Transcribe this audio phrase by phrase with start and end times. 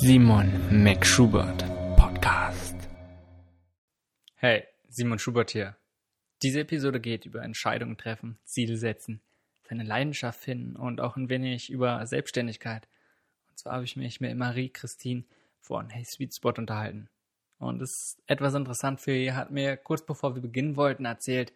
[0.00, 0.50] Simon
[0.82, 1.64] McSchubert
[1.96, 2.76] Podcast.
[4.34, 5.76] Hey, Simon Schubert hier.
[6.42, 9.22] Diese Episode geht über Entscheidungen treffen, Ziele setzen,
[9.62, 12.88] seine Leidenschaft finden und auch ein wenig über Selbstständigkeit.
[13.48, 15.24] Und zwar habe ich mich mit Marie-Christine
[15.60, 17.08] von Hey Sweet Spot unterhalten.
[17.58, 21.52] Und es ist etwas interessant für ihr, hat mir kurz bevor wir beginnen wollten erzählt,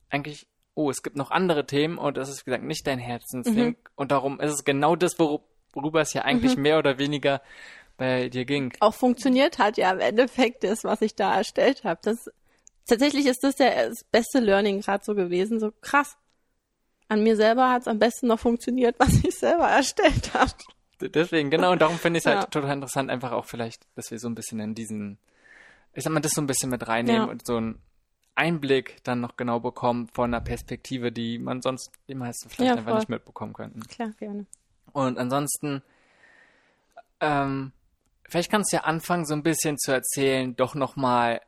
[0.09, 3.69] eigentlich oh, es gibt noch andere Themen und das ist, wie gesagt, nicht dein Herzensding.
[3.69, 3.77] Mhm.
[3.97, 6.63] Und darum ist es genau das, worüber es ja eigentlich mhm.
[6.63, 7.41] mehr oder weniger
[7.97, 8.75] bei dir ging.
[8.81, 12.01] Auch funktioniert hat ja im Endeffekt das, was ich da erstellt habe.
[12.03, 12.31] Das,
[12.87, 15.59] tatsächlich ist das ja das beste Learning gerade so gewesen.
[15.59, 16.19] So krass.
[17.09, 20.53] An mir selber hat es am besten noch funktioniert, was ich selber erstellt habe.
[21.01, 22.47] Deswegen, genau, und darum finde ich es halt ja.
[22.47, 25.19] total interessant, einfach auch vielleicht, dass wir so ein bisschen in diesen,
[25.95, 27.31] ich sag mal, das so ein bisschen mit reinnehmen ja.
[27.31, 27.81] und so ein
[28.37, 32.77] Einblick dann noch genau bekommen von einer Perspektive, die man sonst die meisten vielleicht ja,
[32.77, 33.81] einfach nicht mitbekommen könnten.
[33.81, 34.47] Klar, gerne.
[34.93, 35.83] Und ansonsten,
[37.21, 37.73] ähm,
[38.29, 41.41] vielleicht kannst du ja anfangen, so ein bisschen zu erzählen, doch nochmal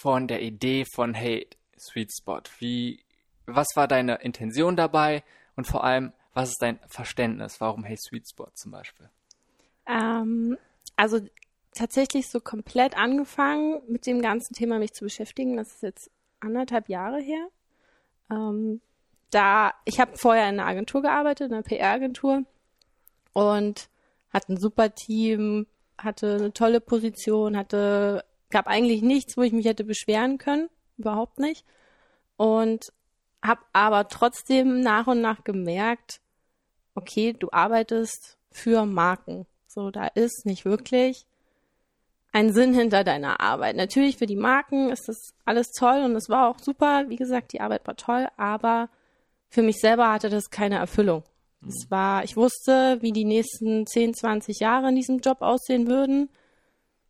[0.00, 1.48] von der Idee von Hey,
[1.78, 2.42] Sweet Spot.
[2.58, 3.00] Wie,
[3.46, 5.24] was war deine Intention dabei
[5.56, 7.60] und vor allem, was ist dein Verständnis?
[7.60, 9.08] Warum Hey Sweet Spot zum Beispiel?
[9.86, 10.58] Ähm,
[10.96, 11.20] also
[11.72, 15.56] tatsächlich so komplett angefangen, mit dem ganzen Thema mich zu beschäftigen.
[15.56, 16.10] Das ist jetzt
[16.40, 17.48] anderthalb Jahre her.
[18.30, 18.80] Ähm,
[19.30, 22.44] da, ich habe vorher in einer Agentur gearbeitet, in einer PR-Agentur
[23.32, 23.88] und
[24.32, 25.66] hatte ein super Team,
[25.98, 31.38] hatte eine tolle Position, hatte, gab eigentlich nichts, wo ich mich hätte beschweren können, überhaupt
[31.38, 31.64] nicht.
[32.36, 32.92] Und
[33.42, 36.20] habe aber trotzdem nach und nach gemerkt,
[36.94, 39.46] okay, du arbeitest für Marken.
[39.66, 41.26] So, da ist nicht wirklich
[42.32, 43.76] ein Sinn hinter deiner Arbeit.
[43.76, 47.04] Natürlich für die Marken ist das alles toll und es war auch super.
[47.08, 48.88] Wie gesagt, die Arbeit war toll, aber
[49.48, 51.22] für mich selber hatte das keine Erfüllung.
[51.60, 51.68] Mhm.
[51.68, 56.28] Es war, ich wusste, wie die nächsten 10, 20 Jahre in diesem Job aussehen würden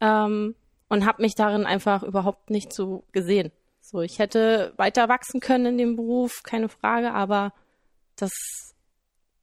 [0.01, 0.55] ähm,
[0.89, 3.51] und habe mich darin einfach überhaupt nicht so gesehen.
[3.81, 7.53] So, ich hätte weiter wachsen können in dem Beruf, keine Frage, aber
[8.17, 8.33] das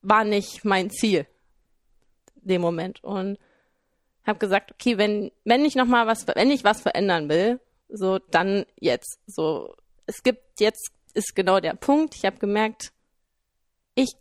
[0.01, 1.25] war nicht mein Ziel
[2.41, 3.03] in dem Moment.
[3.03, 3.37] Und
[4.27, 8.19] habe gesagt, okay, wenn wenn ich noch mal was, wenn ich was verändern will, so
[8.19, 9.19] dann jetzt.
[9.27, 9.75] So,
[10.05, 12.15] es gibt jetzt ist genau der Punkt.
[12.15, 12.91] Ich habe gemerkt,
[13.95, 14.13] ich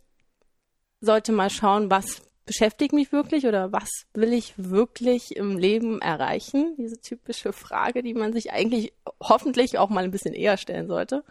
[1.01, 6.75] sollte mal schauen, was beschäftigt mich wirklich oder was will ich wirklich im Leben erreichen?
[6.77, 11.23] Diese typische Frage, die man sich eigentlich hoffentlich auch mal ein bisschen eher stellen sollte.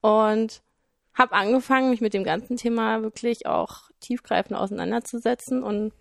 [0.00, 0.62] Und
[1.14, 5.92] habe angefangen, mich mit dem ganzen Thema wirklich auch tiefgreifend auseinanderzusetzen und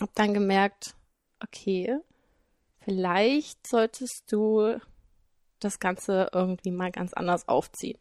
[0.00, 0.94] habe dann gemerkt,
[1.42, 1.98] okay,
[2.80, 4.78] vielleicht solltest du
[5.60, 7.98] das Ganze irgendwie mal ganz anders aufziehen.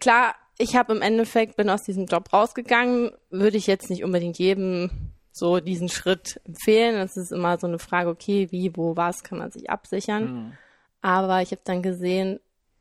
[0.00, 4.38] Klar, ich habe im Endeffekt, bin aus diesem Job rausgegangen, würde ich jetzt nicht unbedingt
[4.38, 6.96] jedem so diesen Schritt empfehlen.
[6.96, 10.24] Es ist immer so eine Frage, okay, wie, wo, was kann man sich absichern.
[10.24, 10.52] Mhm.
[11.00, 12.40] Aber ich habe dann gesehen,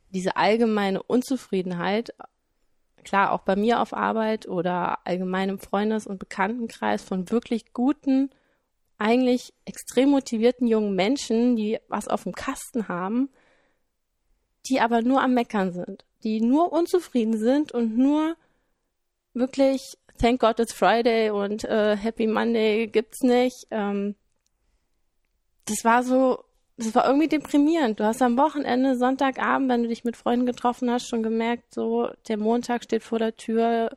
[0.09, 2.13] diese allgemeine Unzufriedenheit,
[3.03, 8.31] klar auch bei mir auf Arbeit oder allgemein im Freundes- und Bekanntenkreis von wirklich guten,
[8.97, 13.29] eigentlich extrem motivierten jungen Menschen, die was auf dem Kasten haben,
[14.65, 18.35] die aber nur am Meckern sind, die nur unzufrieden sind und nur
[19.33, 23.67] wirklich Thank God it's Friday und äh, Happy Monday gibt's nicht.
[23.69, 24.15] Ähm,
[25.65, 26.43] das war so
[26.77, 27.99] es war irgendwie deprimierend.
[27.99, 32.09] Du hast am Wochenende, Sonntagabend, wenn du dich mit Freunden getroffen hast, schon gemerkt, so,
[32.27, 33.89] der Montag steht vor der Tür,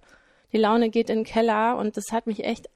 [0.53, 2.69] die Laune geht in den Keller und das hat mich echt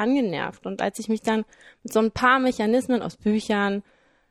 [0.00, 0.66] angenervt.
[0.66, 1.44] Und als ich mich dann
[1.82, 3.82] mit so ein paar Mechanismen aus Büchern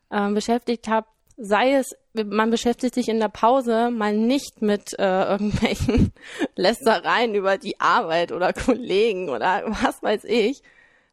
[0.09, 1.07] äh, beschäftigt habe,
[1.37, 6.11] sei es, man beschäftigt sich in der Pause mal nicht mit äh, irgendwelchen
[6.55, 10.61] Lästereien über die Arbeit oder Kollegen oder was weiß ich,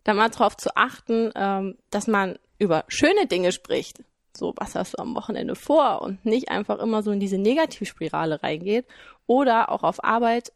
[0.04, 4.02] da mal drauf zu achten, ähm, dass man über schöne Dinge spricht.
[4.36, 6.02] So, was hast du am Wochenende vor?
[6.02, 8.86] Und nicht einfach immer so in diese Negativspirale reingeht.
[9.26, 10.52] Oder auch auf Arbeit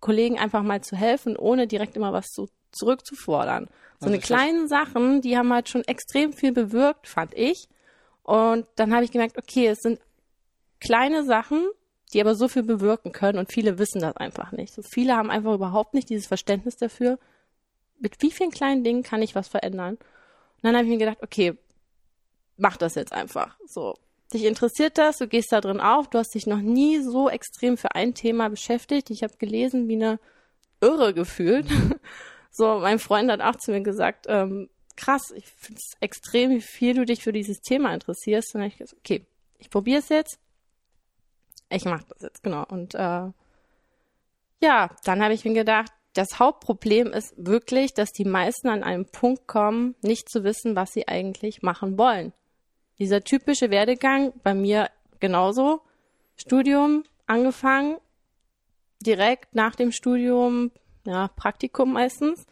[0.00, 3.66] Kollegen einfach mal zu helfen, ohne direkt immer was zu, zurückzufordern.
[4.00, 7.68] So also eine kleinen Sachen, die haben halt schon extrem viel bewirkt, fand ich.
[8.22, 10.00] Und dann habe ich gemerkt, okay, es sind
[10.80, 11.66] kleine Sachen,
[12.12, 14.72] die aber so viel bewirken können und viele wissen das einfach nicht.
[14.72, 17.18] So viele haben einfach überhaupt nicht dieses Verständnis dafür,
[17.98, 19.94] mit wie vielen kleinen Dingen kann ich was verändern.
[19.94, 21.58] Und dann habe ich mir gedacht, okay,
[22.56, 23.56] mach das jetzt einfach.
[23.66, 23.94] So,
[24.32, 27.76] dich interessiert das, du gehst da drin auf, du hast dich noch nie so extrem
[27.76, 29.10] für ein Thema beschäftigt.
[29.10, 30.18] Ich habe gelesen, wie eine
[30.80, 31.66] Irre gefühlt.
[32.58, 36.60] So, mein Freund hat auch zu mir gesagt, ähm, krass, ich finde es extrem, wie
[36.60, 38.54] viel du dich für dieses Thema interessierst.
[38.54, 39.24] Und dann habe ich gesagt, okay,
[39.58, 40.38] ich probiere es jetzt.
[41.70, 42.66] Ich mache das jetzt, genau.
[42.68, 43.30] Und äh,
[44.60, 49.06] ja, dann habe ich mir gedacht, das Hauptproblem ist wirklich, dass die meisten an einem
[49.06, 52.32] Punkt kommen, nicht zu wissen, was sie eigentlich machen wollen
[52.98, 54.90] dieser typische Werdegang bei mir
[55.20, 55.80] genauso.
[56.36, 57.98] Studium angefangen,
[59.00, 60.70] direkt nach dem Studium,
[61.08, 62.46] ja, Praktikum meistens,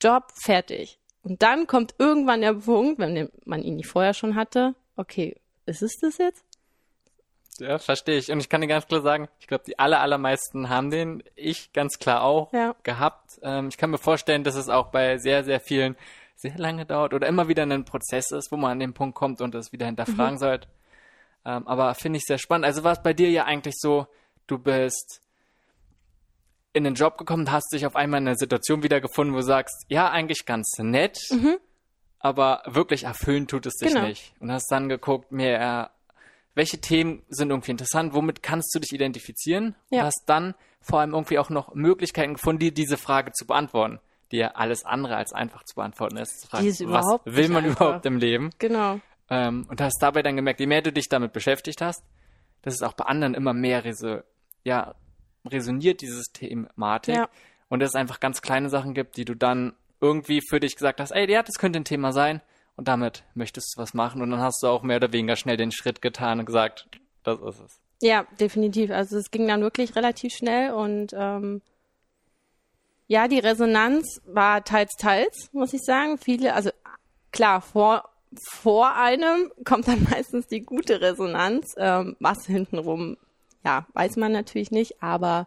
[0.00, 0.98] Job fertig.
[1.22, 5.36] Und dann kommt irgendwann der Punkt, wenn man ihn nicht vorher schon hatte, okay,
[5.66, 6.44] ist es das jetzt?
[7.58, 8.30] Ja, verstehe ich.
[8.30, 11.24] Und ich kann dir ganz klar sagen, ich glaube, die aller, allermeisten haben den.
[11.34, 12.76] Ich ganz klar auch ja.
[12.84, 13.40] gehabt.
[13.42, 15.96] Ähm, ich kann mir vorstellen, dass es auch bei sehr, sehr vielen
[16.36, 19.40] sehr lange dauert oder immer wieder ein Prozess ist, wo man an den Punkt kommt
[19.40, 20.38] und das wieder hinterfragen mhm.
[20.38, 20.68] sollte.
[21.44, 22.64] Ähm, aber finde ich sehr spannend.
[22.64, 24.06] Also war es bei dir ja eigentlich so,
[24.46, 25.20] du bist
[26.72, 29.86] in den Job gekommen, hast dich auf einmal in einer Situation wiedergefunden, wo du sagst,
[29.88, 31.56] ja, eigentlich ganz nett, mhm.
[32.18, 34.06] aber wirklich erfüllen tut es dich genau.
[34.06, 34.34] nicht.
[34.40, 35.90] Und hast dann geguckt, mehr,
[36.54, 39.74] welche Themen sind irgendwie interessant, womit kannst du dich identifizieren?
[39.90, 40.00] Ja.
[40.00, 44.00] Und hast dann vor allem irgendwie auch noch Möglichkeiten gefunden, dir diese Frage zu beantworten
[44.32, 46.48] die ja alles andere als einfach zu beantworten ist.
[46.48, 47.80] Fragt, die ist was will man einfach.
[47.80, 48.50] überhaupt im Leben?
[48.58, 49.00] Genau.
[49.30, 52.02] Ähm, und hast dabei dann gemerkt, je mehr du dich damit beschäftigt hast,
[52.62, 54.20] dass es auch bei anderen immer mehr reso
[54.64, 54.94] ja,
[55.44, 57.16] resoniert, dieses Thematik.
[57.16, 57.28] Ja.
[57.68, 61.10] Und es einfach ganz kleine Sachen gibt, die du dann irgendwie für dich gesagt hast,
[61.10, 62.40] ey, ja, das könnte ein Thema sein.
[62.76, 64.22] Und damit möchtest du was machen.
[64.22, 66.88] Und dann hast du auch mehr oder weniger schnell den Schritt getan und gesagt,
[67.24, 67.80] das ist es.
[68.00, 68.90] Ja, definitiv.
[68.90, 71.60] Also es ging dann wirklich relativ schnell und ähm,
[73.08, 76.18] ja, die Resonanz war teils, teils, muss ich sagen.
[76.18, 76.70] Viele, also
[77.32, 81.74] klar, vor, vor einem kommt dann meistens die gute Resonanz.
[81.76, 83.16] Ähm, was hintenrum,
[83.64, 85.46] ja, weiß man natürlich nicht, aber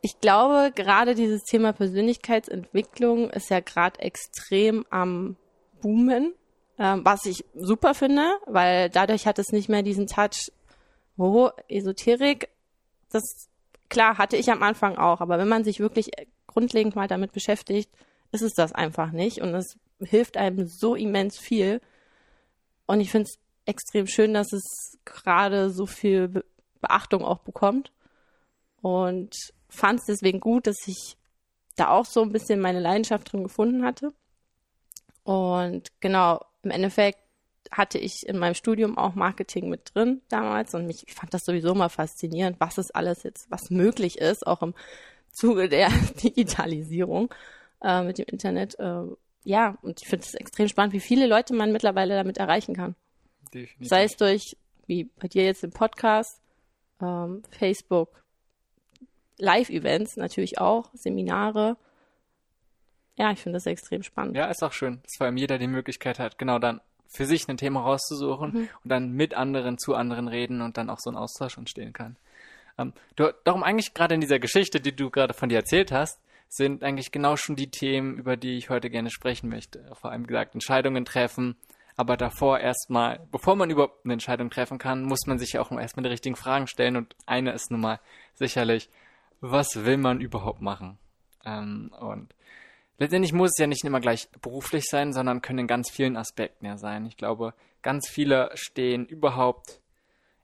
[0.00, 5.36] ich glaube, gerade dieses Thema Persönlichkeitsentwicklung ist ja gerade extrem am
[5.80, 6.34] Boomen,
[6.78, 10.52] ähm, was ich super finde, weil dadurch hat es nicht mehr diesen Touch,
[11.16, 12.48] oh, Esoterik,
[13.10, 13.48] das
[13.88, 16.10] klar, hatte ich am Anfang auch, aber wenn man sich wirklich
[16.46, 17.90] grundlegend mal damit beschäftigt,
[18.32, 21.80] ist es das einfach nicht und es hilft einem so immens viel.
[22.86, 26.44] Und ich finde es extrem schön, dass es gerade so viel Be
[26.80, 27.90] Beachtung auch bekommt
[28.80, 29.34] und
[29.68, 31.16] fand es deswegen gut, dass ich
[31.74, 34.12] da auch so ein bisschen meine Leidenschaft drin gefunden hatte.
[35.24, 37.18] Und genau, im Endeffekt
[37.72, 41.44] hatte ich in meinem Studium auch Marketing mit drin damals und mich, ich fand das
[41.44, 44.74] sowieso mal faszinierend, was es alles jetzt, was möglich ist, auch im
[45.32, 45.88] Zuge der
[46.22, 47.32] Digitalisierung
[47.82, 48.78] äh, mit dem Internet.
[48.78, 49.02] Äh,
[49.44, 52.94] ja, und ich finde es extrem spannend, wie viele Leute man mittlerweile damit erreichen kann.
[53.52, 53.88] Definitiv.
[53.88, 56.40] Sei es durch, wie bei dir jetzt im Podcast,
[57.00, 58.22] ähm, Facebook,
[59.38, 61.76] Live-Events natürlich auch, Seminare.
[63.16, 64.36] Ja, ich finde das extrem spannend.
[64.36, 67.48] Ja, ist auch schön, dass vor allem jeder die Möglichkeit hat, genau dann für sich
[67.48, 68.68] ein Thema rauszusuchen mhm.
[68.82, 72.16] und dann mit anderen zu anderen reden und dann auch so ein Austausch entstehen kann.
[72.78, 76.20] Ähm, du, darum eigentlich gerade in dieser Geschichte, die du gerade von dir erzählt hast,
[76.48, 79.90] sind eigentlich genau schon die Themen, über die ich heute gerne sprechen möchte.
[79.94, 81.56] Vor allem gesagt, Entscheidungen treffen,
[81.96, 85.72] aber davor erstmal, bevor man überhaupt eine Entscheidung treffen kann, muss man sich ja auch
[85.72, 88.00] erstmal die richtigen Fragen stellen und eine ist nun mal
[88.34, 88.90] sicherlich,
[89.40, 90.98] was will man überhaupt machen?
[91.44, 92.34] Ähm, und
[92.98, 96.66] letztendlich muss es ja nicht immer gleich beruflich sein, sondern können in ganz vielen Aspekten
[96.66, 97.06] ja sein.
[97.06, 99.80] Ich glaube, ganz viele stehen überhaupt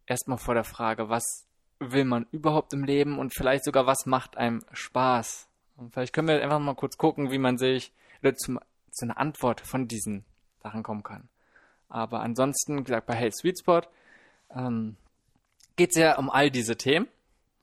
[0.06, 1.46] erstmal vor der Frage, was
[1.78, 5.48] will man überhaupt im Leben und vielleicht sogar, was macht einem Spaß?
[5.76, 7.92] Und vielleicht können wir einfach mal kurz gucken, wie man sich
[8.22, 8.58] zu,
[8.90, 10.24] zu einer Antwort von diesen
[10.62, 11.28] Sachen kommen kann.
[11.92, 13.82] Aber ansonsten, gesagt, bei Health Sweet Spot
[14.56, 14.96] ähm,
[15.76, 17.06] geht es ja um all diese Themen.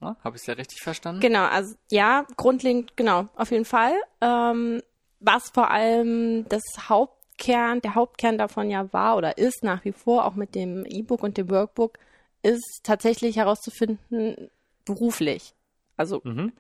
[0.01, 1.19] Ja, Habe ich es ja richtig verstanden?
[1.19, 3.93] Genau, also ja, grundlegend, genau, auf jeden Fall.
[4.21, 4.83] Ähm,
[5.19, 10.25] was vor allem das Hauptkern, der Hauptkern davon ja war oder ist nach wie vor,
[10.25, 11.97] auch mit dem E-Book und dem Workbook,
[12.43, 14.51] ist tatsächlich herauszufinden,
[14.85, 15.55] beruflich.
[15.97, 16.53] Also Mhm.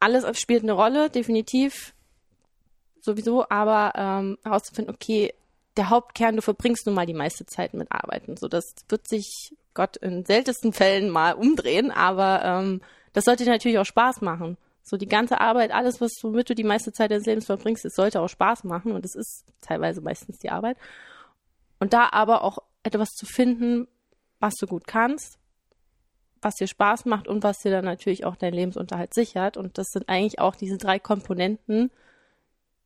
[0.00, 1.94] alles spielt eine Rolle, definitiv
[3.00, 5.32] sowieso, aber ähm, herauszufinden, okay,
[5.76, 8.36] der Hauptkern, du verbringst nun mal die meiste Zeit mit Arbeiten.
[8.36, 12.80] So, das wird sich Gott in seltensten Fällen mal umdrehen, aber ähm,
[13.12, 14.56] das sollte dir natürlich auch Spaß machen.
[14.82, 17.94] So die ganze Arbeit, alles, was womit du die meiste Zeit deines Lebens verbringst, es
[17.94, 20.76] sollte auch Spaß machen und es ist teilweise meistens die Arbeit.
[21.78, 23.88] Und da aber auch etwas zu finden,
[24.38, 25.38] was du gut kannst,
[26.40, 29.56] was dir Spaß macht und was dir dann natürlich auch deinen Lebensunterhalt sichert.
[29.56, 31.90] Und das sind eigentlich auch diese drei Komponenten,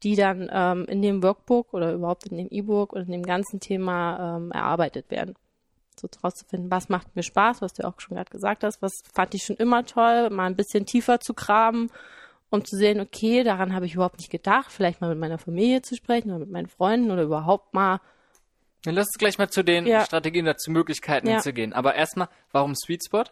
[0.02, 3.60] die dann ähm, in dem Workbook oder überhaupt in dem E-Book und in dem ganzen
[3.60, 5.34] Thema ähm, erarbeitet werden.
[5.98, 9.34] So rauszufinden, was macht mir Spaß, was du auch schon gerade gesagt hast, was fand
[9.34, 11.90] ich schon immer toll, mal ein bisschen tiefer zu graben,
[12.48, 15.82] um zu sehen, okay, daran habe ich überhaupt nicht gedacht, vielleicht mal mit meiner Familie
[15.82, 18.00] zu sprechen oder mit meinen Freunden oder überhaupt mal
[18.82, 20.04] Dann lass uns gleich mal zu den Ja.
[20.04, 21.34] Strategien dazu Möglichkeiten Ja.
[21.34, 21.74] hinzugehen.
[21.74, 23.24] Aber erstmal, warum Sweet Spot?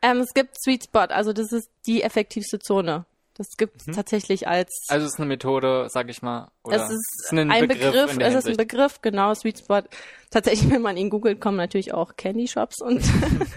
[0.00, 3.04] Ähm, es gibt Sweet Spot, also das ist die effektivste Zone.
[3.38, 6.50] Das gibt es tatsächlich als Also es ist eine Methode, sag ich mal.
[6.64, 8.56] Oder es ist ein ein, Begriff Begriff, es ist ein.
[8.56, 9.82] Begriff, genau, Sweet Spot.
[10.30, 13.00] Tatsächlich, wenn man ihn googelt, kommen natürlich auch Candy Shops und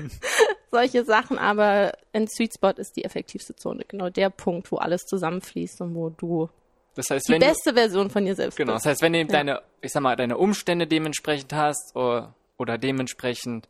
[0.72, 5.02] solche Sachen, aber ein Sweet Spot ist die effektivste Zone, genau der Punkt, wo alles
[5.06, 6.50] zusammenfließt und wo du
[6.96, 8.86] Das heißt, die wenn du, beste Version von dir selbst genau, bist.
[8.86, 12.78] das heißt, wenn du eben deine, ich sag mal, deine Umstände dementsprechend hast oder, oder
[12.78, 13.68] dementsprechend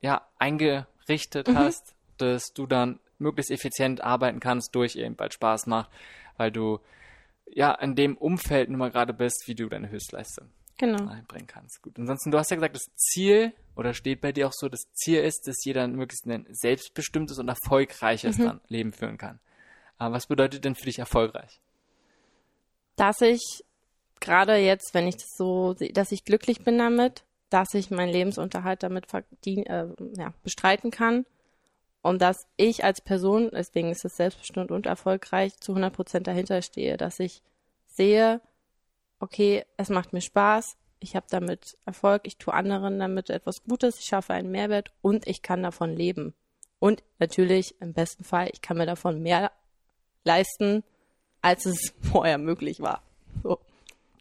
[0.00, 1.54] ja eingerichtet Mhm.
[1.56, 5.90] hast, dass du dann möglichst effizient arbeiten kannst durch eben, weil Spaß macht,
[6.36, 6.80] weil du
[7.46, 10.48] ja in dem Umfeld nun mal gerade bist, wie du deine Höchstleistung
[10.78, 11.06] Genau.
[11.08, 11.82] einbringen kannst.
[11.82, 11.98] Gut.
[11.98, 15.20] Ansonsten, du hast ja gesagt, das Ziel oder steht bei dir auch so, das Ziel
[15.20, 18.44] ist, dass jeder möglichst ein selbstbestimmtes und erfolgreiches Mhm.
[18.44, 19.40] dann Leben führen kann.
[19.98, 21.60] Aber was bedeutet denn für dich erfolgreich?
[22.96, 23.64] Dass ich
[24.20, 28.12] gerade jetzt, wenn ich das so sehe, dass ich glücklich bin damit, dass ich meinen
[28.12, 31.26] Lebensunterhalt damit verdien, äh, ja, bestreiten kann
[32.02, 36.62] und dass ich als Person, deswegen ist es selbstbestimmt und erfolgreich, zu 100 Prozent dahinter
[36.62, 37.42] stehe, dass ich
[37.86, 38.40] sehe,
[39.18, 43.98] okay, es macht mir Spaß, ich habe damit Erfolg, ich tue anderen damit etwas Gutes,
[43.98, 46.34] ich schaffe einen Mehrwert und ich kann davon leben.
[46.78, 49.52] Und natürlich, im besten Fall, ich kann mir davon mehr
[50.24, 50.82] leisten,
[51.42, 53.02] als es vorher möglich war.
[53.42, 53.58] So.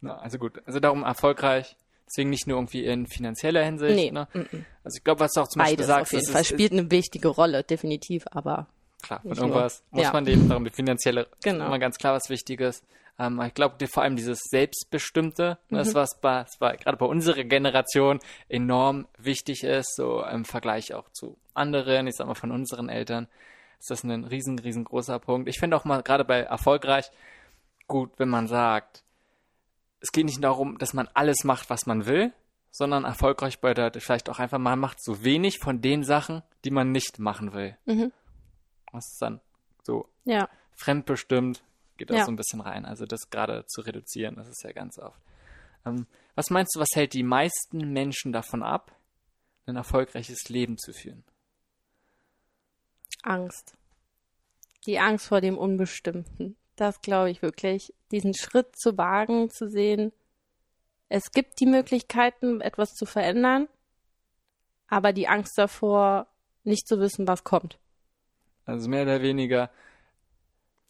[0.01, 1.75] Na, also gut, also darum erfolgreich.
[2.09, 3.95] Deswegen nicht nur irgendwie in finanzieller Hinsicht.
[3.95, 4.27] Nee, Ne?
[4.33, 4.65] mm-mm.
[4.83, 6.47] Also ich glaube, was du auch zum Beispiel Beides sagst, auf jeden ist, Fall ist,
[6.49, 8.67] spielt eine wichtige Rolle, definitiv, aber
[9.01, 9.97] klar, von irgendwas nur.
[9.99, 10.13] muss Ja.
[10.13, 11.67] man leben, darum die finanzielle Genau.
[11.67, 12.81] immer ganz klar was Wichtiges.
[13.19, 15.75] Ähm, ich glaube, vor allem dieses Selbstbestimmte, Mhm.
[15.75, 20.93] das was bei, das war gerade bei unserer Generation enorm wichtig ist, so im Vergleich
[20.93, 23.27] auch zu anderen, ich sag mal von unseren Eltern,
[23.79, 25.47] ist das ein riesen, riesengroßer Punkt.
[25.49, 27.11] Ich finde auch mal gerade bei erfolgreich
[27.87, 29.03] gut, wenn man sagt,
[30.01, 32.33] es geht nicht darum, dass man alles macht, was man will,
[32.71, 36.91] sondern erfolgreich bedeutet vielleicht auch einfach, man macht so wenig von den Sachen, die man
[36.91, 37.77] nicht machen will.
[37.85, 38.11] Mhm.
[38.91, 39.41] Das ist dann
[39.83, 40.49] so ja.
[40.73, 41.63] fremdbestimmt,
[41.97, 42.25] geht da Ja.
[42.25, 42.85] so ein bisschen rein.
[42.85, 45.19] Also das gerade zu reduzieren, das ist ja ganz oft.
[45.85, 48.95] Ähm, was meinst du, was hält die meisten Menschen davon ab,
[49.65, 51.23] ein erfolgreiches Leben zu führen?
[53.23, 53.75] Angst.
[54.85, 56.55] Die Angst vor dem Unbestimmten.
[56.79, 57.93] Das glaube ich wirklich.
[58.09, 60.13] Diesen Schritt zu wagen, zu sehen,
[61.09, 63.67] es gibt die Möglichkeiten, etwas zu verändern,
[64.87, 66.27] aber die Angst davor,
[66.63, 67.79] nicht zu wissen, was kommt.
[68.65, 69.69] Also mehr oder weniger,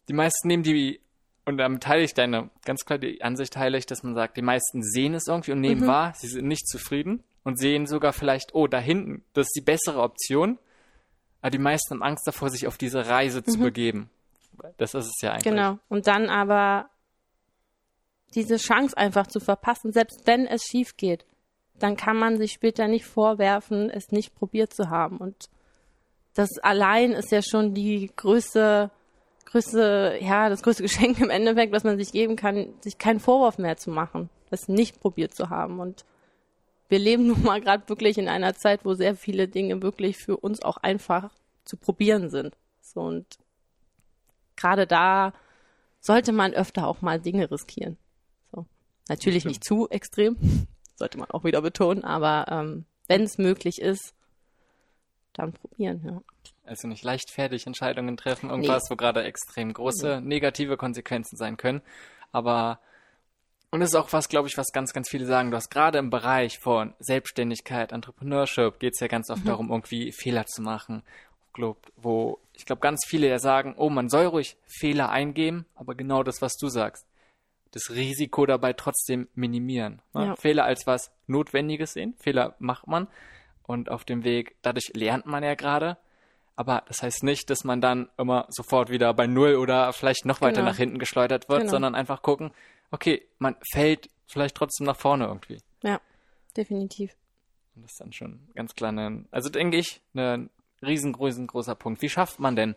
[0.08, 1.00] die meisten nehmen die,
[1.44, 4.42] und damit teile ich deine, ganz klar die Ansicht teile ich, dass man sagt, die
[4.42, 8.54] meisten sehen es irgendwie und nehmen wahr, sie sind nicht zufrieden und sehen sogar vielleicht,
[8.54, 10.60] oh, da hinten, das ist die bessere Option.
[11.40, 14.08] Aber die meisten haben Angst davor, sich auf diese Reise zu begeben.
[14.78, 15.44] Das ist es ja eigentlich.
[15.44, 15.78] Genau.
[15.88, 16.90] Und dann aber
[18.34, 21.26] diese Chance einfach zu verpassen, selbst wenn es schief geht,
[21.78, 25.16] dann kann man sich später nicht vorwerfen, es nicht probiert zu haben.
[25.16, 25.48] Und
[26.34, 28.90] das allein ist ja schon die größte,
[29.46, 33.58] größte, ja, das größte Geschenk im Endeffekt, was man sich geben kann, sich keinen Vorwurf
[33.58, 35.80] mehr zu machen, es nicht probiert zu haben.
[35.80, 36.04] Und
[36.88, 40.36] wir leben nun mal gerade wirklich in einer Zeit, wo sehr viele Dinge wirklich für
[40.36, 41.30] uns auch einfach
[41.64, 42.56] zu probieren sind.
[42.82, 43.26] So und
[44.60, 45.32] gerade da
[46.00, 47.96] sollte man öfter auch mal Dinge riskieren.
[48.52, 48.66] So.
[49.08, 50.36] Natürlich nicht zu extrem,
[50.96, 54.14] sollte man auch wieder betonen, aber ähm, wenn es möglich ist,
[55.32, 56.22] dann probieren, ja.
[56.64, 61.82] Also nicht leichtfertig Entscheidungen treffen, irgendwas, wo gerade extrem große negative Konsequenzen sein können.
[62.30, 62.78] Aber
[63.72, 65.50] Und das ist auch was, glaube ich, was ganz, ganz viele sagen.
[65.50, 69.48] Du hast gerade im Bereich von Selbstständigkeit, Entrepreneurship, geht es ja ganz oft mhm.
[69.48, 71.02] darum, irgendwie Fehler zu machen.
[71.52, 75.94] Glaub, wo ich glaube, ganz viele ja sagen, oh, man soll ruhig Fehler eingeben, aber
[75.94, 77.06] genau das, was du sagst.
[77.72, 80.02] Das Risiko dabei trotzdem minimieren.
[80.12, 80.26] Ne?
[80.26, 80.36] Ja.
[80.36, 82.14] Fehler als was Notwendiges sehen.
[82.18, 83.08] Fehler macht man.
[83.62, 85.96] Und auf dem Weg, dadurch lernt man ja gerade.
[86.54, 90.42] Aber das heißt nicht, dass man dann immer sofort wieder bei Null oder vielleicht noch
[90.42, 90.70] weiter genau.
[90.70, 91.70] nach hinten geschleudert wird, genau.
[91.70, 92.50] sondern einfach gucken,
[92.90, 95.60] okay, man fällt vielleicht trotzdem nach vorne irgendwie.
[95.82, 96.00] Ja,
[96.56, 97.12] definitiv.
[97.74, 100.02] Und das ist dann schon ganz klar ein, also denke ich,
[100.82, 102.02] riesengroßer Punkt.
[102.02, 102.74] Wie schafft man denn,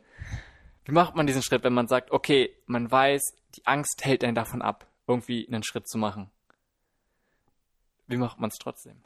[0.85, 3.21] wie macht man diesen Schritt, wenn man sagt, okay, man weiß,
[3.55, 6.29] die Angst hält einen davon ab, irgendwie einen Schritt zu machen?
[8.07, 8.97] Wie macht man es trotzdem?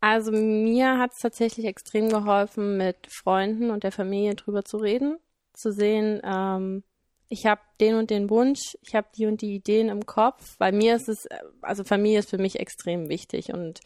[0.00, 5.18] Also mir hat es tatsächlich extrem geholfen, mit Freunden und der Familie drüber zu reden,
[5.52, 6.82] zu sehen, ähm,
[7.28, 10.56] ich habe den und den Wunsch, ich habe die und die Ideen im Kopf.
[10.58, 11.26] Bei mir ist es,
[11.60, 13.80] also Familie ist für mich extrem wichtig und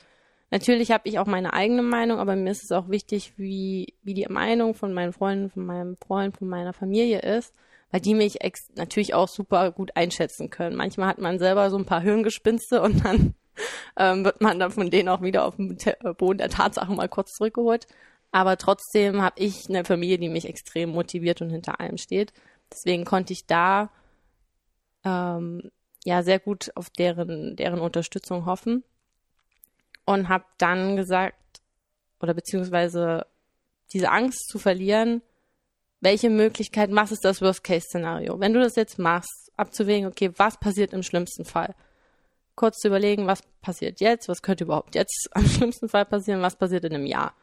[0.50, 4.14] natürlich habe ich auch meine eigene Meinung, aber mir ist es auch wichtig, wie, wie
[4.14, 7.54] die Meinung von meinen Freunden, von meinem Freund, von meiner Familie ist,
[7.90, 10.76] weil die mich ex natürlich auch super gut einschätzen können.
[10.76, 13.34] Manchmal hat man selber so ein paar Hirngespinste und dann
[13.96, 15.78] ähm, wird man dann von denen auch wieder auf den
[16.18, 17.86] Boden der Tatsachen mal kurz zurückgeholt.
[18.32, 22.32] Aber trotzdem habe ich eine Familie, die mich extrem motiviert und hinter allem steht.
[22.72, 23.90] Deswegen konnte ich da
[25.04, 25.70] ähm,
[26.04, 28.84] ja sehr gut auf deren, deren Unterstützung hoffen
[30.14, 31.36] und habe dann gesagt,
[32.20, 33.26] oder beziehungsweise
[33.92, 35.22] diese Angst zu verlieren,
[36.00, 38.40] welche Möglichkeiten, was ist das Worst-Case-Szenario?
[38.40, 41.74] Wenn du das jetzt machst, abzuwägen, okay, was passiert im schlimmsten Fall?
[42.54, 46.56] Kurz zu überlegen, was passiert jetzt, was könnte überhaupt jetzt am schlimmsten Fall passieren, was
[46.56, 47.34] passiert in einem Jahr?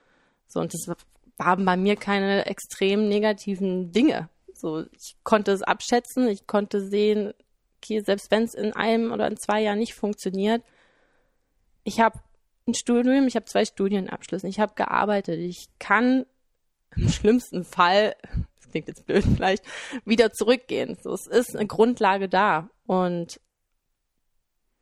[0.47, 0.95] So, und das
[1.38, 4.29] waren bei mir keine extrem negativen Dinge.
[4.53, 7.33] So, ich konnte es abschätzen, ich konnte sehen,
[7.77, 10.63] okay, selbst wenn es in einem oder in zwei Jahren nicht funktioniert,
[11.83, 12.19] ich habe
[12.67, 16.25] ein Studium, ich habe zwei Studienabschlüsse, ich habe gearbeitet, ich kann
[16.96, 18.15] im schlimmsten Fall,
[18.55, 19.63] das klingt jetzt blöd vielleicht,
[20.05, 20.98] wieder zurückgehen.
[21.01, 23.39] So, es ist eine Grundlage da und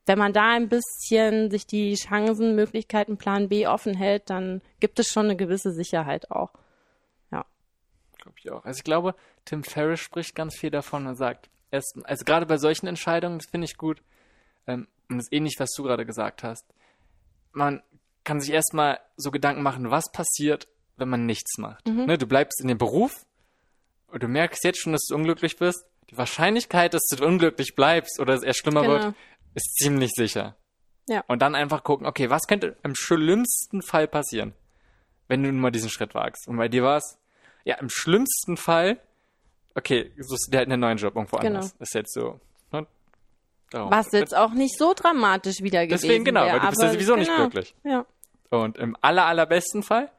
[0.05, 4.99] wenn man da ein bisschen sich die Chancen, Möglichkeiten, Plan B offen hält, dann gibt
[4.99, 6.51] es schon eine gewisse Sicherheit auch.
[7.31, 7.45] Ja.
[8.19, 8.65] Glaube ich auch.
[8.65, 12.57] Also ich glaube, Tim Ferriss spricht ganz viel davon und sagt, erst, also gerade bei
[12.57, 14.03] solchen Entscheidungen, das finde ich gut,
[14.67, 16.65] ähm, und das ist ähnlich, was du gerade gesagt hast.
[17.55, 17.81] Man
[18.23, 21.87] kann sich erstmal so Gedanken machen, was passiert, wenn man nichts macht.
[21.87, 22.05] Mhm.
[22.05, 23.25] Ne, du bleibst in dem Beruf
[24.07, 25.85] und du merkst jetzt schon, dass du unglücklich bist.
[26.09, 28.93] Die Wahrscheinlichkeit, dass du unglücklich bleibst oder es eher schlimmer genau.
[28.93, 29.15] wird,
[29.55, 30.55] ist ziemlich sicher.
[31.07, 31.23] Ja.
[31.27, 34.53] Und dann einfach gucken, okay, was könnte im schlimmsten Fall passieren,
[35.27, 36.47] wenn du nun mal diesen Schritt wagst?
[36.47, 37.17] Und bei dir war es,
[37.63, 38.99] ja, im schlimmsten Fall
[39.75, 41.59] okay, suchst du dir halt einen neuen Job irgendwo genau.
[41.59, 41.75] anders.
[41.79, 42.39] Ist jetzt so.
[43.75, 43.88] Ne?
[43.89, 46.91] Was jetzt auch nicht so dramatisch wieder gewesen Deswegen genau, wär, weil du bist ja
[46.91, 47.75] sowieso genau, nicht glücklich.
[47.83, 48.05] Ja.
[48.49, 50.09] Und im aller, allerbesten Fall,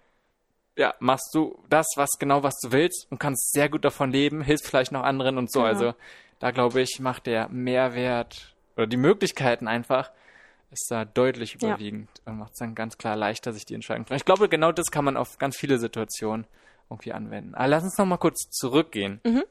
[0.76, 4.42] ja, machst du das, was genau was du willst und kannst sehr gut davon leben,
[4.42, 5.60] hilfst vielleicht noch anderen und so.
[5.60, 5.72] Genau.
[5.72, 5.94] Also
[6.38, 10.10] da glaube ich, macht der Mehrwert oder die Möglichkeiten einfach
[10.70, 12.32] ist da deutlich überwiegend ja.
[12.32, 14.20] und macht es dann ganz klar leichter, sich die Entscheidung zu treffen.
[14.20, 16.46] Ich glaube, genau das kann man auf ganz viele Situationen
[16.90, 17.54] irgendwie anwenden.
[17.54, 19.44] Aber lass uns noch mal kurz zurückgehen, mhm.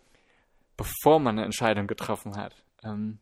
[0.77, 2.55] bevor man eine Entscheidung getroffen hat.
[2.83, 3.19] Ähm,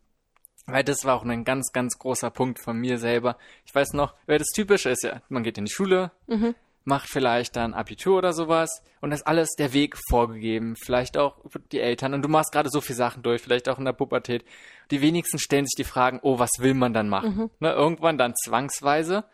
[0.66, 3.38] weil das war auch ein ganz, ganz großer Punkt von mir selber.
[3.66, 6.56] Ich weiß noch, wer das typische ist, ja, man geht in die Schule, mhm.
[6.86, 11.38] macht vielleicht dann Abitur oder sowas und ist alles der Weg vorgegeben, vielleicht auch
[11.72, 14.46] die Eltern und du machst gerade so viele Sachen durch, vielleicht auch in der Pubertät.
[14.92, 17.36] Die wenigsten stellen sich die Fragen, oh, was will man dann machen?
[17.36, 17.50] Mhm.
[17.60, 19.26] Ne, irgendwann dann zwangsweise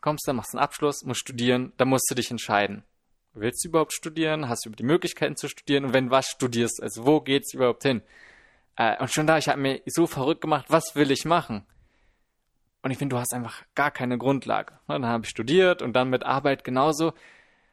[0.00, 2.84] kommst du, machst einen Abschluss, musst studieren, da musst du dich entscheiden.
[3.32, 4.48] Willst du überhaupt studieren?
[4.48, 5.84] Hast du die Möglichkeiten zu studieren?
[5.84, 8.02] Und wenn was studierst, also wo geht's überhaupt hin?
[8.76, 11.66] Äh, und schon da, ich habe mir so verrückt gemacht, was will ich machen?
[12.82, 14.72] Und ich finde, du hast einfach gar keine Grundlage.
[14.88, 17.12] Dann habe ich studiert und dann mit Arbeit genauso.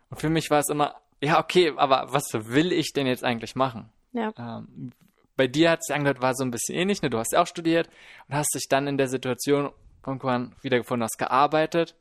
[0.10, 3.55] Und für mich war es immer, ja, okay, aber was will ich denn jetzt eigentlich
[3.55, 3.89] machen?
[4.12, 4.33] Ja.
[4.38, 4.91] Ähm,
[5.38, 7.10] bei dir hat es angehört, war so ein bisschen ähnlich, ne?
[7.10, 7.89] Du hast ja auch studiert
[8.27, 9.71] und hast dich dann in der Situation
[10.05, 11.95] irgendwann wiedergefunden, hast gearbeitet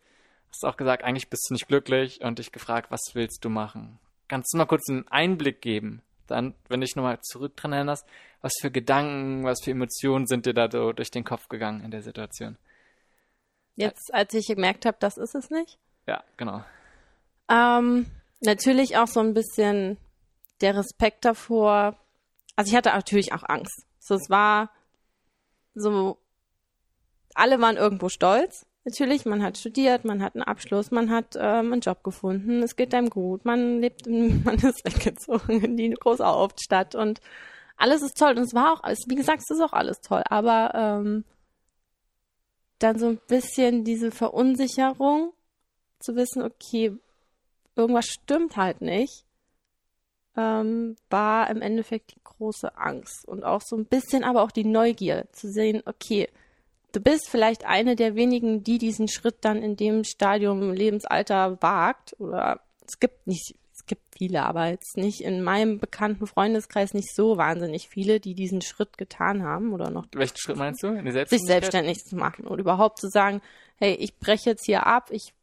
[0.62, 3.98] hast auch gesagt, eigentlich bist du nicht glücklich und dich gefragt, was willst du machen?
[4.28, 6.02] Kannst du mal kurz einen Einblick geben?
[6.27, 8.07] Dann, wenn dich nochmal zurück dran erinnerst,
[8.41, 11.91] was für Gedanken, was für Emotionen sind dir da so durch den Kopf gegangen in
[11.91, 12.57] der Situation?
[13.77, 15.79] Jetzt, als ich gemerkt habe, das ist es nicht?
[16.07, 16.65] Ja, genau.
[17.49, 18.07] Ähm,
[18.41, 19.99] natürlich auch so ein bisschen
[20.61, 21.97] der Respekt davor.
[22.57, 23.87] Also ich hatte natürlich auch Angst.
[23.99, 24.71] So, es war
[25.75, 26.19] so,
[27.35, 31.72] alle waren irgendwo stolz Natürlich, man hat studiert, man hat einen Abschluss, man hat ähm,
[31.72, 36.25] einen Job gefunden, es geht einem gut, man lebt, man ist weggezogen in die große
[36.25, 37.20] Hauptstadt und
[37.77, 38.37] alles ist toll.
[38.37, 40.22] Und es war auch alles, wie gesagt, es ist auch alles toll.
[40.31, 41.25] Aber ähm,
[42.79, 45.33] dann so ein bisschen diese Verunsicherung
[45.99, 46.96] zu wissen, okay,
[47.75, 49.25] irgendwas stimmt halt nicht,
[50.37, 54.64] ähm, war im Endeffekt die große Angst und auch so ein bisschen aber auch die
[54.64, 56.29] Neugier zu sehen, okay,
[56.96, 62.16] du bist vielleicht eine der wenigen, die diesen Schritt dann in dem Stadium Lebensalter wagt
[62.18, 67.14] oder es gibt nicht, es gibt viele, aber jetzt nicht in meinem bekannten Freundeskreis nicht
[67.14, 70.06] so wahnsinnig viele, die diesen Schritt getan haben oder noch.
[70.14, 70.98] Welchen Schritt meinst du?
[71.26, 73.42] Sich selbstständig zu machen und überhaupt zu sagen,
[73.76, 75.35] hey, ich breche jetzt hier ab, ich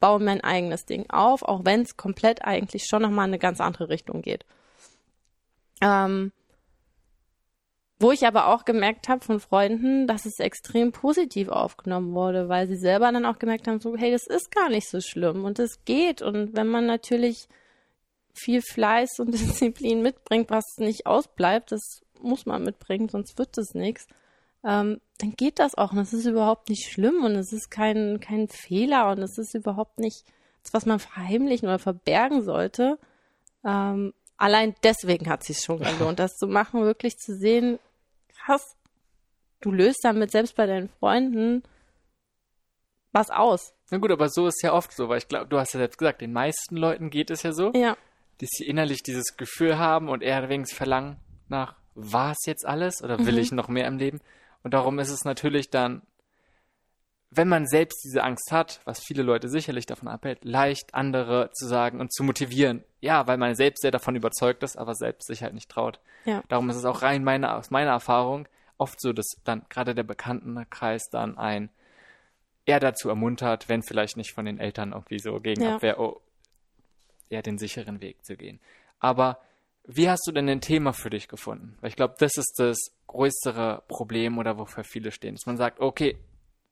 [0.00, 3.60] baue mein eigenes Ding auf, auch wenn es komplett eigentlich schon nochmal in eine ganz
[3.60, 4.44] andere Richtung geht.
[5.82, 6.32] Ähm,
[8.00, 12.66] wo ich aber auch gemerkt habe von Freunden, dass es extrem positiv aufgenommen wurde, weil
[12.66, 15.58] sie selber dann auch gemerkt haben, so, hey, das ist gar nicht so schlimm und
[15.58, 16.22] es geht.
[16.22, 17.46] Und wenn man natürlich
[18.32, 23.74] viel Fleiß und Disziplin mitbringt, was nicht ausbleibt, das muss man mitbringen, sonst wird es
[23.74, 24.06] nichts,
[24.64, 25.92] ähm, dann geht das auch.
[25.92, 29.54] Und es ist überhaupt nicht schlimm und es ist kein, kein Fehler und es ist
[29.54, 30.24] überhaupt nicht
[30.62, 32.98] das, was man verheimlichen oder verbergen sollte.
[33.62, 37.78] Ähm, allein deswegen hat es sich schon gelohnt, das zu machen, wirklich zu sehen,
[38.44, 38.76] krass,
[39.60, 41.62] du löst damit selbst bei deinen Freunden
[43.12, 43.74] was aus.
[43.90, 45.98] Na gut, aber so ist ja oft so, weil ich glaube, du hast ja selbst
[45.98, 47.96] gesagt, den meisten Leuten geht es ja so, Ja,
[48.38, 51.16] dass sie innerlich dieses Gefühl haben und eher wenigstens verlangen
[51.48, 53.40] nach, war es jetzt alles oder will Mhm.
[53.40, 54.20] ich noch mehr im Leben?
[54.62, 56.02] Und darum ist es natürlich dann,
[57.30, 61.66] wenn man selbst diese Angst hat, was viele Leute sicherlich davon abhält, leicht andere zu
[61.66, 62.82] sagen und zu motivieren.
[63.00, 66.00] Ja, weil man selbst sehr davon überzeugt ist, aber selbst sich halt nicht traut.
[66.24, 69.94] ja, Darum ist es auch rein meine, aus meiner Erfahrung oft so, dass dann gerade
[69.94, 71.70] der Bekanntenkreis dann ein
[72.66, 75.76] eher dazu ermuntert, wenn vielleicht nicht von den Eltern irgendwie so gegen Ja.
[75.76, 76.20] Abwehr, oh,
[77.28, 78.58] eher den sicheren Weg zu gehen.
[78.98, 79.40] Aber
[79.84, 81.76] wie hast du denn ein Thema für dich gefunden?
[81.80, 85.80] Weil ich glaube, das ist das größere Problem oder wofür viele stehen, dass man sagt,
[85.80, 86.16] okay,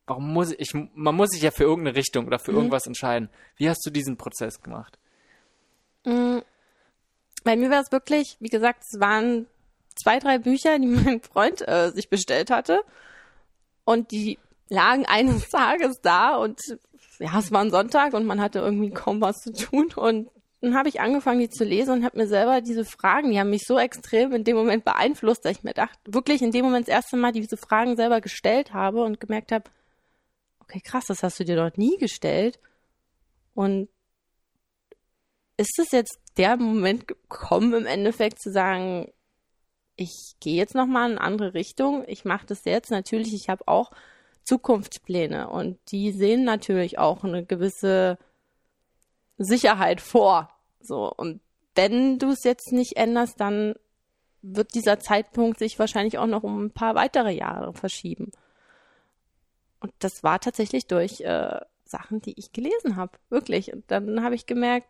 [0.09, 2.59] warum muss ich, ich man muss sich ja für irgendeine Richtung oder für Mhm.
[2.59, 3.29] irgendwas entscheiden.
[3.57, 4.99] Wie hast du diesen Prozess gemacht?
[6.05, 6.39] Mm,
[7.45, 9.47] Bei mir war es wirklich, wie gesagt, es waren
[10.03, 12.81] zwei, drei Bücher, die mein Freund äh, sich bestellt hatte.
[13.85, 16.61] Und die lagen eines Tages da und
[17.19, 19.89] ja, es war ein Sonntag und man hatte irgendwie kaum was zu tun.
[19.97, 23.39] Und dann habe ich angefangen, die zu lesen und habe mir selber diese Fragen, die
[23.41, 26.65] haben mich so extrem in dem Moment beeinflusst, dass ich mir dachte, wirklich in dem
[26.65, 29.65] Moment das erste Mal diese Fragen selber gestellt habe und gemerkt habe,
[30.69, 32.59] okay, krass, das hast du dir dort nie gestellt.
[33.55, 33.89] Und
[35.57, 39.13] ist es jetzt der Moment gekommen, im Endeffekt zu sagen,
[39.97, 42.91] ich gehe jetzt nochmal in eine andere Richtung, ich mache das jetzt.
[42.91, 43.91] Natürlich, ich habe auch
[44.45, 48.19] Zukunftspläne und die sehen natürlich auch eine gewisse
[49.37, 50.51] Sicherheit vor.
[50.81, 51.41] So, und
[51.75, 53.75] wenn du es jetzt nicht änderst, dann
[54.43, 58.31] wird dieser Zeitpunkt sich wahrscheinlich auch noch um ein paar weitere Jahre verschieben.
[59.81, 63.13] Und das war tatsächlich durch äh, Sachen, die ich gelesen habe.
[63.31, 63.73] Wirklich.
[63.73, 64.87] Und dann habe ich gemerkt,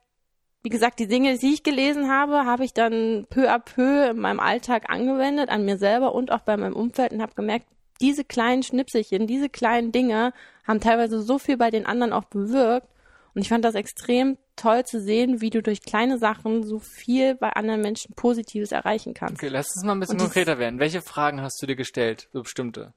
[0.62, 4.18] wie gesagt, die Dinge, die ich gelesen habe, habe ich dann peu à peu in
[4.18, 7.66] meinem Alltag angewendet, an mir selber und auch bei meinem Umfeld und habe gemerkt,
[8.00, 10.32] diese kleinen Schnipselchen, diese kleinen Dinge
[10.66, 12.88] haben teilweise so viel bei den anderen auch bewirkt.
[13.34, 17.34] Und ich fand das extrem toll zu sehen, wie du durch kleine Sachen so viel
[17.34, 19.36] bei anderen Menschen Positives erreichen kannst.
[19.36, 20.80] Okay, lass uns mal ein bisschen konkreter werden.
[20.80, 22.94] Welche Fragen hast du dir gestellt, so bestimmte?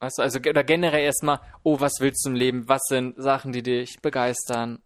[0.00, 2.68] Weißt du, also oder generell erstmal, oh, was willst du im Leben?
[2.68, 4.82] Was sind Sachen, die dich begeistern?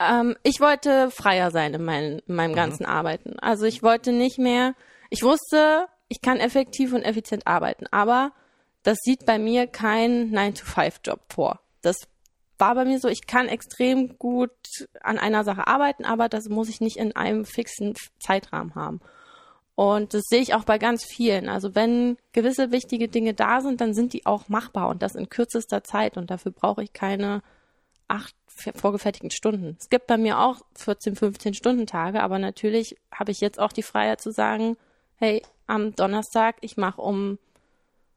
[0.00, 3.38] Ähm, ich wollte freier sein in, mein, in meinem ganzen Arbeiten.
[3.38, 4.74] Also ich wollte nicht mehr,
[5.10, 8.32] ich wusste, ich kann effektiv und effizient arbeiten, aber
[8.82, 11.60] das sieht bei mir kein 9-to-5-Job vor.
[11.82, 11.96] Das
[12.58, 14.50] war bei mir so, ich kann extrem gut
[15.00, 19.00] an einer Sache arbeiten, aber das muss ich nicht in einem fixen Zeitrahmen haben.
[19.78, 21.48] Und das sehe ich auch bei ganz vielen.
[21.48, 25.28] Also wenn gewisse wichtige Dinge da sind, dann sind die auch machbar und das in
[25.28, 26.16] kürzester Zeit.
[26.16, 27.42] Und dafür brauche ich keine
[28.08, 29.76] acht fe- vorgefertigten Stunden.
[29.78, 33.70] Es gibt bei mir auch 14, 15 Stunden Tage, aber natürlich habe ich jetzt auch
[33.70, 34.76] die Freiheit zu sagen,
[35.14, 37.38] hey, am Donnerstag, ich mache um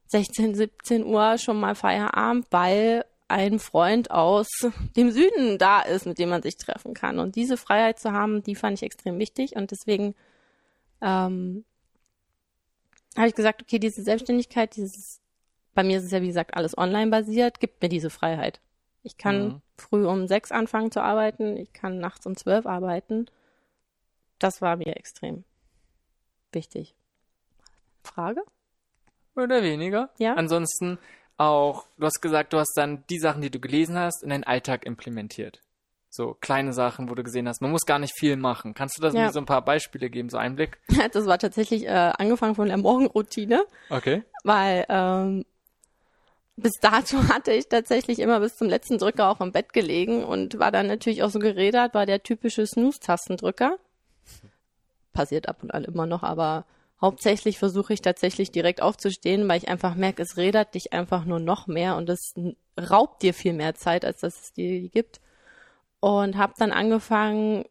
[0.08, 4.48] 16, 17 Uhr schon mal Feierabend, weil ein Freund aus
[4.96, 7.20] dem Süden da ist, mit dem man sich treffen kann.
[7.20, 10.16] Und diese Freiheit zu haben, die fand ich extrem wichtig und deswegen
[11.02, 11.64] ähm,
[13.16, 15.20] habe ich gesagt, okay, diese Selbstständigkeit, dieses,
[15.74, 18.60] bei mir ist es ja wie gesagt alles online basiert, gibt mir diese Freiheit.
[19.02, 19.62] Ich kann Mhm.
[19.76, 23.26] früh um sechs anfangen zu arbeiten, ich kann nachts um zwölf arbeiten.
[24.38, 25.44] Das war mir extrem
[26.52, 26.94] wichtig.
[28.02, 28.42] Frage?
[29.36, 30.10] Oder weniger?
[30.18, 30.34] Ja.
[30.34, 30.98] Ansonsten
[31.36, 34.44] auch, du hast gesagt, du hast dann die Sachen, die du gelesen hast, in deinen
[34.44, 35.60] Alltag implementiert.
[36.14, 38.74] So kleine Sachen, wo du gesehen hast, man muss gar nicht viel machen.
[38.74, 39.22] Kannst du das Ja.
[39.24, 40.78] mir so ein paar Beispiele geben, so Einblick?
[41.14, 43.64] Das war tatsächlich äh, angefangen von der Morgenroutine.
[43.88, 44.22] Okay.
[44.44, 45.46] weil ähm,
[46.56, 50.58] bis dato hatte ich tatsächlich immer bis zum letzten Drücker auch im Bett gelegen und
[50.58, 53.78] war dann natürlich auch so gerädert, war der typische Snooze-Tastendrücker.
[55.14, 56.66] Passiert ab und an immer noch, aber
[57.00, 61.40] hauptsächlich versuche ich tatsächlich direkt aufzustehen, weil ich einfach merke, es rädert dich einfach nur
[61.40, 62.34] noch mehr und es
[62.78, 65.20] raubt dir viel mehr Zeit, als dass es dir die gibt.
[66.02, 67.64] Und habe dann angefangen,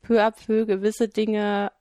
[0.00, 1.72] peu à peu gewisse Dinge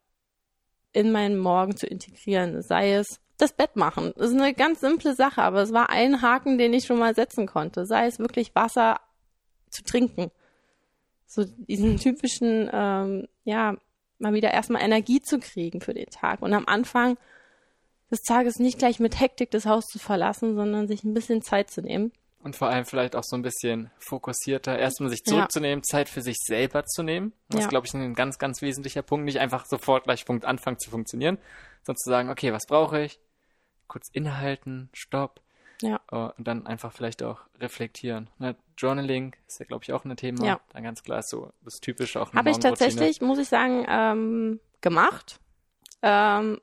[0.91, 2.63] in meinen Morgen zu integrieren.
[2.63, 4.11] Sei es das Bett machen.
[4.17, 7.13] Das ist eine ganz simple Sache, aber es war ein Haken, den ich schon mal
[7.13, 7.85] setzen konnte.
[7.85, 9.01] Sei es wirklich Wasser
[9.69, 10.31] zu trinken.
[11.27, 13.75] So diesen typischen, ähm, ja,
[14.17, 16.41] mal wieder erstmal Energie zu kriegen für den Tag.
[16.41, 17.17] Und am Anfang
[18.09, 21.69] des Tages nicht gleich mit Hektik das Haus zu verlassen, sondern sich ein bisschen Zeit
[21.69, 22.11] zu nehmen.
[22.43, 25.83] Und vor allem vielleicht auch so ein bisschen fokussierter, erstmal sich zurückzunehmen, ja.
[25.89, 27.31] Zeit für sich selber zu nehmen.
[27.47, 27.65] Das ja.
[27.65, 29.23] ist, glaube ich, ein ganz, ganz wesentlicher Punkt.
[29.23, 31.37] Nicht einfach sofort gleich Punkt anfangen zu funktionieren,
[31.83, 33.21] sondern zu sagen, okay, was brauche ich?
[33.87, 35.39] Kurz innehalten, stopp.
[35.81, 36.01] Ja.
[36.11, 38.29] Uh, und dann einfach vielleicht auch reflektieren.
[38.39, 38.57] Ne?
[38.77, 40.45] Journaling ist ja, glaube ich, auch ein Thema.
[40.45, 40.59] Ja.
[40.73, 42.33] Dann ganz klar so das Typische auch.
[42.33, 45.39] Habe ich tatsächlich, muss ich sagen, ähm, gemacht.
[46.01, 46.59] Ähm,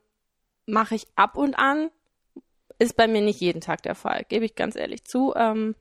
[0.67, 1.91] Mache ich ab und an.
[2.81, 5.35] Ist bei mir nicht jeden Tag der Fall, gebe ich ganz ehrlich zu.
[5.37, 5.75] Ähm,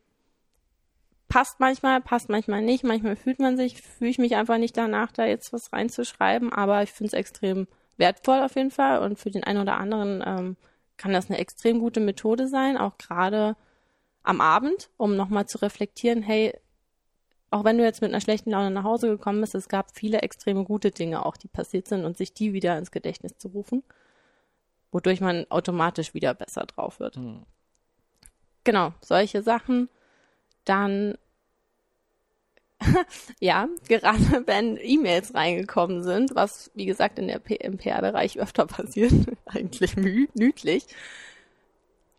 [1.30, 2.84] passt manchmal, passt manchmal nicht.
[2.84, 6.52] Manchmal fühlt man sich, fühle ich mich einfach nicht danach, da jetzt was reinzuschreiben.
[6.52, 8.98] Aber ich finde es extrem wertvoll auf jeden Fall.
[8.98, 10.56] Und für den einen oder anderen ähm,
[10.98, 13.56] kann das eine extrem gute Methode sein, auch gerade
[14.22, 16.52] am Abend, um nochmal zu reflektieren, hey,
[17.50, 20.20] auch wenn du jetzt mit einer schlechten Laune nach Hause gekommen bist, es gab viele
[20.20, 23.82] extreme gute Dinge auch, die passiert sind und sich die wieder ins Gedächtnis zu rufen
[24.92, 27.16] wodurch man automatisch wieder besser drauf wird.
[27.16, 27.44] Mhm.
[28.64, 29.88] Genau, solche Sachen.
[30.64, 31.16] Dann,
[33.40, 38.66] ja, gerade wenn E-Mails reingekommen sind, was wie gesagt in der P im PR-Bereich öfter
[38.66, 39.12] passiert,
[39.46, 40.86] eigentlich nütlich.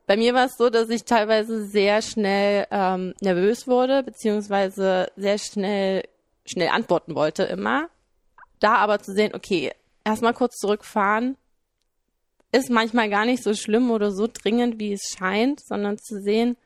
[0.08, 5.38] Bei mir war es so, dass ich teilweise sehr schnell ähm, nervös wurde, beziehungsweise sehr
[5.38, 6.04] schnell
[6.46, 7.90] schnell antworten wollte immer.
[8.60, 9.72] Da aber zu sehen, okay,
[10.04, 11.38] erstmal kurz zurückfahren,
[12.52, 16.58] ist manchmal gar nicht so schlimm oder so dringend, wie es scheint, sondern zu sehen,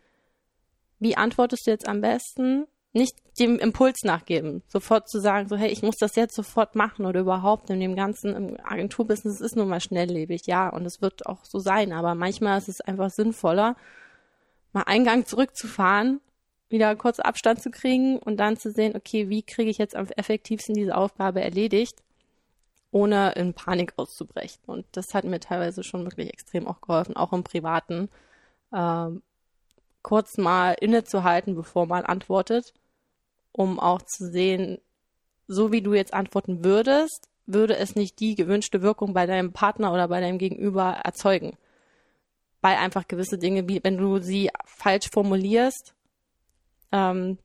[0.99, 2.65] wie antwortest du jetzt am besten?
[2.93, 7.05] Nicht dem Impuls nachgeben, sofort zu sagen, so hey, ich muss das jetzt sofort machen
[7.05, 11.43] oder überhaupt in dem ganzen Agenturbusiness ist nun mal schnelllebig, ja, und es wird auch
[11.43, 13.75] so sein, aber manchmal ist es einfach sinnvoller,
[14.71, 16.21] mal einen Gang zurückzufahren,
[16.69, 20.07] wieder kurz Abstand zu kriegen und dann zu sehen, okay, wie kriege ich jetzt am
[20.15, 22.01] effektivsten diese Aufgabe erledigt
[22.95, 24.61] ohne in Panik auszubrechen.
[24.67, 28.07] Und das hat mir teilweise schon wirklich extrem auch geholfen, auch im Privaten,
[28.73, 29.21] ähm,
[30.01, 32.73] kurz mal innezuhalten, bevor man antwortet,
[33.51, 34.77] um auch zu sehen,
[35.45, 39.91] so wie du jetzt antworten würdest, würde es nicht die gewünschte Wirkung bei deinem Partner
[39.91, 41.57] oder bei deinem Gegenüber erzeugen.
[42.61, 45.93] Weil einfach gewisse Dinge, wie wenn du sie falsch formulierst,
[46.93, 47.39] ähm,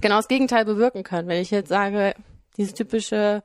[0.00, 1.28] genau das Gegenteil bewirken können.
[1.28, 2.16] Wenn ich jetzt sage,
[2.56, 3.44] dieses typische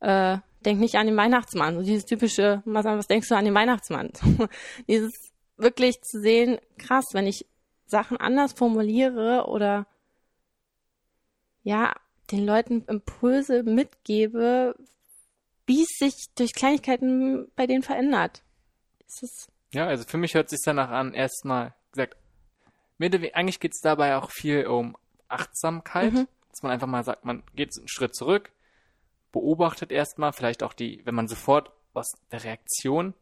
[0.00, 1.76] äh, denk nicht an den Weihnachtsmann.
[1.76, 4.10] So dieses typische, was denkst du an den Weihnachtsmann?
[4.88, 5.12] dieses
[5.56, 7.46] wirklich zu sehen, krass, wenn ich
[7.86, 9.86] Sachen anders formuliere oder
[11.62, 11.94] ja,
[12.30, 14.74] den Leuten Impulse mitgebe,
[15.66, 18.42] wie es sich durch Kleinigkeiten bei denen verändert.
[19.72, 22.16] ja, also für mich hört sich danach an, erstmal gesagt,
[23.34, 24.96] eigentlich geht es dabei auch viel um
[25.28, 26.28] Achtsamkeit, mhm.
[26.50, 28.50] dass man einfach mal sagt, man geht einen Schritt zurück,
[29.32, 33.14] beobachtet erstmal, vielleicht auch die, wenn man sofort aus der Reaktion,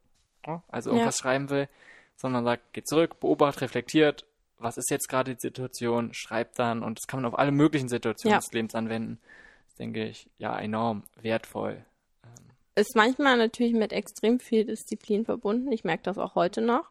[0.68, 1.22] also irgendwas ja.
[1.22, 1.68] schreiben will,
[2.16, 4.24] sondern sagt, geht zurück, beobachtet, reflektiert,
[4.58, 7.88] was ist jetzt gerade die Situation, schreibt dann und das kann man auf alle möglichen
[7.88, 8.38] Situationen ja.
[8.38, 9.18] des Lebens anwenden.
[9.66, 11.84] Das denke ich, ja, enorm wertvoll.
[12.24, 15.72] Ähm, ist manchmal natürlich mit extrem viel Disziplin verbunden.
[15.72, 16.90] Ich merke das auch heute noch.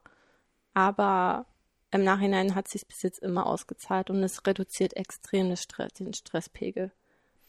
[0.74, 1.46] Aber
[1.92, 5.56] im Nachhinein hat sich bis jetzt immer ausgezahlt und es reduziert extrem
[5.98, 6.92] den Stresspegel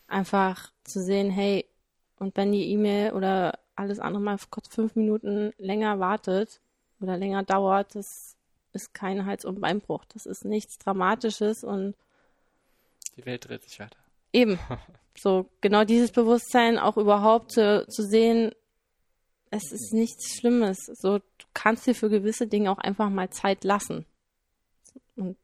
[0.09, 1.67] einfach zu sehen, hey,
[2.19, 6.61] und wenn die E-Mail oder alles andere mal kurz fünf Minuten länger wartet
[7.01, 8.37] oder länger dauert, das
[8.73, 10.05] ist kein Hals- und Beinbruch.
[10.07, 11.95] Das ist nichts Dramatisches und
[13.17, 13.99] die Welt dreht sich weiter.
[14.33, 14.59] Eben.
[15.19, 18.53] So, genau dieses Bewusstsein auch überhaupt zu, zu sehen,
[19.49, 20.77] es ist nichts Schlimmes.
[20.93, 24.05] So, du kannst dir für gewisse Dinge auch einfach mal Zeit lassen.
[25.17, 25.39] Und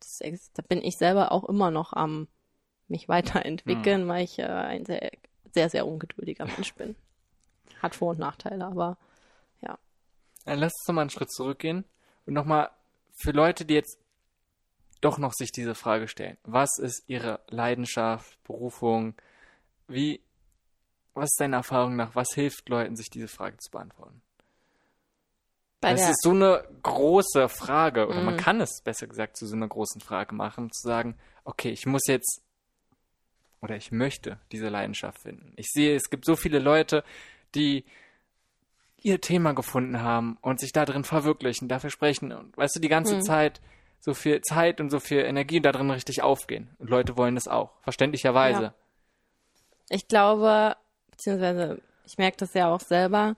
[0.00, 0.20] das,
[0.52, 2.28] da bin ich selber auch immer noch am
[2.88, 4.08] mich weiterentwickeln, hm.
[4.08, 5.10] weil ich äh, ein sehr,
[5.52, 6.96] sehr, sehr ungeduldiger Mensch bin.
[7.82, 8.96] Hat Vor- und Nachteile, aber
[9.60, 9.78] ja.
[10.44, 11.84] Dann lass uns doch mal einen Schritt zurückgehen
[12.26, 12.70] und nochmal
[13.16, 13.98] für Leute, die jetzt
[15.00, 16.36] doch noch sich diese Frage stellen.
[16.44, 19.14] Was ist ihre Leidenschaft, Berufung?
[19.88, 20.20] Wie,
[21.14, 22.14] was ist deine Erfahrung nach?
[22.14, 24.22] Was hilft Leuten, sich diese Frage zu beantworten?
[25.80, 28.38] Bei das ist so eine große Frage, oder man Mhm.
[28.38, 32.06] kann es besser gesagt zu so einer großen Frage machen, zu sagen, okay, ich muss
[32.06, 32.42] jetzt
[33.62, 35.52] oder ich möchte diese Leidenschaft finden.
[35.56, 37.04] Ich sehe, es gibt so viele Leute,
[37.54, 37.84] die
[39.02, 42.88] ihr Thema gefunden haben und sich da drin verwirklichen, dafür sprechen und weißt du, die
[42.88, 43.22] ganze Mhm.
[43.22, 43.60] Zeit
[44.00, 46.70] so viel Zeit und so viel Energie da drin richtig aufgehen.
[46.78, 48.62] Und Leute wollen das auch, verständlicherweise.
[48.62, 48.74] Ja.
[49.88, 50.76] Ich glaube,
[51.10, 53.36] beziehungsweise ich merke das ja auch selber,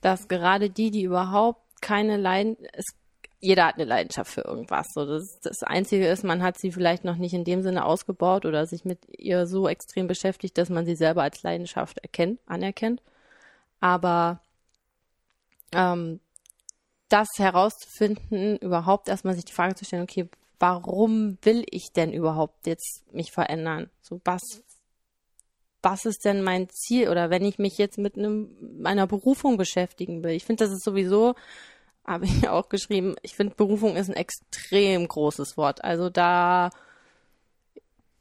[0.00, 2.72] dass gerade die, die überhaupt keine Leidenschaft,
[3.40, 4.88] jeder hat eine Leidenschaft für irgendwas.
[4.92, 8.44] So, das, das Einzige ist, man hat sie vielleicht noch nicht in dem Sinne ausgebaut
[8.44, 13.00] oder sich mit ihr so extrem beschäftigt, dass man sie selber als Leidenschaft erkennt, anerkennt.
[13.80, 14.40] Aber
[15.72, 16.20] ähm,
[17.08, 22.66] das herauszufinden, überhaupt erstmal sich die Frage zu stellen, okay, warum will ich denn überhaupt
[22.66, 23.88] jetzt mich verändern?
[24.02, 24.42] So, was,
[25.80, 27.08] was ist denn mein Ziel?
[27.08, 30.32] Oder wenn ich mich jetzt mit einem, meiner Berufung beschäftigen will.
[30.32, 31.34] Ich finde, das ist sowieso,
[32.08, 35.84] habe ich auch geschrieben, ich finde, Berufung ist ein extrem großes Wort.
[35.84, 36.70] Also da,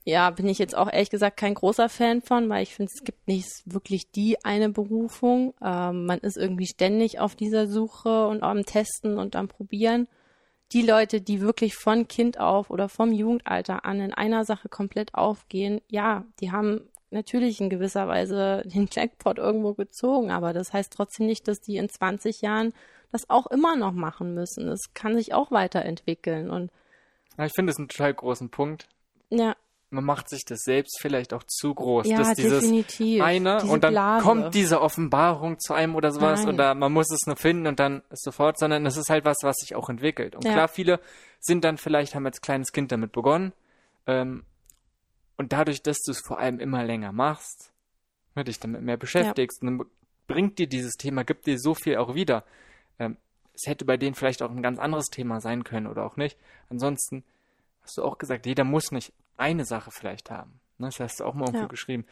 [0.03, 3.03] ja, bin ich jetzt auch ehrlich gesagt kein großer Fan von, weil ich finde, es
[3.03, 5.53] gibt nicht wirklich die eine Berufung.
[5.63, 10.07] Ähm, man ist irgendwie ständig auf dieser Suche und am Testen und am Probieren.
[10.73, 15.15] Die Leute, die wirklich von Kind auf oder vom Jugendalter an in einer Sache komplett
[15.15, 20.91] aufgehen, ja, die haben natürlich in gewisser Weise den Jackpot irgendwo gezogen, aber das heißt
[20.93, 22.73] trotzdem nicht, dass die in 20 Jahren
[23.11, 24.67] das auch immer noch machen müssen.
[24.67, 26.71] Es kann sich auch weiterentwickeln und
[27.37, 28.87] Ja, ich finde es einen total großen Punkt.
[29.29, 29.55] ja,
[29.89, 33.23] Man macht sich das selbst vielleicht auch zu groß, ja, dass dieses definitiv.
[33.23, 34.23] eine Diese und dann Blase.
[34.25, 36.55] kommt diese Offenbarung zu einem oder sowas Nein.
[36.55, 39.37] oder man muss es nur finden und dann ist sofort, sondern es ist halt was,
[39.43, 40.35] was sich auch entwickelt.
[40.35, 40.51] Und Ja.
[40.53, 40.99] klar, viele
[41.39, 43.53] sind dann vielleicht, haben als kleines Kind damit begonnen
[44.07, 44.43] ähm,
[45.37, 47.71] und dadurch, dass du es vor allem immer länger machst,
[48.35, 49.85] ne, dich damit mehr beschäftigst, dann
[50.27, 52.43] bringt dir dieses Thema, gibt dir so viel auch wieder.
[52.99, 53.17] Ähm,
[53.53, 56.37] es hätte bei denen vielleicht auch ein ganz anderes Thema sein können oder auch nicht.
[56.69, 57.23] Ansonsten
[57.81, 60.59] hast du auch gesagt, jeder muss nicht eine Sache vielleicht haben.
[60.77, 61.67] Ne, das hast du auch mal irgendwo Ja.
[61.67, 62.05] geschrieben.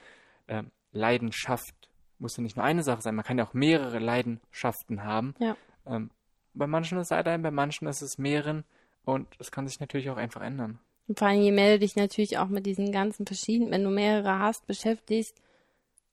[0.48, 1.74] Ähm, Leidenschaft
[2.20, 5.36] muss ja nicht nur eine Sache sein, man kann ja auch mehrere Leidenschaften haben.
[5.40, 5.56] Ja.
[5.86, 6.10] Ähm,
[6.54, 8.64] bei manchen ist es ein, bei manchen ist es mehreren
[9.04, 10.80] und das kann sich natürlich auch einfach ändern.
[11.08, 13.90] Und vor allem, je mehr du dich natürlich auch mit diesen ganzen verschiedenen, wenn du
[13.90, 15.36] mehrere hast, beschäftigst,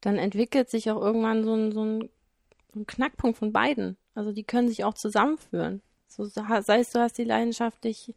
[0.01, 2.11] dann entwickelt sich auch irgendwann so ein, so ein,
[2.75, 3.97] ein Knackpunkt von beiden.
[4.15, 5.83] Also die können sich auch zusammenführen.
[6.09, 8.15] So, sei es, du hast die Leidenschaft, dich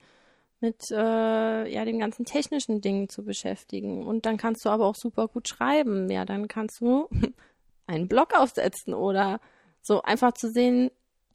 [0.60, 4.06] mit äh, ja, den ganzen technischen Dingen zu beschäftigen.
[4.06, 6.10] Und dann kannst du aber auch super gut schreiben.
[6.10, 7.08] Ja, dann kannst du
[7.88, 9.40] einen Blog aufsetzen oder
[9.82, 10.92] so einfach zu sehen,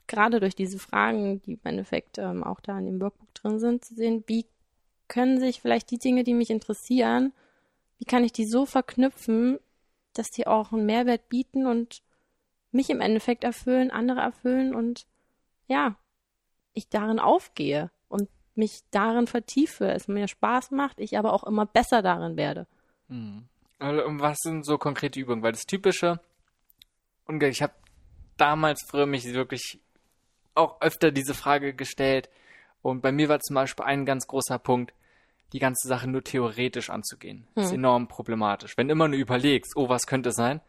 [0.06, 3.84] gerade durch diese Fragen, die im Endeffekt ähm, auch da in dem Workbook drin sind,
[3.84, 4.46] zu sehen, wie
[5.06, 7.32] können sich vielleicht die Dinge, die mich interessieren,
[7.98, 9.58] wie kann ich die so verknüpfen,
[10.14, 12.02] dass die auch einen Mehrwert bieten und
[12.72, 15.06] mich im Endeffekt erfüllen, andere erfüllen und
[15.66, 15.96] ja,
[16.72, 21.66] ich darin aufgehe und mich darin vertiefe, es mir Spaß macht, ich aber auch immer
[21.66, 22.66] besser darin werde.
[23.78, 25.42] Also, und was sind so konkrete Übungen?
[25.42, 26.20] Weil das Typische,
[27.26, 27.72] und ich habe
[28.36, 29.80] damals früher mich wirklich
[30.54, 32.28] auch öfter diese Frage gestellt.
[32.82, 34.94] Und bei mir war zum Beispiel ein ganz großer Punkt,
[35.52, 37.46] die ganze Sache nur theoretisch anzugehen.
[37.54, 37.78] Das ist Hm.
[37.80, 38.76] enorm problematisch.
[38.76, 40.60] Wenn immer nur überlegst, oh, was könnte es sein?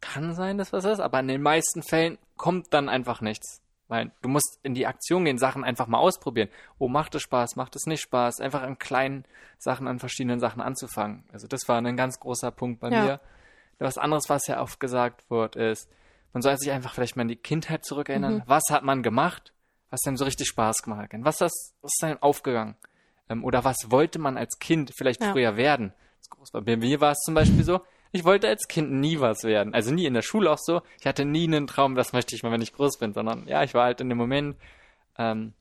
[0.00, 3.60] Kann sein, dass was ist, aber in den meisten Fällen kommt dann einfach nichts.
[3.88, 6.48] Weil du musst in die Aktion gehen, Sachen einfach mal ausprobieren.
[6.78, 8.40] Oh, macht es Spaß, macht es nicht Spaß?
[8.40, 9.24] Einfach an kleinen
[9.58, 11.24] Sachen, an verschiedenen Sachen anzufangen.
[11.32, 13.02] Also das war ein ganz großer Punkt bei Ja.
[13.02, 13.20] mir.
[13.80, 15.88] Was anderes, was ja oft gesagt wird, ist,
[16.32, 18.34] man soll sich einfach vielleicht mal an die Kindheit zurückerinnern.
[18.36, 18.42] Mhm.
[18.46, 19.52] Was hat man gemacht,
[19.90, 21.24] was einem so richtig Spaß gemacht hat?
[21.24, 22.76] Was ist, was ist einem aufgegangen?
[23.28, 25.32] Ähm, oder was wollte man als Kind vielleicht Ja.
[25.32, 25.92] früher werden?
[26.52, 27.80] Bei mir war es zum Beispiel so,
[28.12, 29.74] ich wollte als Kind nie was werden.
[29.74, 30.82] Also nie in der Schule auch so.
[30.98, 33.62] Ich hatte nie einen Traum, das möchte ich mal, wenn ich groß bin, sondern ja,
[33.62, 34.56] ich war halt in dem Moment
[35.16, 35.54] ähm,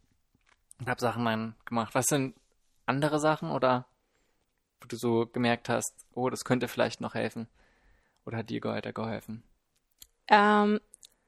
[0.79, 1.93] und habe Sachen dann gemacht.
[1.93, 2.35] Was sind
[2.85, 3.85] andere Sachen oder
[4.81, 7.47] wo du so gemerkt hast, oh, das könnte vielleicht noch helfen?
[8.25, 9.43] Oder hat dir weitergeholfen?
[10.27, 10.79] Ähm,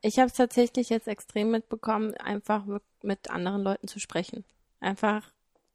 [0.01, 2.65] ich habe es tatsächlich jetzt extrem mitbekommen, einfach
[3.01, 4.43] mit anderen Leuten zu sprechen.
[4.79, 5.31] Einfach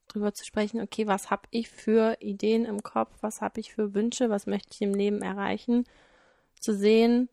[0.09, 3.95] drüber zu sprechen, okay, was habe ich für Ideen im Kopf, was habe ich für
[3.95, 5.85] Wünsche, was möchte ich im Leben erreichen,
[6.61, 7.29] zu sehen,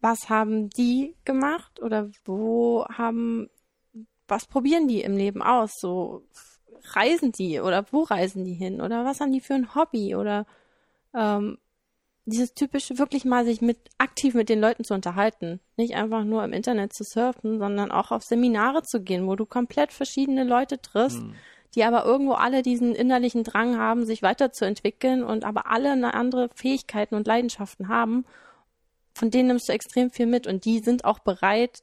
[0.00, 3.48] was haben die gemacht oder wo haben,
[4.28, 6.26] was probieren die im Leben aus, so
[6.92, 8.80] reisen die oder wo reisen die hin?
[8.80, 10.14] Oder was haben die für ein Hobby?
[10.14, 10.46] Oder
[11.14, 11.58] ähm,
[12.26, 15.60] dieses typische, wirklich mal sich mit aktiv mit den Leuten zu unterhalten.
[15.76, 19.44] Nicht einfach nur im Internet zu surfen, sondern auch auf Seminare zu gehen, wo du
[19.44, 21.22] komplett verschiedene Leute triffst,
[21.74, 26.48] die aber irgendwo alle diesen innerlichen Drang haben, sich weiterzuentwickeln und aber alle eine andere
[26.54, 28.24] Fähigkeiten und Leidenschaften haben.
[29.14, 31.82] Von denen nimmst du extrem viel mit und die sind auch bereit,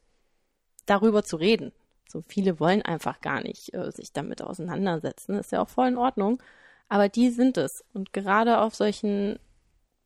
[0.85, 1.71] darüber zu reden.
[2.09, 5.35] So viele wollen einfach gar nicht äh, sich damit auseinandersetzen.
[5.35, 6.41] ist ja auch voll in Ordnung.
[6.89, 7.85] Aber die sind es.
[7.93, 9.39] Und gerade auf solchen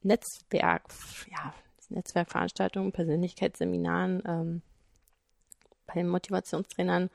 [0.05, 0.83] Netzwerk,
[1.31, 1.53] ja,
[1.89, 4.61] Netzwerkveranstaltungen, Persönlichkeitsseminaren, ähm,
[5.87, 7.09] bei den Motivationstrainern,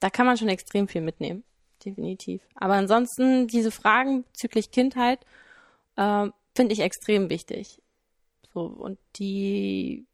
[0.00, 1.44] da kann man schon extrem viel mitnehmen.
[1.84, 2.42] Definitiv.
[2.54, 5.20] Aber ansonsten diese Fragen bezüglich Kindheit
[5.96, 7.80] äh, finde ich extrem wichtig.
[8.52, 10.06] So, und die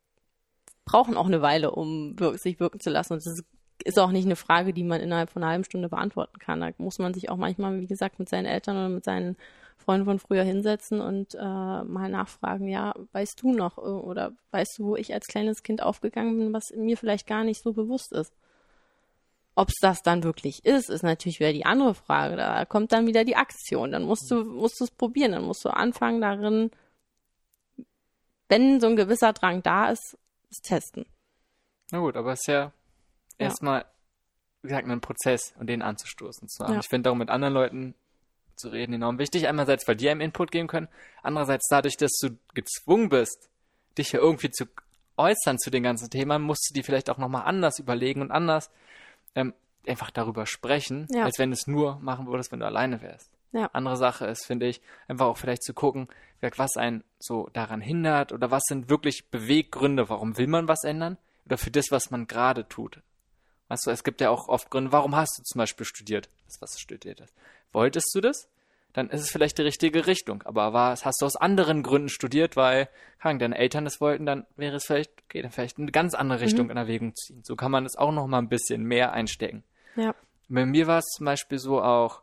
[0.84, 3.14] brauchen auch eine Weile, um sich wirken zu lassen.
[3.14, 3.42] Und das
[3.84, 6.60] ist auch nicht eine Frage, die man innerhalb von einer halben Stunde beantworten kann.
[6.60, 9.36] Da muss man sich auch manchmal, wie gesagt, mit seinen Eltern oder mit seinen
[9.88, 14.78] Freunden von früher hinsetzen und äh, mal nachfragen, ja, weißt du noch äh, oder weißt
[14.78, 18.12] du, wo ich als kleines Kind aufgegangen bin, was mir vielleicht gar nicht so bewusst
[18.12, 18.34] ist.
[19.54, 22.36] Ob es das dann wirklich ist, ist natürlich wieder die andere Frage.
[22.36, 23.90] Da kommt dann wieder die Aktion.
[23.90, 25.32] Dann musst du, musst du es probieren.
[25.32, 26.70] Dann musst du anfangen darin,
[28.50, 30.18] wenn so ein gewisser Drang da ist,
[30.50, 31.06] es testen.
[31.92, 32.72] Na gut, aber es ist ja, ja.
[33.38, 33.86] erstmal,
[34.60, 36.74] wie gesagt, ein Prozess und den anzustoßen zu haben.
[36.74, 36.80] Ja.
[36.80, 37.94] Ich finde auch mit anderen Leuten
[38.58, 39.48] zu reden enorm wichtig.
[39.48, 40.88] Einerseits, weil die einem Input geben können.
[41.22, 43.48] Andererseits dadurch, dass du gezwungen bist,
[43.96, 44.66] dich ja irgendwie zu
[45.16, 48.70] äußern zu den ganzen Themen, musst du die vielleicht auch nochmal anders überlegen und anders
[49.34, 49.52] ähm,
[49.86, 51.24] einfach darüber sprechen, ja.
[51.24, 53.30] als wenn du es nur machen würdest, wenn du alleine wärst.
[53.52, 53.70] Ja.
[53.72, 56.08] Andere Sache ist, finde ich, einfach auch vielleicht zu gucken,
[56.56, 61.16] was einen so daran hindert oder was sind wirklich Beweggründe, warum will man was ändern
[61.46, 63.00] oder für das, was man gerade tut.
[63.68, 66.28] Weißt du, es gibt ja auch oft Gründe, warum hast du zum Beispiel studiert,
[66.60, 67.34] was studiert hast.
[67.72, 68.48] Wolltest du das?
[68.94, 70.42] Dann ist es vielleicht die richtige Richtung.
[70.42, 72.88] Aber was hast du aus anderen Gründen studiert, weil
[73.20, 76.40] kann, deine Eltern das wollten, dann wäre es vielleicht, okay, dann vielleicht eine ganz andere
[76.40, 76.72] Richtung mhm.
[76.72, 77.42] in Erwägung ziehen.
[77.44, 79.62] So kann man es auch noch mal ein bisschen mehr einstecken.
[79.96, 80.14] Ja.
[80.48, 82.22] Bei mir war es zum Beispiel so auch,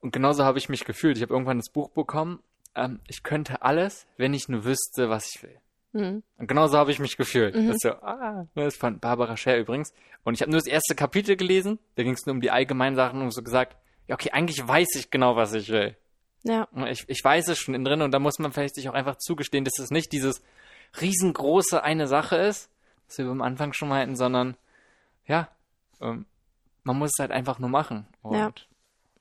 [0.00, 1.16] und genauso habe ich mich gefühlt.
[1.16, 2.40] Ich habe irgendwann das Buch bekommen.
[2.74, 5.58] Ähm, ich könnte alles, wenn ich nur wüsste, was ich will.
[5.92, 6.22] Mhm.
[6.36, 7.54] Und genauso habe ich mich gefühlt.
[7.54, 7.68] Mhm.
[7.68, 9.92] Das, ist so, ah, das ist von Barbara Scher übrigens.
[10.24, 11.78] Und ich habe nur das erste Kapitel gelesen.
[11.94, 13.76] Da ging es nur um die allgemeinen Sachen und so gesagt,
[14.06, 15.96] ja, okay, eigentlich weiß ich genau, was ich will.
[16.44, 16.68] Ja.
[16.88, 19.16] Ich, ich weiß es schon innen drin und da muss man vielleicht sich auch einfach
[19.16, 20.42] zugestehen, dass es nicht dieses
[21.00, 22.70] riesengroße eine Sache ist,
[23.06, 24.56] was wir am Anfang schon meinten, sondern
[25.26, 25.48] ja,
[26.00, 26.26] ähm,
[26.84, 28.06] man muss es halt einfach nur machen.
[28.22, 28.52] Und ja.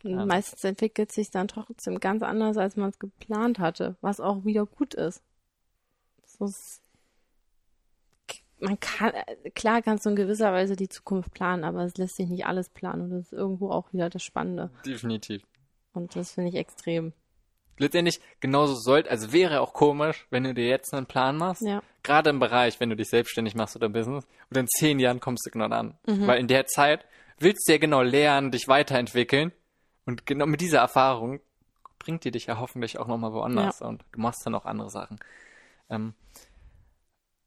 [0.03, 0.26] Ja.
[0.26, 4.65] Meistens entwickelt sich dann trotzdem ganz anders, als man es geplant hatte, was auch wieder
[4.65, 5.22] gut ist.
[6.39, 6.81] Ist
[8.59, 9.13] man kann,
[9.53, 12.69] klar kannst du in gewisser Weise die Zukunft planen, aber es lässt sich nicht alles
[12.69, 14.71] planen und das ist irgendwo auch wieder das Spannende.
[14.85, 15.43] Definitiv.
[15.93, 17.13] Und das finde ich extrem.
[17.77, 21.61] Letztendlich genauso sollte, also wäre auch komisch, wenn du dir jetzt einen Plan machst.
[21.61, 21.83] Ja.
[22.01, 24.25] Gerade im Bereich, wenn du dich selbstständig machst oder Business.
[24.49, 25.95] Und in zehn Jahren kommst du genau an.
[26.07, 26.25] Mhm.
[26.25, 27.05] Weil in der Zeit
[27.38, 29.51] willst du ja genau lernen, dich weiterentwickeln
[30.05, 31.39] und genau mit dieser Erfahrung
[31.99, 33.88] bringt die dich ja hoffentlich auch nochmal woanders ja.
[33.88, 35.19] und du machst dann auch andere Sachen.
[35.89, 36.13] Ähm,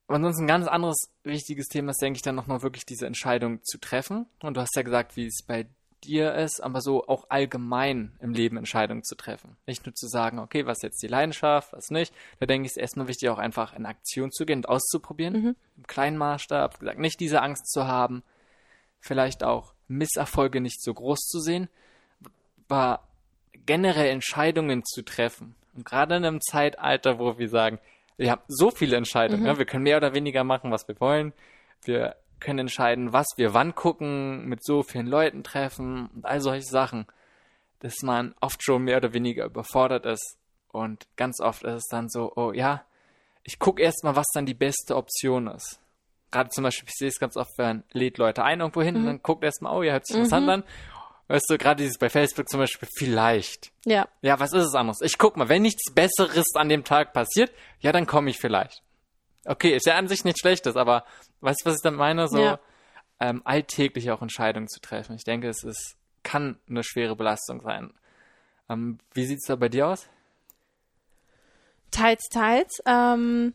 [0.07, 3.62] aber ansonsten ein ganz anderes wichtiges Thema ist, denke ich, dann nochmal wirklich diese Entscheidung
[3.62, 4.26] zu treffen.
[4.43, 5.68] Und du hast ja gesagt, wie es bei
[6.03, 9.57] dir ist, aber so auch allgemein im Leben Entscheidungen zu treffen.
[9.66, 12.14] Nicht nur zu sagen, okay, was ist jetzt die Leidenschaft, was nicht.
[12.38, 15.34] Da denke ich, ist erstmal wichtig, auch einfach in Aktion zu gehen und auszuprobieren.
[15.34, 15.57] Mhm.
[15.76, 18.22] Im kleinen Maßstab, gesagt, nicht diese Angst zu haben,
[18.99, 21.68] vielleicht auch Misserfolge nicht so groß zu sehen,
[22.68, 23.09] war
[23.66, 25.55] generell Entscheidungen zu treffen.
[25.74, 27.78] Und gerade in einem Zeitalter, wo wir sagen,
[28.21, 29.47] wir haben so viele Entscheidungen, mhm.
[29.47, 31.33] ja, wir können mehr oder weniger machen, was wir wollen.
[31.83, 36.66] Wir können entscheiden, was wir wann gucken, mit so vielen Leuten treffen und all solche
[36.66, 37.07] Sachen,
[37.79, 40.37] dass man oft schon mehr oder weniger überfordert ist.
[40.68, 42.85] Und ganz oft ist es dann so, oh ja,
[43.43, 45.81] ich gucke erstmal, was dann die beste Option ist.
[46.31, 49.01] Gerade zum Beispiel, ich sehe es ganz oft, wenn lädt Leute ein irgendwo hin mhm.
[49.01, 50.25] und dann guckt erstmal, oh, ja, hört sich mhm.
[50.25, 50.64] interessant an.
[51.31, 53.70] Weißt du, gerade dieses bei Facebook zum Beispiel, vielleicht.
[53.85, 54.09] Ja.
[54.20, 55.01] Ja, was ist es anderes?
[55.01, 58.83] Ich guck mal, wenn nichts Besseres an dem Tag passiert, ja, dann komme ich vielleicht.
[59.45, 61.05] Okay, ist ja an sich nichts Schlechtes, aber
[61.41, 62.26] weißt du, was ich dann meine?
[62.26, 62.59] So ja.
[63.20, 65.14] ähm, alltäglich auch Entscheidungen zu treffen.
[65.14, 67.95] Ich denke, es ist, kann eine schwere Belastung sein.
[68.68, 70.09] Ähm, wie sieht's da bei dir aus?
[71.93, 72.83] Teils, teils.
[72.87, 73.53] Ähm,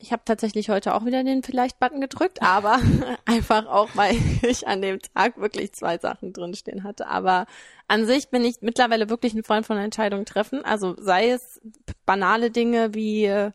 [0.00, 2.80] ich habe tatsächlich heute auch wieder den Vielleicht-Button gedrückt, aber
[3.26, 7.06] einfach auch, weil ich an dem Tag wirklich zwei Sachen drinstehen hatte.
[7.06, 7.46] Aber
[7.86, 10.64] an sich bin ich mittlerweile wirklich ein Freund von Entscheidungen treffen.
[10.64, 11.60] Also sei es
[12.06, 13.50] banale Dinge wie,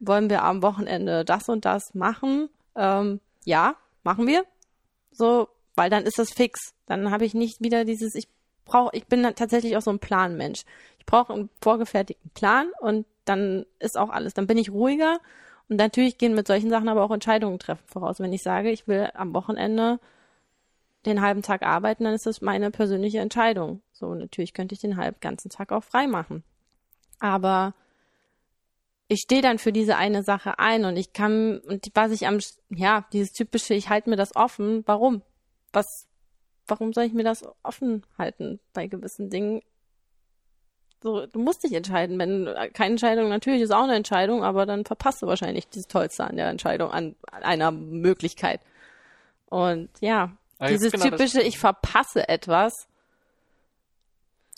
[0.00, 2.48] wollen wir am Wochenende das und das machen?
[2.76, 4.44] Ähm, ja, machen wir.
[5.12, 6.74] So, weil dann ist das fix.
[6.86, 8.28] Dann habe ich nicht wieder dieses, ich
[8.64, 10.62] brauche, ich bin tatsächlich auch so ein Planmensch.
[10.98, 14.34] Ich brauche einen vorgefertigten Plan und dann ist auch alles.
[14.34, 15.20] Dann bin ich ruhiger
[15.70, 18.18] und natürlich gehen mit solchen Sachen aber auch Entscheidungen treffen voraus.
[18.18, 20.00] Wenn ich sage, ich will am Wochenende
[21.06, 23.80] den halben Tag arbeiten, dann ist das meine persönliche Entscheidung.
[23.92, 26.42] So, natürlich könnte ich den halben ganzen Tag auch frei machen.
[27.20, 27.74] Aber
[29.06, 32.40] ich stehe dann für diese eine Sache ein und ich kann, und was ich am,
[32.70, 35.22] ja, dieses typische, ich halte mir das offen, warum?
[35.72, 36.08] Was,
[36.66, 39.62] warum soll ich mir das offen halten bei gewissen Dingen?
[41.02, 42.18] So, du musst dich entscheiden.
[42.18, 46.24] Wenn keine Entscheidung, natürlich ist auch eine Entscheidung, aber dann verpasst du wahrscheinlich das Tollste
[46.24, 48.60] an der Entscheidung, an, an einer Möglichkeit.
[49.46, 52.86] Und ja, Aber dieses genau typische, ich verpasse etwas,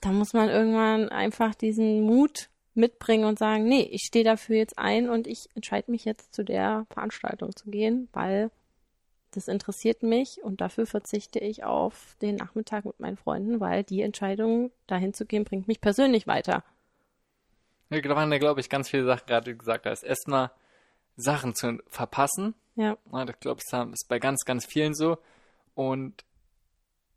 [0.01, 4.79] da muss man irgendwann einfach diesen Mut mitbringen und sagen, nee, ich stehe dafür jetzt
[4.79, 8.51] ein und ich entscheide mich jetzt zu der Veranstaltung zu gehen, weil
[9.33, 14.03] das interessiert mich und dafür verzichte ich auf den Nachmittag mit meinen Freunden, weil die
[14.03, 16.65] Entscheidung, dahin zu gehen, bringt mich persönlich weiter.
[17.91, 20.03] Da waren ja, glaube ich, ganz viele Sachen, gerade gesagt hast.
[20.03, 20.51] Erstmal
[21.17, 22.55] Sachen zu verpassen.
[22.75, 25.19] Ja, Ja, das glaube ich ist bei ganz, ganz vielen so.
[25.75, 26.25] Und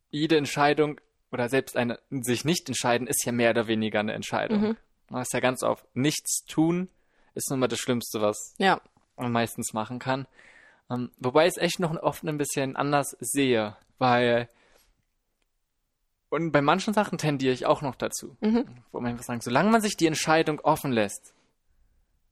[0.09, 0.99] jede Entscheidung
[1.31, 4.61] oder selbst eine sich nicht entscheiden ist ja mehr oder weniger eine Entscheidung.
[4.61, 4.77] Mhm.
[5.09, 6.89] Man ist ja ganz oft nichts tun
[7.35, 8.81] ist nun mal das Schlimmste, was ja,
[9.17, 10.25] man meistens machen kann.
[10.89, 14.49] Ähm, wobei ich es echt noch oft ein bisschen anders sehe, weil
[16.29, 18.35] und bei manchen Sachen tendiere ich auch noch dazu.
[18.41, 18.65] Mhm.
[18.91, 21.33] Wo man einfach sagen, solange man sich die Entscheidung offen lässt,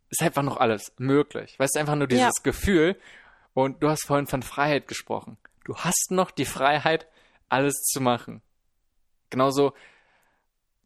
[0.09, 1.57] ist einfach noch alles möglich.
[1.57, 2.43] Weißt du, einfach nur dieses Ja.
[2.43, 2.99] Gefühl.
[3.53, 5.37] Und du hast vorhin von Freiheit gesprochen.
[5.63, 7.07] Du hast noch die Freiheit,
[7.49, 8.41] alles zu machen.
[9.29, 9.73] Genauso,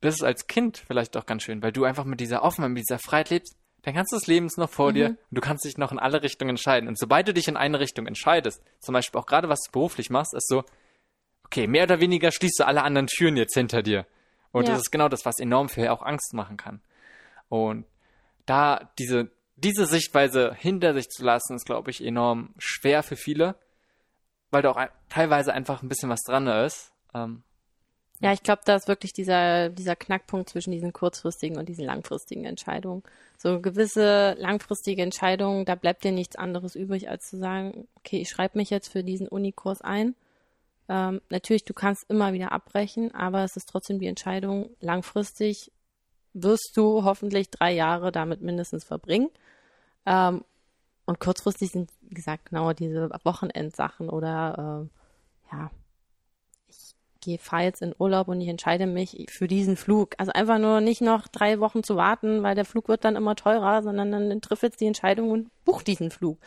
[0.02, 2.84] das ist als Kind vielleicht auch ganz schön, weil du einfach mit dieser Offenheit, mit
[2.88, 3.56] dieser Freiheit lebst,
[3.88, 5.98] dann kannst du das Leben ist noch vor dir und du kannst dich noch in
[5.98, 6.90] alle Richtungen entscheiden.
[6.90, 10.10] Und sobald du dich in eine Richtung entscheidest, zum Beispiel auch gerade was du beruflich
[10.10, 10.66] machst, ist so,
[11.46, 14.06] okay, mehr oder weniger schließt du alle anderen Türen jetzt hinter dir.
[14.52, 14.74] Und Ja.
[14.74, 16.82] das ist genau das, was enorm viel auch Angst machen kann.
[17.48, 17.86] Und
[18.46, 23.56] da diese, diese Sichtweise hinter sich zu lassen, ist, glaube ich, enorm schwer für viele,
[24.52, 26.92] weil da auch teilweise einfach ein bisschen was dran ist.
[27.14, 27.42] Ähm,
[28.20, 32.46] Ja, ich glaube, da ist wirklich dieser, dieser Knackpunkt zwischen diesen kurzfristigen und diesen langfristigen
[32.46, 33.04] Entscheidungen.
[33.38, 38.30] So gewisse langfristige Entscheidungen, da bleibt dir nichts anderes übrig, als zu sagen, okay, ich
[38.30, 40.16] schreibe mich jetzt für diesen Unikurs ein.
[40.90, 45.72] Ähm, natürlich, du kannst immer wieder abbrechen, aber es ist trotzdem die Entscheidung, langfristig
[46.34, 49.30] wirst du hoffentlich drei Jahre damit mindestens verbringen.
[50.08, 50.44] Ähm,
[51.06, 55.72] und kurzfristig sind, wie gesagt, genau diese Wochenendsachen oder äh, ja,
[57.28, 60.16] gehe, fahre jetzt in Urlaub und ich entscheide mich für diesen Flug.
[60.18, 63.36] Also einfach nur nicht noch drei Wochen zu warten, weil der Flug wird dann immer
[63.36, 66.38] teurer, sondern dann triff jetzt die Entscheidung und buch diesen Flug.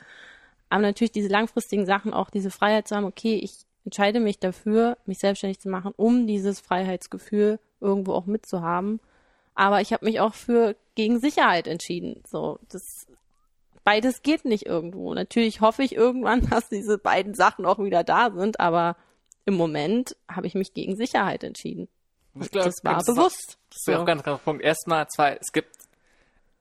[0.70, 4.96] Aber natürlich diese langfristigen Sachen, auch diese Freiheit zu haben, okay, ich entscheide mich dafür,
[5.04, 9.00] mich selbstständig zu machen, um dieses Freiheitsgefühl irgendwo auch mitzuhaben.
[9.54, 12.22] Aber ich habe mich auch für gegen Sicherheit entschieden.
[12.26, 13.06] So, das
[13.84, 15.12] beides geht nicht irgendwo.
[15.12, 18.96] Natürlich hoffe ich irgendwann, dass diese beiden Sachen auch wieder da sind, aber
[19.46, 21.88] im Moment habe ich mich gegen Sicherheit entschieden.
[22.40, 23.58] ich glaub, das war auch- bewusst.
[23.70, 24.00] Das auch So.
[24.00, 24.62] ein ganz, ganz Punkt.
[24.62, 25.74] Erstmal, zwei, es gibt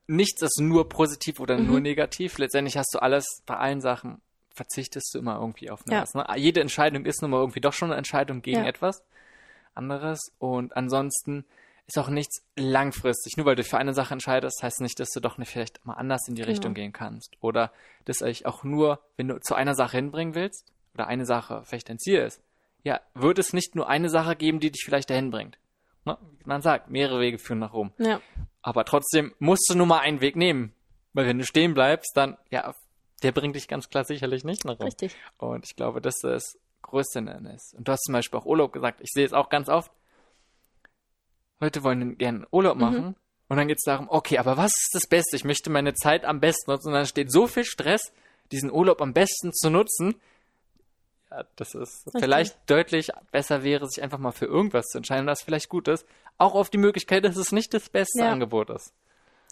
[0.08, 1.68] nichts, das nur positiv oder Mhm.
[1.68, 2.38] nur negativ.
[2.40, 4.22] Letztendlich hast du alles, bei allen Sachen
[4.56, 6.00] verzichtest du immer irgendwie auf Ja.
[6.02, 6.16] etwas.
[6.16, 6.26] Ne?
[6.38, 8.66] Jede Entscheidung ist nun mal irgendwie doch schon eine Entscheidung gegen Ja.
[8.68, 9.04] etwas
[9.76, 10.20] anderes.
[10.40, 11.46] Und ansonsten
[11.88, 13.38] ist auch nichts langfristig.
[13.38, 15.94] Nur weil du für eine Sache entscheidest, heißt nicht, dass du doch nicht vielleicht mal
[15.94, 16.52] anders in die Genau.
[16.52, 17.36] Richtung gehen kannst.
[17.42, 17.72] Oder
[18.06, 20.66] dass euch auch nur, wenn du zu einer Sache hinbringen willst,
[20.96, 22.42] oder eine Sache vielleicht dein Ziel ist,
[22.84, 25.58] ja, wird es nicht nur eine Sache geben, die dich vielleicht dahin bringt.
[26.06, 26.18] Ne?
[26.46, 27.92] Man sagt, mehrere Wege führen nach Rom.
[27.98, 28.22] Ja,
[28.62, 30.74] Aber trotzdem musst du nur mal einen Weg nehmen.
[31.14, 32.74] Weil wenn du stehen bleibst, dann, ja,
[33.24, 34.86] der bringt dich ganz klar sicherlich nicht nach Rom.
[34.86, 35.16] richtig.
[35.38, 37.20] Und ich glaube, dass das größte
[37.56, 37.74] ist.
[37.76, 39.02] Und du hast zum Beispiel auch Urlaub gesagt.
[39.02, 39.92] Ich sehe es auch ganz oft.
[41.60, 42.82] Leute wollen gerne Urlaub Mhm.
[42.82, 43.16] machen.
[43.50, 45.36] Und dann geht es darum, okay, aber was ist das Beste?
[45.36, 46.88] Ich möchte meine Zeit am besten nutzen.
[46.90, 48.14] Und dann steht so viel Stress,
[48.52, 50.16] diesen Urlaub am besten zu nutzen.
[51.32, 52.22] Ja, das ist Richtig.
[52.22, 56.06] vielleicht deutlich besser wäre, sich einfach mal für irgendwas zu entscheiden, das vielleicht gut ist.
[56.38, 58.32] Auch auf die Möglichkeit, dass es nicht das beste Ja.
[58.32, 58.94] Angebot ist.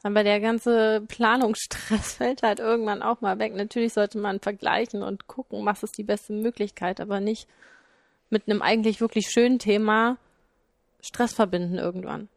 [0.04, 3.54] Aber der ganze Planungsstress fällt halt irgendwann auch mal weg.
[3.56, 7.48] Natürlich sollte man vergleichen und gucken, was ist die beste Möglichkeit, aber nicht
[8.30, 10.18] mit einem eigentlich wirklich schönen Thema
[11.02, 12.30] Stress verbinden irgendwann.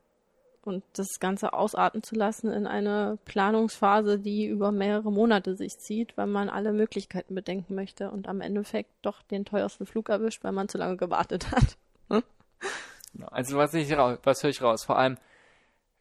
[0.62, 6.16] Und das Ganze ausarten zu lassen in eine Planungsphase, die über mehrere Monate sich zieht,
[6.18, 10.52] weil man alle Möglichkeiten bedenken möchte und am Endeffekt doch den teuersten Flug erwischt, weil
[10.52, 11.76] man zu lange gewartet hat.
[13.14, 14.84] Ja, Also was ich was höre ich raus?
[14.84, 15.16] Vor allem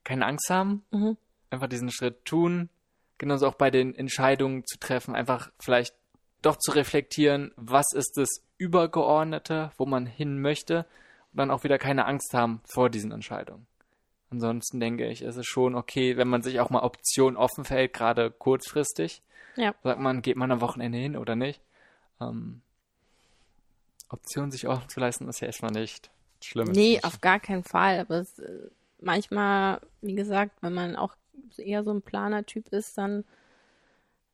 [0.04, 1.18] keine Angst haben, Mhm.
[1.50, 2.70] einfach diesen Schritt tun,
[3.18, 5.96] genauso auch bei den Entscheidungen zu treffen, einfach vielleicht
[6.42, 10.86] doch zu reflektieren, was ist das Übergeordnete, wo man hin möchte
[11.32, 13.66] und dann auch wieder keine Angst haben vor diesen Entscheidungen.
[14.32, 17.94] Ansonsten denke ich, ist es schon okay, wenn man sich auch mal Optionen offen verhält,
[17.94, 19.24] gerade kurzfristig.
[19.56, 19.74] Ja.
[19.84, 21.62] Sagt man, geht man am Wochenende hin oder nicht?
[22.22, 22.62] Ähm,
[24.10, 26.12] Optionen sich offen zu leisten, ist ja erstmal nicht
[26.44, 26.72] schlimm.
[26.72, 28.00] Nee, auf gar keinen Fall.
[28.00, 28.70] Aber es, äh,
[29.00, 31.16] manchmal, wie gesagt, wenn man auch
[31.58, 33.24] eher so ein Planer-Typ ist, dann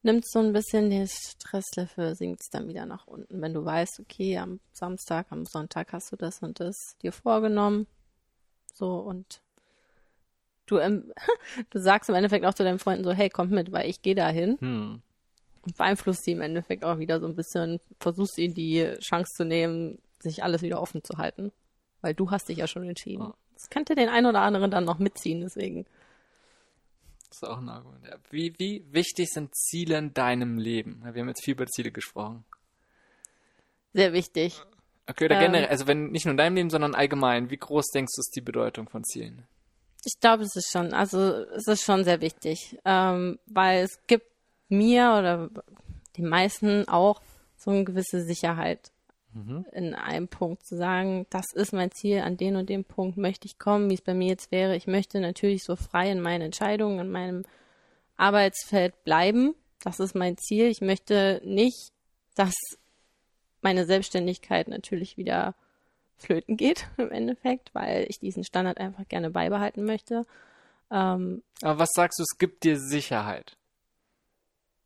[0.03, 3.41] nimmt so ein bisschen den Stresslevel, sinkt es dann wieder nach unten.
[3.41, 7.87] Wenn du weißt, okay, am Samstag, am Sonntag hast du das und das dir vorgenommen,
[8.73, 9.41] so und
[10.65, 11.11] du, ähm,
[11.69, 14.15] du sagst im Endeffekt auch zu deinen Freunden so, hey, kommt mit, weil ich gehe
[14.15, 14.57] dahin.
[14.59, 15.01] Hm.
[15.65, 19.45] Und beeinflusst sie im Endeffekt auch wieder so ein bisschen, versuchst ihnen die Chance zu
[19.45, 21.51] nehmen, sich alles wieder offen zu halten.
[22.01, 23.33] Weil du hast dich ja schon entschieden.
[23.55, 25.85] Das könnte den einen oder anderen dann noch mitziehen, deswegen.
[27.29, 28.05] Das ist auch ein Argument.
[28.05, 28.17] Ja.
[28.29, 31.01] Wie, wie wichtig sind Ziele in deinem Leben?
[31.03, 32.45] Wir haben jetzt viel über Ziele gesprochen.
[33.93, 34.61] Sehr wichtig.
[35.07, 35.51] Okay, oder Ähm.
[35.51, 38.35] generell, also wenn nicht nur in deinem Leben, sondern allgemein, wie groß denkst du ist
[38.35, 39.47] die Bedeutung von Zielen?
[40.05, 44.27] Ich glaube, es ist schon, also es ist schon sehr wichtig, ähm, weil es gibt
[44.69, 45.49] mir oder
[46.17, 47.21] den meisten auch
[47.57, 48.91] so eine gewisse Sicherheit
[49.73, 53.47] in einem Punkt zu sagen, das ist mein Ziel, an den und dem Punkt möchte
[53.47, 54.77] ich kommen, wie es bei mir jetzt wäre.
[54.77, 57.43] Ich möchte natürlich so frei in meinen Entscheidungen, in meinem
[58.15, 59.53] Arbeitsfeld bleiben.
[59.83, 60.67] Das ist mein Ziel.
[60.67, 61.91] Ich möchte nicht,
[62.35, 62.53] dass
[63.61, 65.53] meine Selbstständigkeit natürlich wieder
[66.17, 70.25] flöten geht im Endeffekt, weil ich diesen Standard einfach gerne beibehalten möchte.
[70.91, 73.57] Ähm, Aber was sagst du, es gibt dir Sicherheit?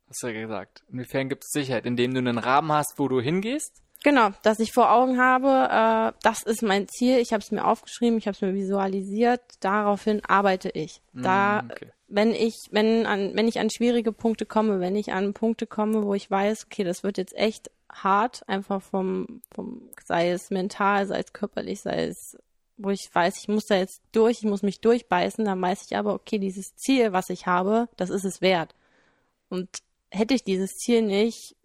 [0.08, 0.82] Hast du ja gesagt.
[0.90, 1.86] Inwiefern gibt es Sicherheit?
[1.86, 3.80] Indem du einen Rahmen hast, wo du hingehst?
[4.02, 7.64] genau, dass ich vor Augen habe, äh, das ist mein Ziel, ich habe es mir
[7.66, 11.02] aufgeschrieben, ich habe es mir visualisiert, daraufhin arbeite ich.
[11.12, 11.92] Da, Mm, okay.
[12.08, 16.02] wenn ich, wenn an, wenn ich an schwierige Punkte komme, wenn ich an Punkte komme,
[16.04, 21.06] wo ich weiß, okay, das wird jetzt echt hart, einfach vom, vom, sei es mental,
[21.06, 22.38] sei es körperlich, sei es,
[22.76, 25.96] wo ich weiß, ich muss da jetzt durch, ich muss mich durchbeißen, dann weiß ich
[25.96, 28.74] aber, okay, dieses Ziel, was ich habe, das ist es wert.
[29.48, 29.68] Und
[30.10, 31.56] hätte ich dieses Ziel nicht,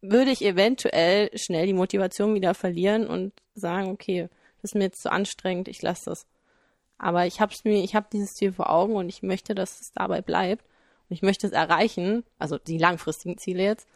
[0.00, 4.28] würde ich eventuell schnell die Motivation wieder verlieren und sagen, okay,
[4.62, 6.26] das ist mir jetzt zu anstrengend, ich lasse das.
[6.98, 9.92] Aber ich habe mir, ich habe dieses Ziel vor Augen und ich möchte, dass es
[9.92, 10.64] dabei bleibt
[11.08, 13.88] und ich möchte es erreichen, also die langfristigen Ziele jetzt.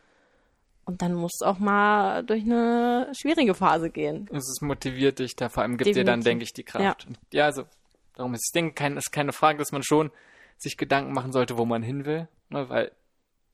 [0.85, 4.29] Und dann muss es auch mal durch eine schwierige Phase gehen.
[4.33, 6.25] Es ist motiviert dich da, vor allem gibt dir dann, Definitiv.
[6.25, 7.07] denke ich, die Kraft.
[7.07, 7.65] Und Ja, also
[8.15, 10.11] darum ist, ich denke, kein, ist keine Frage, dass man schon
[10.59, 12.93] sich Gedanken machen sollte, wo man hin will, ne, weil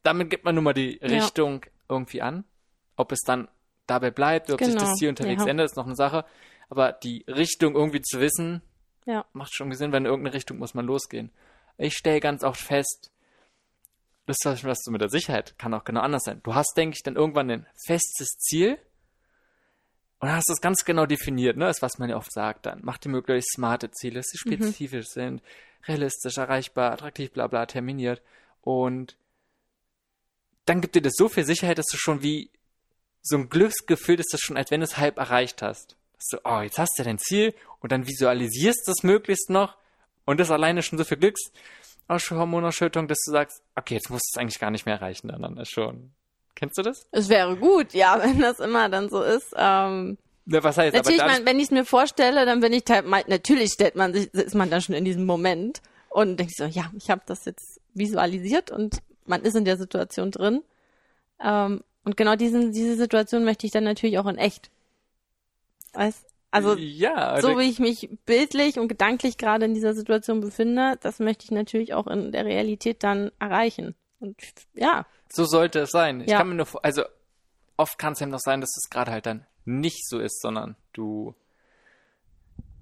[0.02, 1.06] damit gibt man nun mal die Ja.
[1.08, 2.44] Richtung irgendwie an.
[2.96, 3.48] Ob es dann
[3.86, 5.48] dabei bleibt, ob sich Genau, das Ziel unterwegs ja.
[5.50, 6.24] ändert, ist noch eine Sache.
[6.70, 8.62] Aber die Richtung irgendwie zu wissen,
[9.06, 9.24] Ja.
[9.32, 11.30] macht schon Sinn, weil in irgendeine Richtung muss man losgehen.
[11.76, 13.10] Ich stelle ganz oft fest,
[14.28, 16.40] das ist was du mit der Sicherheit kann auch genau anders sein.
[16.42, 18.78] Du hast, denke ich, dann irgendwann ein festes Ziel
[20.20, 21.66] und hast das ganz genau definiert, ne?
[21.66, 22.80] Das, ist, was man ja oft sagt dann.
[22.82, 25.42] Mach dir möglichst smarte Ziele, dass sie spezifisch sind,
[25.86, 28.20] realistisch, erreichbar, attraktiv, bla bla, terminiert.
[28.62, 29.16] Und
[30.64, 32.50] dann gibt dir das so viel Sicherheit, dass du schon wie
[33.22, 35.96] so ein Glücksgefühl, dass du schon, als wenn du es halb erreicht hast.
[36.16, 39.76] Dass du, oh, jetzt hast du dein Ziel und dann visualisierst du es möglichst noch
[40.24, 41.16] und das alleine schon so viel
[42.08, 45.56] Glückshormonausschüttung, dass du sagst, okay, jetzt musst du es eigentlich gar nicht mehr erreichen, dann,
[45.58, 46.10] ist schon.
[46.54, 47.06] Kennst du das?
[47.12, 49.54] Es wäre gut, ja, wenn das immer dann so ist.
[49.56, 52.84] Ähm, Ja, was heißt natürlich, aber man, wenn ich es mir vorstelle, dann bin ich
[53.04, 55.80] mein- natürlich stellt man sich, ist man dann schon in diesem Moment
[56.10, 60.30] und denkt so, ja, ich habe das jetzt visualisiert und man ist in der Situation
[60.30, 60.62] drin.
[61.40, 64.70] Ähm, und genau diesen, diese Situation möchte ich dann natürlich auch in echt.
[65.92, 66.24] Weißt?
[66.50, 71.18] Also ja, so wie ich mich bildlich und gedanklich gerade in dieser Situation befinde, das
[71.18, 73.94] möchte ich natürlich auch in der Realität dann erreichen.
[74.20, 74.36] Und
[74.74, 76.22] ja, so sollte es sein.
[76.22, 76.38] Ich Ja.
[76.38, 77.02] kann mir nur, also
[77.76, 80.74] oft kann es eben noch sein, dass es gerade halt dann nicht so ist, sondern
[80.94, 81.34] du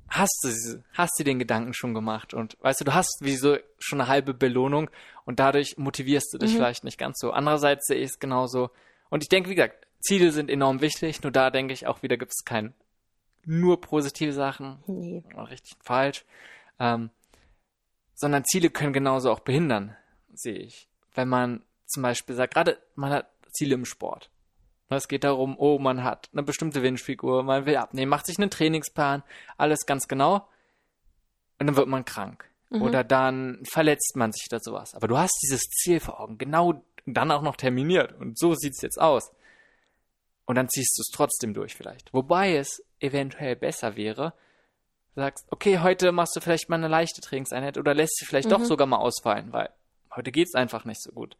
[0.08, 3.56] hast es, hast dir den Gedanken schon gemacht und weißt du, du hast wie so
[3.78, 4.88] schon eine halbe Belohnung
[5.24, 6.56] und dadurch motivierst du dich Mhm.
[6.56, 7.32] vielleicht nicht ganz so.
[7.32, 8.70] Andererseits sehe ich es genauso.
[9.10, 12.16] Und ich denke, wie gesagt, Ziele sind enorm wichtig, nur da denke ich auch wieder
[12.16, 12.72] gibt es kein
[13.46, 15.22] nur positive Sachen, nee.
[15.36, 16.24] richtig falsch,
[16.78, 17.10] ähm,
[18.14, 19.96] sondern Ziele können genauso auch behindern,
[20.34, 20.88] sehe ich.
[21.14, 24.30] Wenn man zum Beispiel sagt, gerade man hat Ziele im Sport.
[24.90, 28.38] Ne, Es geht darum, oh, man hat eine bestimmte Wünschfigur, man will abnehmen, macht sich
[28.38, 29.22] einen Trainingsplan,
[29.56, 30.48] alles ganz genau.
[31.58, 32.50] Und dann wird man krank.
[32.70, 34.94] Oder dann verletzt man sich oder sowas.
[34.94, 38.12] Aber du hast dieses Ziel vor Augen, genau dann auch noch terminiert.
[38.18, 39.30] Und so sieht's jetzt aus.
[40.46, 42.12] Und dann ziehst du es trotzdem durch vielleicht.
[42.12, 44.32] Wobei es eventuell besser wäre,
[45.14, 48.50] du sagst, okay, heute machst du vielleicht mal eine leichte Trainingseinheit oder lässt sie vielleicht
[48.50, 49.70] doch sogar mal ausfallen, weil
[50.14, 51.36] heute geht's einfach nicht so gut.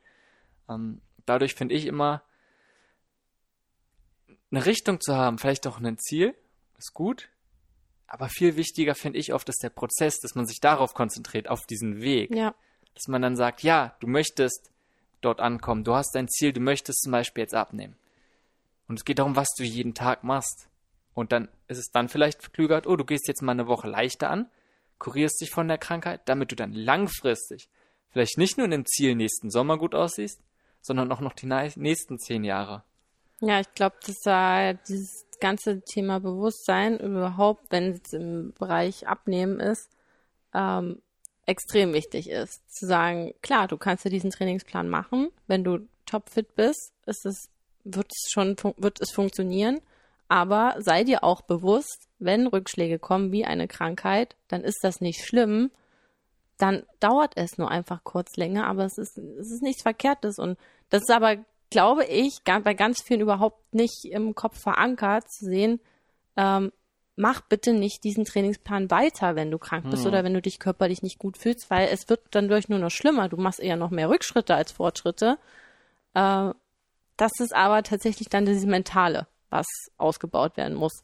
[0.69, 2.23] Ähm, dadurch finde ich immer,
[4.51, 6.35] eine Richtung zu haben, vielleicht auch ein Ziel,
[6.79, 7.29] ist gut.
[8.07, 11.67] Aber viel wichtiger finde ich oft ist der Prozess, dass man sich darauf konzentriert, auf
[11.67, 12.55] diesen Weg Ja.
[12.95, 14.71] dass man dann sagt, ja, du möchtest
[15.21, 17.97] dort ankommen, du hast dein Ziel, du möchtest zum Beispiel jetzt abnehmen.
[18.87, 20.69] Und es geht darum, was du jeden Tag machst.
[21.17, 24.31] Und dann ist es dann vielleicht klüger, oh, du gehst jetzt mal eine Woche leichter
[24.31, 24.49] an,
[24.99, 27.69] kurierst dich von der Krankheit, damit du dann langfristig
[28.17, 30.41] vielleicht nicht nur in dem Ziel nächsten Sommer gut aussiehst,
[30.81, 32.83] sondern auch noch die nächsten zehn Jahre.
[33.41, 39.61] Ja, ich glaube, dass da dieses ganze Thema Bewusstsein überhaupt, wenn es im Bereich Abnehmen
[39.61, 39.91] ist,
[40.55, 41.03] ähm,
[41.45, 42.63] extrem wichtig ist.
[42.75, 45.29] Zu sagen, klar, du kannst ja diesen Trainingsplan machen.
[45.47, 47.51] Wenn du topfit bist, ist es,
[47.85, 49.83] wird es schon, wird es funktionieren.
[50.29, 55.25] Aber sei dir auch bewusst, wenn Rückschläge kommen wie eine Krankheit, dann ist das nicht
[55.25, 55.71] schlimm.
[56.59, 60.39] Dann dauert es nur einfach kurz länger, aber es ist, es ist nichts Verkehrtes.
[60.39, 60.59] Und
[60.89, 61.37] das ist aber,
[61.71, 65.81] glaube ich, bei ganz vielen überhaupt nicht im Kopf verankert zu sehen,
[66.37, 66.73] ähm,
[67.15, 70.09] mach bitte nicht diesen Trainingsplan weiter, wenn du krank bist hm.
[70.09, 72.91] oder wenn du dich körperlich nicht gut fühlst, weil es wird dann durch nur noch
[72.91, 73.29] schlimmer.
[73.29, 75.39] Du machst eher noch mehr Rückschritte als Fortschritte.
[76.15, 76.51] Äh,
[77.17, 79.27] das ist aber tatsächlich dann dieses Mentale
[79.57, 81.03] was ausgebaut werden muss.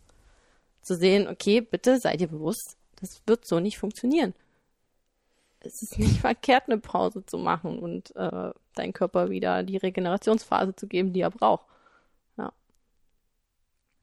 [0.83, 4.35] Zu sehen, okay, bitte seid ihr bewusst, das wird so nicht funktionieren.
[5.61, 10.75] Es ist nicht verkehrt, eine Pause zu machen und äh, deinem Körper wieder die Regenerationsphase
[10.75, 11.67] zu geben, die er braucht.
[12.37, 12.53] Ja.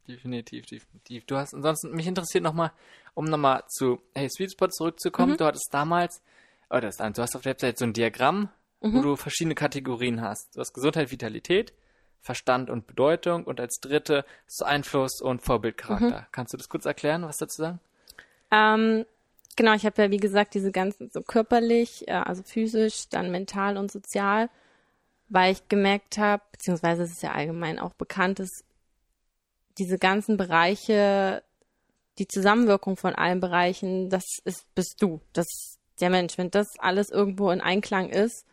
[0.07, 1.25] Definitiv, definitiv.
[1.25, 2.71] Du hast ansonsten, mich interessiert nochmal,
[3.13, 5.33] um nochmal zu Hey Sweet Spot zurückzukommen.
[5.33, 5.37] Mhm.
[5.37, 6.21] Du hattest damals,
[6.69, 8.49] oder oh, du hast auf der Website so ein Diagramm,
[8.81, 8.95] mhm.
[8.95, 10.55] wo du verschiedene Kategorien hast.
[10.55, 11.73] Du hast Gesundheit, Vitalität,
[12.21, 16.21] Verstand und Bedeutung und als dritte so Einfluss und Vorbildcharakter.
[16.21, 16.25] Mhm.
[16.31, 17.79] Kannst du das kurz erklären, was dazu sagen?
[18.51, 19.05] Ähm,
[19.55, 23.77] genau, ich habe ja wie gesagt diese ganzen so körperlich, äh, also physisch, dann mental
[23.77, 24.49] und sozial,
[25.29, 28.63] weil ich gemerkt habe, beziehungsweise es ist ja allgemein auch bekannt, dass
[29.77, 31.43] diese ganzen Bereiche,
[32.17, 36.37] die Zusammenwirkung von allen Bereichen, das ist bist du, das ist der Mensch.
[36.37, 38.45] Wenn das alles irgendwo in Einklang ist,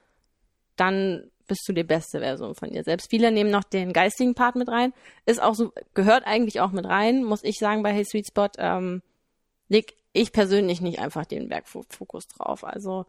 [0.77, 3.11] dann bist du die beste Version von dir selbst.
[3.11, 4.93] Viele nehmen noch den geistigen Part mit rein.
[5.25, 8.49] Ist auch so, gehört eigentlich auch mit rein, muss ich sagen, bei Hey Sweet Spot,
[8.59, 9.03] ähm,
[9.69, 12.65] leg ich persönlich nicht einfach den Bergfokus drauf.
[12.65, 13.07] Also.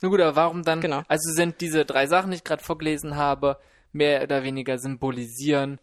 [0.00, 0.80] Na gut, aber warum dann?
[0.80, 1.02] Genau.
[1.08, 3.58] Also sind diese drei Sachen, die ich gerade vorgelesen habe,
[3.92, 5.78] mehr oder weniger symbolisieren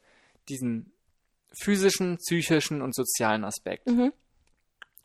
[0.47, 0.91] diesen
[1.61, 3.87] physischen, psychischen und sozialen Aspekt.
[3.87, 4.11] Mhm.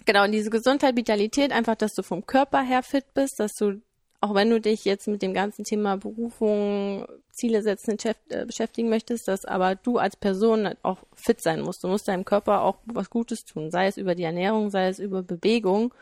[0.07, 3.81] Genau, und diese Gesundheit, Vitalität, einfach, dass du vom Körper her fit bist, dass du
[4.25, 7.99] auch wenn du dich jetzt mit dem ganzen Thema Berufung, Ziele setzen
[8.31, 11.85] äh, beschäftigen möchtest, dass aber du als Person auch fit sein musst.
[11.85, 14.99] Du musst deinem Körper auch was Gutes tun, sei es über die Ernährung, sei es
[14.99, 15.93] über Bewegung,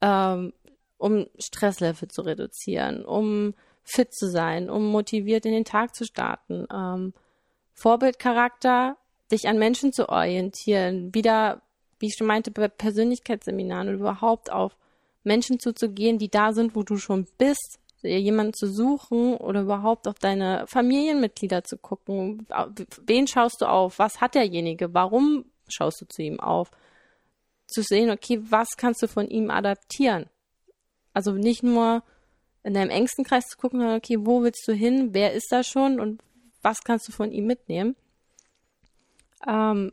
[0.00, 0.52] ähm,
[0.96, 6.66] um Stresslevel zu reduzieren, um fit zu sein, um motiviert in den Tag zu starten.
[6.74, 7.14] Ähm,
[7.72, 8.96] Vorbildcharakter,
[9.30, 11.62] dich an Menschen zu orientieren, wieder,
[12.00, 14.76] wie ich schon meinte, bei Persönlichkeitsseminaren oder überhaupt auf
[15.28, 20.18] Menschen zuzugehen, die da sind, wo du schon bist, jemanden zu suchen oder überhaupt auf
[20.18, 22.46] deine Familienmitglieder zu gucken.
[23.06, 23.98] Wen schaust du auf?
[23.98, 24.94] Was hat derjenige?
[24.94, 26.70] Warum schaust du zu ihm auf?
[27.66, 30.26] Zu sehen, okay, was kannst du von ihm adaptieren?
[31.12, 32.02] Also nicht nur
[32.62, 35.10] in deinem engsten Kreis zu gucken, sondern okay, wo willst du hin?
[35.12, 36.00] Wer ist da schon?
[36.00, 36.22] Und
[36.62, 37.96] was kannst du von ihm mitnehmen?
[39.46, 39.92] Ähm,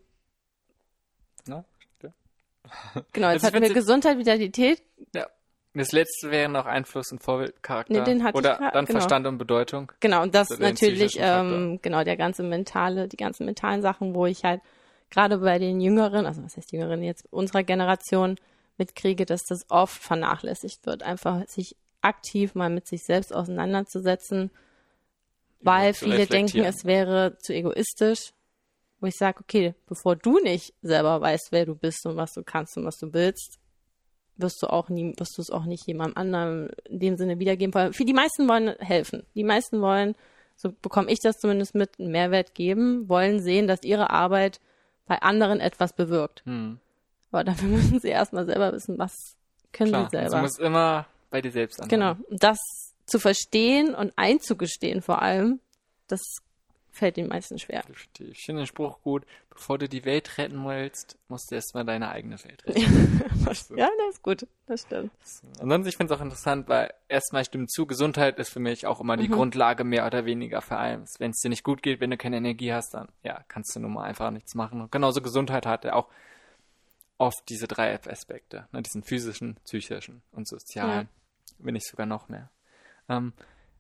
[3.13, 4.82] genau, jetzt hatten wir Gesundheit, Vitalität,
[5.13, 5.28] ja.
[5.76, 7.93] Das letzte wäre noch Einfluss und Vorbildcharakter.
[7.93, 8.99] Nee, den hatte Oder ich dann genau.
[8.99, 9.91] Verstand und Bedeutung.
[9.99, 14.45] Genau, und das natürlich, ähm, genau, der ganze mentale, die ganzen mentalen Sachen, wo ich
[14.45, 14.61] halt
[15.09, 18.38] gerade bei den Jüngeren, also was heißt Jüngeren jetzt, unserer Generation
[18.78, 21.03] mitkriege, dass das oft vernachlässigt wird.
[21.03, 24.51] Einfach sich aktiv mal mit sich selbst auseinanderzusetzen,
[25.59, 28.32] weil viele denken, es wäre zu egoistisch.
[29.06, 32.41] Wo ich sage, okay, bevor du nicht selber weißt, wer du bist und was du
[32.41, 33.60] kannst und was du willst,
[34.36, 37.72] wirst du auch nie, wirst du es auch nicht jemandem anderen in dem Sinne wiedergeben.
[37.76, 39.22] Weil für die meisten wollen helfen.
[39.36, 40.16] Die meisten wollen,
[40.56, 44.60] so bekomme ich das zumindest mit, einen Mehrwert geben, wollen sehen, dass ihre Arbeit
[45.06, 46.43] bei anderen etwas bewirkt.
[46.47, 46.80] Hm.
[47.32, 49.14] Aber dafür müssen sie erstmal selber wissen, was
[49.72, 50.26] können Klar, sie selber.
[50.26, 52.18] Also du musst immer bei dir selbst anfangen.
[52.18, 52.38] Genau.
[52.39, 52.58] Das
[53.06, 55.60] zu verstehen und einzugestehen vor allem,
[56.08, 56.22] das
[56.96, 57.84] fällt den meisten schwer.
[58.20, 59.26] Ich finde den Spruch gut.
[59.50, 63.22] Bevor du die Welt retten willst, musst du erstmal deine eigene Welt retten.
[63.78, 64.48] ja, das ist gut.
[64.66, 65.12] Das stimmt.
[65.60, 69.00] Ansonsten, ich finde es auch interessant, weil erstmal stimmt zu, Gesundheit ist für mich auch
[69.00, 69.34] immer die mhm.
[69.34, 71.20] Grundlage mehr oder weniger für alles.
[71.20, 73.80] Wenn es dir nicht gut geht, wenn du keine Energie hast, dann ja, kannst du
[73.80, 74.82] nun mal einfach nichts machen.
[74.82, 76.10] Und genauso Gesundheit hat ja auch
[77.18, 78.68] oft diese drei Aspekte.
[78.72, 81.08] Ne, diesen physischen, psychischen und sozialen.
[81.08, 81.56] Ja.
[81.60, 82.50] Wenn nicht sogar noch mehr.
[83.08, 83.34] Ähm,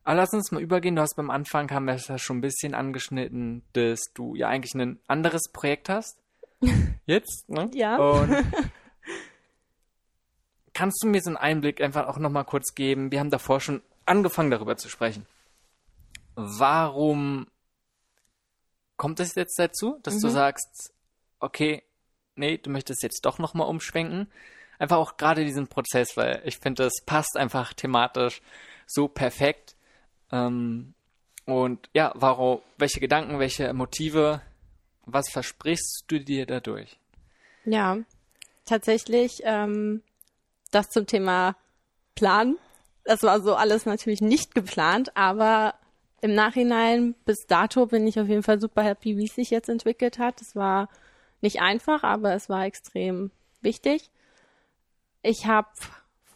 [0.05, 0.95] aber lass uns mal übergehen.
[0.95, 4.47] Du hast beim Anfang, haben wir es ja schon ein bisschen angeschnitten, dass du ja
[4.47, 6.19] eigentlich ein anderes Projekt hast.
[7.07, 7.69] Jetzt, ne?
[7.73, 7.97] Ja.
[7.97, 8.31] Und
[10.73, 13.11] kannst du mir so einen Einblick einfach auch nochmal kurz geben?
[13.11, 15.25] Wir haben davor schon angefangen, darüber zu sprechen.
[16.35, 17.47] Warum
[18.97, 20.21] kommt es jetzt dazu, dass mhm.
[20.21, 20.93] du sagst,
[21.39, 21.81] okay,
[22.35, 24.31] nee, du möchtest jetzt doch nochmal umschwenken?
[24.77, 28.41] Einfach auch gerade diesen Prozess, weil ich finde, das passt einfach thematisch
[28.85, 29.74] so perfekt.
[30.31, 30.93] Ähm,
[31.45, 34.41] und ja, warum, welche Gedanken, welche Motive,
[35.05, 36.97] was versprichst du dir dadurch?
[37.65, 37.97] Ja,
[38.65, 40.01] tatsächlich ähm,
[40.71, 41.55] das zum Thema
[42.15, 42.57] Plan.
[43.03, 45.75] Das war so alles natürlich nicht geplant, aber
[46.21, 49.69] im Nachhinein bis dato bin ich auf jeden Fall super happy, wie es sich jetzt
[49.69, 50.41] entwickelt hat.
[50.41, 50.89] Es war
[51.41, 53.29] nicht einfach, aber es war extrem
[53.61, 54.09] wichtig.
[55.21, 55.67] Ich habe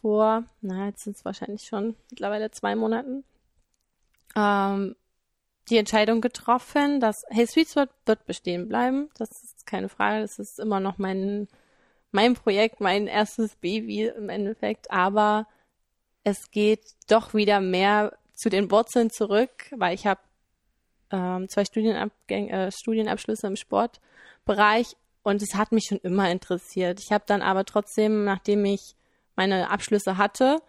[0.01, 3.23] vor, na, jetzt sind es wahrscheinlich schon mittlerweile zwei Monaten,
[4.35, 4.95] ähm,
[5.69, 9.09] die Entscheidung getroffen, dass Hey Sweets wird, wird bestehen bleiben.
[9.17, 10.21] Das ist keine Frage.
[10.21, 11.47] Das ist immer noch mein,
[12.11, 14.89] mein Projekt, mein erstes Baby im Endeffekt.
[14.91, 15.47] Aber
[16.23, 20.21] es geht doch wieder mehr zu den Wurzeln zurück, weil ich habe
[21.11, 26.99] ähm, zwei Studienabgänge, äh, Studienabschlüsse im Sportbereich und es hat mich schon immer interessiert.
[26.99, 28.95] Ich habe dann aber trotzdem, nachdem ich
[29.35, 30.61] meine Abschlüsse hatte,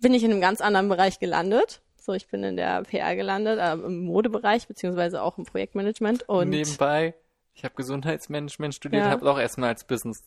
[0.00, 1.80] bin ich in einem ganz anderen Bereich gelandet.
[2.04, 6.28] So, ich bin in der PR gelandet, äh, im Modebereich, beziehungsweise auch im Projektmanagement.
[6.28, 7.14] Und Nebenbei,
[7.54, 9.10] ich habe Gesundheitsmanagement studiert, Ja.
[9.10, 10.22] habe auch erstmal als Business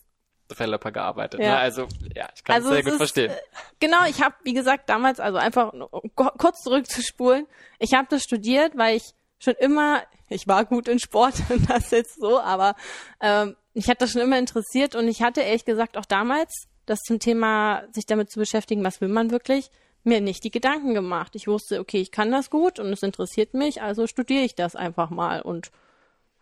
[0.50, 1.40] Developer gearbeitet.
[1.40, 1.50] Ja.
[1.52, 1.58] Ne?
[1.58, 3.30] Also, ja, ich kann Also es sehr gut ist, verstehen.
[3.30, 3.36] äh,
[3.80, 7.46] Genau, ich habe, wie gesagt, damals, also einfach um kurz zurückzuspulen,
[7.78, 9.04] ich habe das studiert, weil ich
[9.38, 11.34] schon immer, ich war gut in Sport,
[11.68, 12.74] das jetzt so, aber
[13.20, 16.50] ähm, ich hatte das schon immer interessiert und ich hatte ehrlich gesagt auch damals
[16.86, 19.70] das zum Thema, sich damit zu beschäftigen, was will man wirklich,
[20.04, 21.34] mir nicht die Gedanken gemacht.
[21.34, 24.76] Ich wusste, okay, ich kann das gut und es interessiert mich, also studiere ich das
[24.76, 25.70] einfach mal und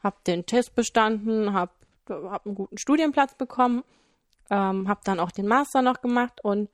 [0.03, 1.73] habe den Test bestanden, habe
[2.09, 3.83] hab einen guten Studienplatz bekommen,
[4.51, 6.69] ähm, habe dann auch den Master noch gemacht und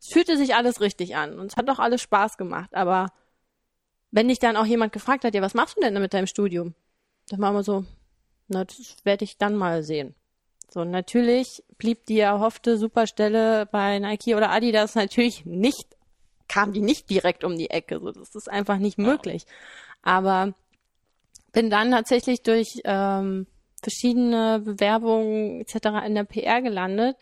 [0.00, 2.74] es fühlte sich alles richtig an und es hat auch alles Spaß gemacht.
[2.74, 3.12] Aber
[4.10, 6.74] wenn dich dann auch jemand gefragt hat, ja, was machst du denn mit deinem Studium?
[7.28, 7.84] Dann war immer so,
[8.48, 10.14] na, das werde ich dann mal sehen.
[10.72, 15.86] So, natürlich blieb die erhoffte Superstelle bei Nike oder Adidas natürlich nicht,
[16.48, 18.00] kam die nicht direkt um die Ecke.
[18.00, 19.44] So, das ist einfach nicht möglich.
[20.02, 20.54] Aber
[21.52, 23.46] bin dann tatsächlich durch ähm,
[23.82, 26.06] verschiedene Bewerbungen etc.
[26.06, 27.18] in der PR gelandet,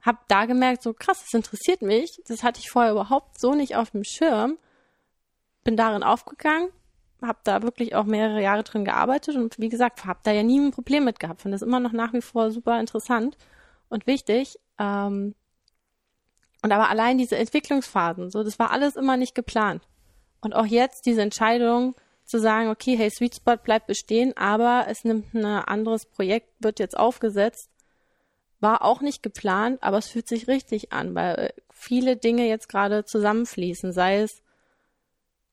[0.00, 2.20] hab da gemerkt, so krass, das interessiert mich.
[2.26, 4.58] Das hatte ich vorher überhaupt so nicht auf dem Schirm.
[5.62, 6.70] Bin darin aufgegangen,
[7.26, 10.58] hab da wirklich auch mehrere Jahre drin gearbeitet und wie gesagt, hab da ja nie
[10.58, 11.42] ein Problem mit gehabt.
[11.42, 13.36] Finde das immer noch nach wie vor super interessant
[13.88, 14.58] und wichtig.
[14.78, 15.34] Ähm,
[16.62, 19.82] und aber allein diese Entwicklungsphasen, so, das war alles immer nicht geplant.
[20.40, 21.94] Und auch jetzt diese Entscheidung
[22.24, 26.78] zu sagen, okay, hey, Sweet Spot bleibt bestehen, aber es nimmt ein anderes Projekt, wird
[26.78, 27.68] jetzt aufgesetzt,
[28.60, 33.04] war auch nicht geplant, aber es fühlt sich richtig an, weil viele Dinge jetzt gerade
[33.04, 34.42] zusammenfließen, sei es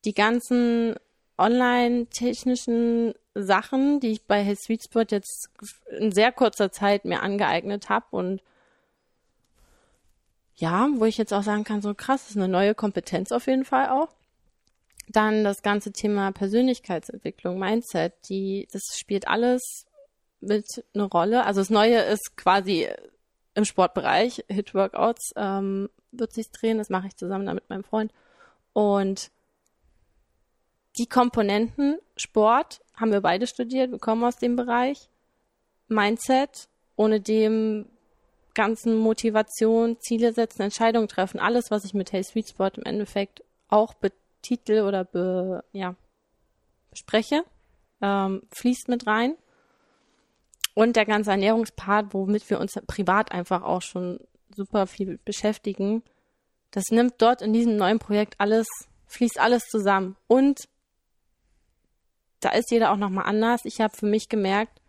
[0.06, 0.96] die ganzen
[1.40, 5.50] online-technischen Sachen, die ich bei Hey Sweet Spot jetzt
[5.98, 8.42] in sehr kurzer Zeit mir angeeignet habe und
[10.56, 13.64] ja, wo ich jetzt auch sagen kann, so krass, ist eine neue Kompetenz auf jeden
[13.64, 14.10] Fall auch.
[15.08, 19.86] Dann das ganze Thema Persönlichkeitsentwicklung, Mindset, die, das spielt alles
[20.42, 21.46] mit eine Rolle.
[21.46, 22.90] Also das Neue ist quasi
[23.56, 28.12] im Sportbereich, Hit-Workouts ähm, wird sich drehen, das mache ich zusammen da mit meinem Freund.
[28.74, 29.32] Und
[31.00, 35.10] die Komponenten Sport haben wir beide studiert, wir kommen aus dem Bereich.
[35.88, 37.86] Mindset, ohne dem
[38.54, 43.42] ganzen Motivation, Ziele setzen, Entscheidungen treffen, alles, was ich mit Hey Sweet Spot im Endeffekt
[43.70, 45.96] auch betitel oder be, ja,
[46.92, 47.44] bespreche,
[48.02, 49.36] ähm, fließt mit rein.
[50.74, 54.20] Und der ganze Ernährungspart, womit wir uns privat einfach auch schon
[54.54, 56.04] super viel beschäftigen,
[56.72, 58.68] das nimmt dort in diesem neuen Projekt alles,
[59.08, 60.18] fließt alles zusammen.
[60.28, 60.68] Und
[62.40, 63.66] da ist jeder auch nochmal anders.
[63.66, 64.80] Ich habe für mich gemerkt,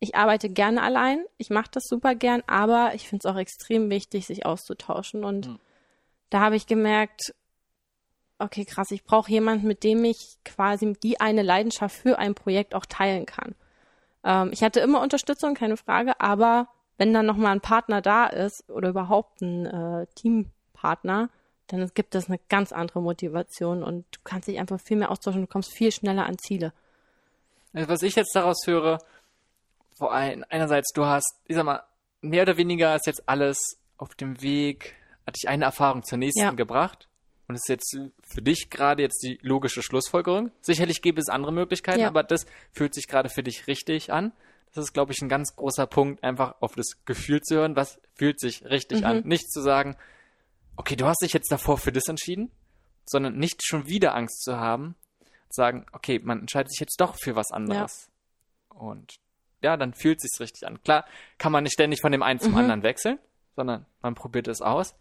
[0.00, 3.90] ich arbeite gerne allein, ich mache das super gern, aber ich finde es auch extrem
[3.90, 5.24] wichtig, sich auszutauschen.
[5.24, 5.58] Und Mhm.
[6.30, 7.34] da habe ich gemerkt,
[8.38, 12.74] okay, krass, ich brauche jemanden, mit dem ich quasi die eine Leidenschaft für ein Projekt
[12.74, 13.54] auch teilen kann.
[14.24, 16.68] Ähm, ich hatte immer Unterstützung, keine Frage, aber
[16.98, 21.30] wenn dann nochmal ein Partner da ist oder überhaupt ein äh, Teampartner,
[21.68, 25.42] dann gibt es eine ganz andere Motivation und du kannst dich einfach viel mehr austauschen,
[25.42, 26.72] du kommst viel schneller an Ziele.
[27.72, 28.98] Also, was ich jetzt daraus höre,
[29.96, 31.82] vor allem einerseits, du hast, ich sag mal,
[32.20, 33.58] mehr oder weniger ist jetzt alles
[33.96, 34.94] auf dem Weg,
[35.26, 36.50] hat dich eine Erfahrung zur nächsten Ja.
[36.50, 37.08] gebracht.
[37.46, 40.50] Und es ist jetzt für dich gerade jetzt die logische Schlussfolgerung.
[40.62, 42.08] Sicherlich gäbe es andere Möglichkeiten, Ja.
[42.08, 44.32] aber das fühlt sich gerade für dich richtig an.
[44.72, 48.00] Das ist, glaube ich, ein ganz großer Punkt, einfach auf das Gefühl zu hören, was
[48.14, 49.06] fühlt sich richtig Mhm.
[49.06, 49.22] an.
[49.24, 49.96] Nicht zu sagen,
[50.76, 52.50] okay, du hast dich jetzt davor für das entschieden,
[53.06, 54.94] sondern nicht schon wieder Angst zu haben,
[55.50, 58.08] sagen, okay, man entscheidet sich jetzt doch für was anderes.
[58.68, 59.14] Und
[59.62, 60.82] ja, dann fühlt sich's richtig an.
[60.82, 61.04] Klar,
[61.38, 62.58] kann man nicht ständig von dem einen zum Mhm.
[62.58, 63.18] anderen wechseln,
[63.56, 64.94] sondern man probiert es aus.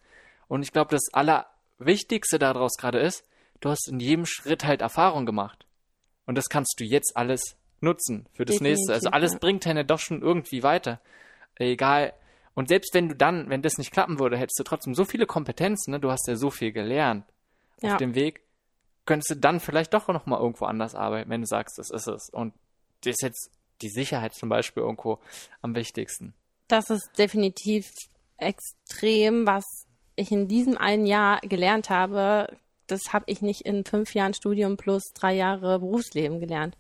[0.48, 1.48] Und ich glaube, das aller
[1.80, 3.24] Wichtigste daraus gerade ist,
[3.62, 5.66] du hast in jedem Schritt halt Erfahrung gemacht.
[6.26, 8.94] Und das kannst du jetzt alles nutzen für das Definitiv, nächste.
[8.94, 9.40] Also alles ja.
[9.40, 11.02] bringt deine doch schon irgendwie weiter.
[11.56, 12.14] Egal.
[12.56, 15.26] Und selbst wenn du dann, wenn das nicht klappen würde, hättest du trotzdem so viele
[15.26, 16.00] Kompetenzen, ne?
[16.00, 17.26] du hast ja so viel gelernt
[17.82, 17.94] Ja.
[17.94, 18.42] auf dem Weg,
[19.06, 22.08] könntest du dann vielleicht doch noch mal irgendwo anders arbeiten, wenn du sagst, das ist
[22.08, 22.30] es.
[22.32, 22.54] Und
[23.02, 23.52] das ist jetzt
[23.82, 25.20] die Sicherheit zum Beispiel irgendwo
[25.62, 26.34] am wichtigsten.
[26.68, 27.92] Das ist definitiv
[28.38, 29.64] extrem, was
[30.16, 32.56] ich in diesem einen Jahr gelernt habe.
[32.88, 36.78] Das habe ich nicht in fünf Jahren Studium plus drei Jahre Berufsleben gelernt.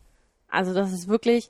[0.48, 1.50] Also das ist wirklich,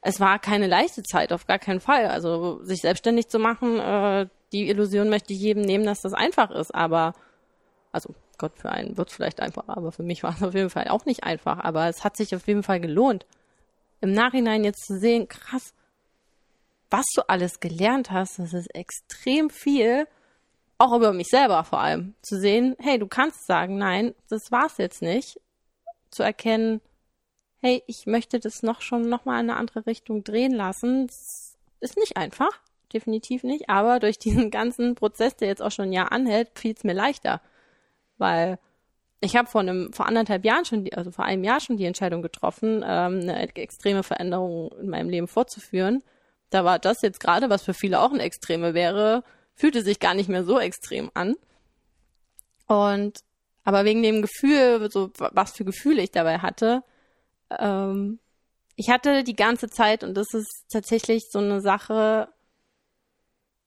[0.00, 2.06] es war keine leichte Zeit, auf gar keinen Fall.
[2.06, 6.50] Also sich selbstständig zu machen, äh, die Illusion möchte ich jedem nehmen, dass das einfach
[6.50, 6.74] ist.
[6.74, 7.14] Aber,
[7.92, 10.70] also Gott, für einen wird es vielleicht einfach, aber für mich war es auf jeden
[10.70, 11.58] Fall auch nicht einfach.
[11.58, 13.26] Aber es hat sich auf jeden Fall gelohnt.
[14.00, 15.74] Im Nachhinein jetzt zu sehen, krass,
[16.90, 20.06] was du alles gelernt hast, das ist extrem viel,
[20.78, 24.78] auch über mich selber vor allem, zu sehen, hey, du kannst sagen, nein, das war's
[24.78, 25.40] jetzt nicht,
[26.10, 26.80] zu erkennen,
[27.66, 31.56] hey, ich möchte das noch schon noch mal in eine andere Richtung drehen lassen, das
[31.80, 32.60] ist nicht einfach,
[32.92, 36.74] definitiv nicht, aber durch diesen ganzen Prozess, der jetzt auch schon ein Jahr anhält, fiel
[36.76, 37.40] es mir leichter,
[38.18, 38.58] weil
[39.20, 41.86] ich habe vor einem, vor anderthalb Jahren schon, die, also vor einem Jahr schon die
[41.86, 46.04] Entscheidung getroffen, ähm, eine extreme Veränderung in meinem Leben vorzuführen.
[46.50, 50.14] Da war das jetzt gerade, was für viele auch eine extreme wäre, fühlte sich gar
[50.14, 51.34] nicht mehr so extrem an.
[52.68, 53.20] Und
[53.64, 56.84] aber wegen dem Gefühl, so was für Gefühle ich dabei hatte,
[57.50, 58.18] ähm,
[58.76, 62.28] ich hatte die ganze Zeit, und das ist tatsächlich so eine Sache,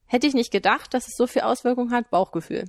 [0.05, 2.65] hätte ich nicht gedacht, dass es so viel Auswirkung hat, Bauchgefühl.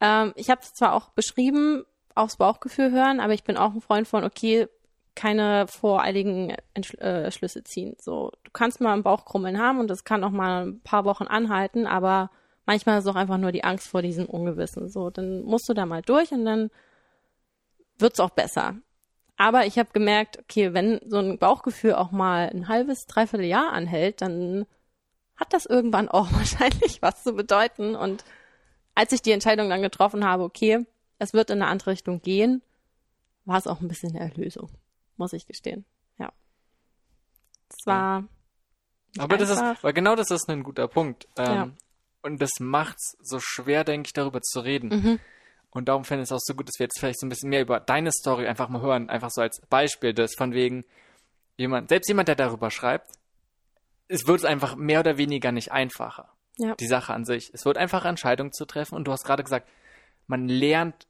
[0.00, 3.80] Ähm, ich habe es zwar auch beschrieben, aufs Bauchgefühl hören, aber ich bin auch ein
[3.80, 4.68] Freund von, okay,
[5.14, 7.96] keine voreiligen Entschl äh, Schlüsse ziehen.
[8.00, 11.24] So, du kannst mal ein Bauchkrummeln haben und das kann auch mal ein paar Wochen
[11.24, 12.30] anhalten, aber
[12.66, 14.88] manchmal ist es auch einfach nur die Angst vor diesem Ungewissen.
[14.88, 16.70] So, dann musst du da mal durch und dann
[17.98, 18.76] wird's auch besser.
[19.40, 23.72] Aber ich habe gemerkt, okay, wenn so ein Bauchgefühl auch mal ein halbes, dreiviertel Jahr
[23.72, 24.66] anhält, dann
[25.34, 27.96] hat das irgendwann auch wahrscheinlich was zu bedeuten.
[27.96, 28.22] Und
[28.94, 30.84] als ich die Entscheidung dann getroffen habe, okay,
[31.18, 32.60] es wird in eine andere Richtung gehen,
[33.46, 34.68] war es auch ein bisschen eine Erlösung,
[35.16, 35.86] muss ich gestehen.
[36.18, 36.30] Ja.
[37.70, 38.20] Es war.
[38.20, 39.76] nicht Aber das einfach.
[39.78, 41.26] ist, weil genau das ist ein guter Punkt.
[41.38, 41.70] Ähm, Ja.
[42.20, 44.88] Und das macht's so schwer, denke ich, darüber zu reden.
[44.90, 45.20] Mhm.
[45.70, 47.50] Und darum fände ich es auch so gut, dass wir jetzt vielleicht so ein bisschen
[47.50, 49.08] mehr über deine Story einfach mal hören.
[49.08, 50.84] Einfach so als Beispiel, das von wegen
[51.56, 53.10] jemand, selbst jemand, der darüber schreibt,
[54.08, 56.32] es wird einfach mehr oder weniger nicht einfacher.
[56.58, 56.74] Ja.
[56.74, 57.50] Die Sache an sich.
[57.54, 58.96] Es wird einfacher, Entscheidungen zu treffen.
[58.96, 59.68] Und du hast gerade gesagt,
[60.26, 61.06] man lernt,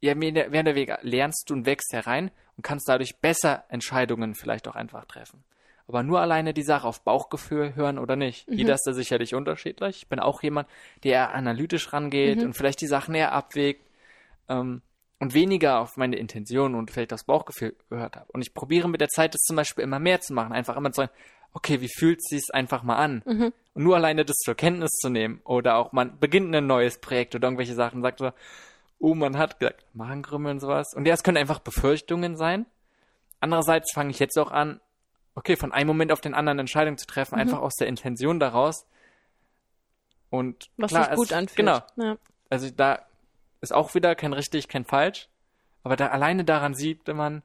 [0.00, 4.66] ja, während der Wege lernst du und wächst herein und kannst dadurch besser Entscheidungen vielleicht
[4.68, 5.44] auch einfach treffen.
[5.88, 8.46] Aber nur alleine die Sache auf Bauchgefühl hören oder nicht.
[8.48, 9.96] Jeder ist da sicherlich unterschiedlich.
[10.02, 10.68] Ich bin auch jemand,
[11.02, 13.88] der eher analytisch rangeht und vielleicht die Sachen eher abwägt
[14.50, 14.82] ähm,
[15.18, 18.30] und weniger auf meine Intention und vielleicht aufs Bauchgefühl gehört habe.
[18.32, 20.52] Und ich probiere mit der Zeit das zum Beispiel immer mehr zu machen.
[20.52, 21.12] Einfach immer zu sagen,
[21.54, 23.22] okay, wie fühlt sich's einfach mal an?
[23.72, 27.34] Und nur alleine das zur Kenntnis zu nehmen oder auch man beginnt ein neues Projekt
[27.34, 28.30] oder irgendwelche Sachen, sagt so,
[28.98, 30.92] oh, man hat gesagt, Magengrümmeln und sowas.
[30.94, 32.66] Und ja, es können einfach Befürchtungen sein.
[33.40, 34.80] Andererseits fange ich jetzt auch an,
[35.38, 38.86] okay, von einem Moment auf den anderen Entscheidungen zu treffen, einfach aus der Intention daraus.
[40.30, 41.56] Und Was klar, sich gut es, anfühlt.
[41.56, 41.80] Genau.
[41.96, 42.16] Ja.
[42.50, 43.06] Also da
[43.60, 45.28] ist auch wieder kein richtig, kein falsch.
[45.84, 47.42] Aber da alleine daran sieht man,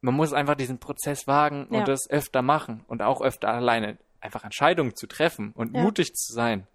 [0.00, 1.84] man muss einfach diesen Prozess wagen und Ja.
[1.84, 5.82] das öfter machen und auch öfter alleine einfach Entscheidungen zu treffen und Ja.
[5.82, 6.66] mutig zu sein.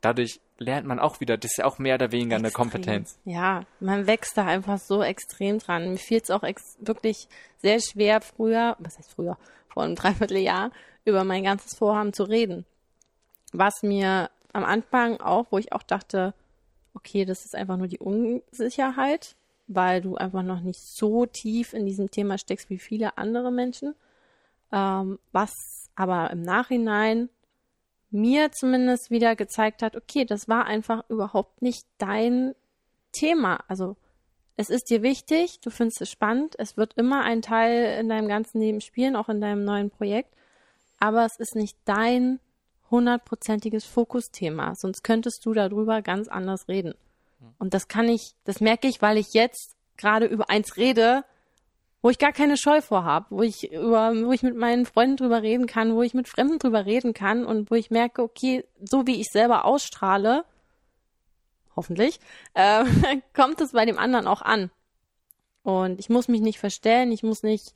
[0.00, 2.70] Dadurch lernt man auch wieder, das ist ja auch mehr oder weniger eine Extrem.
[2.70, 3.18] Kompetenz.
[3.24, 5.90] Ja, man wächst da einfach so extrem dran.
[5.90, 9.36] Mir fiel es auch wirklich sehr schwer früher, was heißt früher,
[9.68, 10.70] vor einem Dreivierteljahr,
[11.04, 12.64] über mein ganzes Vorhaben zu reden.
[13.52, 16.34] Was mir am Anfang auch, wo ich auch dachte,
[16.94, 19.36] okay, das ist einfach nur die Unsicherheit,
[19.66, 23.94] weil du einfach noch nicht so tief in diesem Thema steckst wie viele andere Menschen.
[24.72, 27.28] Ähm, was aber im Nachhinein
[28.12, 32.54] mir zumindest wieder gezeigt hat, okay, das war einfach überhaupt nicht dein
[33.12, 33.60] Thema.
[33.68, 33.96] Also
[34.56, 38.28] es ist dir wichtig, du findest es spannend, es wird immer ein Teil in deinem
[38.28, 40.34] ganzen Leben spielen, auch in deinem neuen Projekt,
[40.98, 42.38] aber es ist nicht dein
[42.90, 46.94] hundertprozentiges Fokusthema, sonst könntest du darüber ganz anders reden.
[47.58, 51.24] Und das kann ich, das merke ich, weil ich jetzt gerade über eins rede,
[52.02, 55.16] wo ich gar keine Scheu vor habe, wo ich über, wo ich mit meinen Freunden
[55.16, 58.64] drüber reden kann, wo ich mit Fremden drüber reden kann und wo ich merke, okay,
[58.80, 60.44] so wie ich selber ausstrahle,
[61.76, 62.18] hoffentlich,
[62.54, 62.84] äh,
[63.32, 64.70] kommt es bei dem anderen auch an.
[65.62, 67.72] Und ich muss mich nicht verstellen, ich muss nicht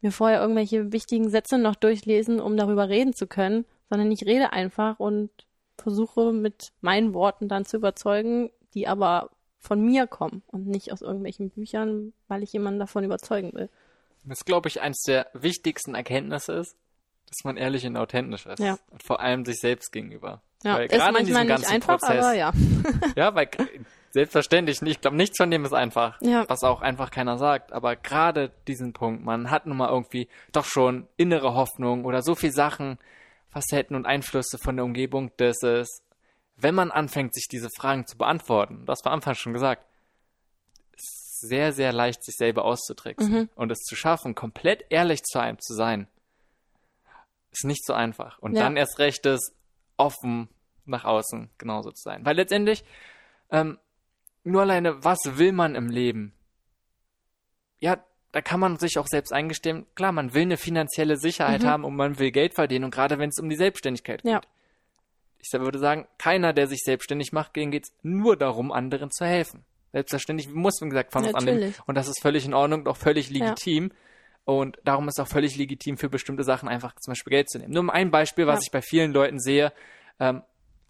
[0.00, 4.52] mir vorher irgendwelche wichtigen Sätze noch durchlesen, um darüber reden zu können, sondern ich rede
[4.52, 5.30] einfach und
[5.76, 9.30] versuche mit meinen Worten dann zu überzeugen, die aber
[9.64, 13.70] von mir kommen und nicht aus irgendwelchen Büchern, weil ich jemanden davon überzeugen will.
[14.24, 16.76] Das glaube ich, eines der wichtigsten Erkenntnisse ist,
[17.26, 18.58] dass man ehrlich und authentisch ist.
[18.58, 18.78] Ja.
[18.90, 20.42] Und vor allem sich selbst gegenüber.
[20.62, 22.52] Ja, Weil ist gerade in diesem manchmal nicht ganzen einfach, Prozess, aber ja.
[23.16, 23.48] Ja, weil
[24.10, 24.96] selbstverständlich nicht.
[24.96, 26.18] Ich glaube, nichts von dem ist einfach.
[26.20, 26.44] Ja.
[26.48, 27.72] Was auch einfach keiner sagt.
[27.72, 32.34] Aber gerade diesen Punkt, man hat nun mal irgendwie doch schon innere Hoffnung oder so
[32.34, 32.98] viel Sachen,
[33.48, 36.02] Facetten und Einflüsse von der Umgebung, dass es,
[36.56, 39.84] wenn man anfängt, sich diese Fragen zu beantworten, das war am Anfang schon gesagt,
[40.96, 43.32] ist sehr, sehr leicht, sich selber auszutricksen.
[43.32, 43.48] Mhm.
[43.54, 46.06] Und es zu schaffen, komplett ehrlich zu einem zu sein,
[47.50, 48.38] ist nicht so einfach.
[48.38, 48.62] Und Ja.
[48.62, 49.54] dann erst recht ist,
[49.96, 50.48] offen
[50.86, 52.24] nach außen genauso zu sein.
[52.24, 52.84] Weil letztendlich,
[53.50, 53.78] ähm,
[54.42, 56.34] nur alleine, was will man im Leben?
[57.78, 58.02] Ja,
[58.32, 61.66] da kann man sich auch selbst eingestehen, klar, man will eine finanzielle Sicherheit Mhm.
[61.66, 64.30] haben und man will Geld verdienen und gerade wenn es um die Selbstständigkeit geht.
[64.32, 64.40] Ja.
[65.46, 69.26] Ich würde sagen, keiner, der sich selbstständig macht, denen geht es nur darum, anderen zu
[69.26, 69.64] helfen.
[69.92, 71.32] Selbstverständlich muss, wie gesagt, annehmen.
[71.32, 71.76] Natürlich.
[71.86, 73.92] Und das ist völlig in Ordnung und auch völlig legitim.
[74.44, 77.72] Und darum ist auch völlig legitim, für bestimmte Sachen einfach zum Beispiel Geld zu nehmen.
[77.72, 78.62] Nur ein Beispiel, was Ja.
[78.66, 79.72] ich bei vielen Leuten sehe,
[80.18, 80.42] ähm,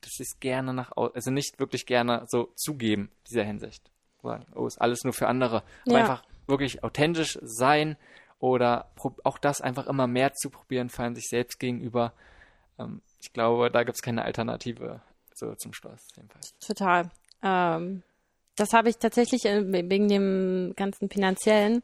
[0.04, 3.90] sie es gerne nach also nicht wirklich gerne so zugeben, dieser Hinsicht.
[4.22, 5.62] Sagen, oh, ist alles nur für andere.
[5.86, 6.00] Aber Ja.
[6.00, 7.96] einfach wirklich authentisch sein
[8.38, 8.90] oder
[9.24, 12.12] auch das einfach immer mehr zu probieren, vor allem sich selbst gegenüber.
[12.78, 15.00] Ähm, ich glaube, da gibt es keine Alternative
[15.34, 16.06] so zum Schluss.
[16.14, 16.52] Jedenfalls.
[16.58, 17.10] Total.
[17.42, 18.02] Ähm,
[18.54, 21.82] das habe ich tatsächlich äh, wegen dem ganzen finanziellen.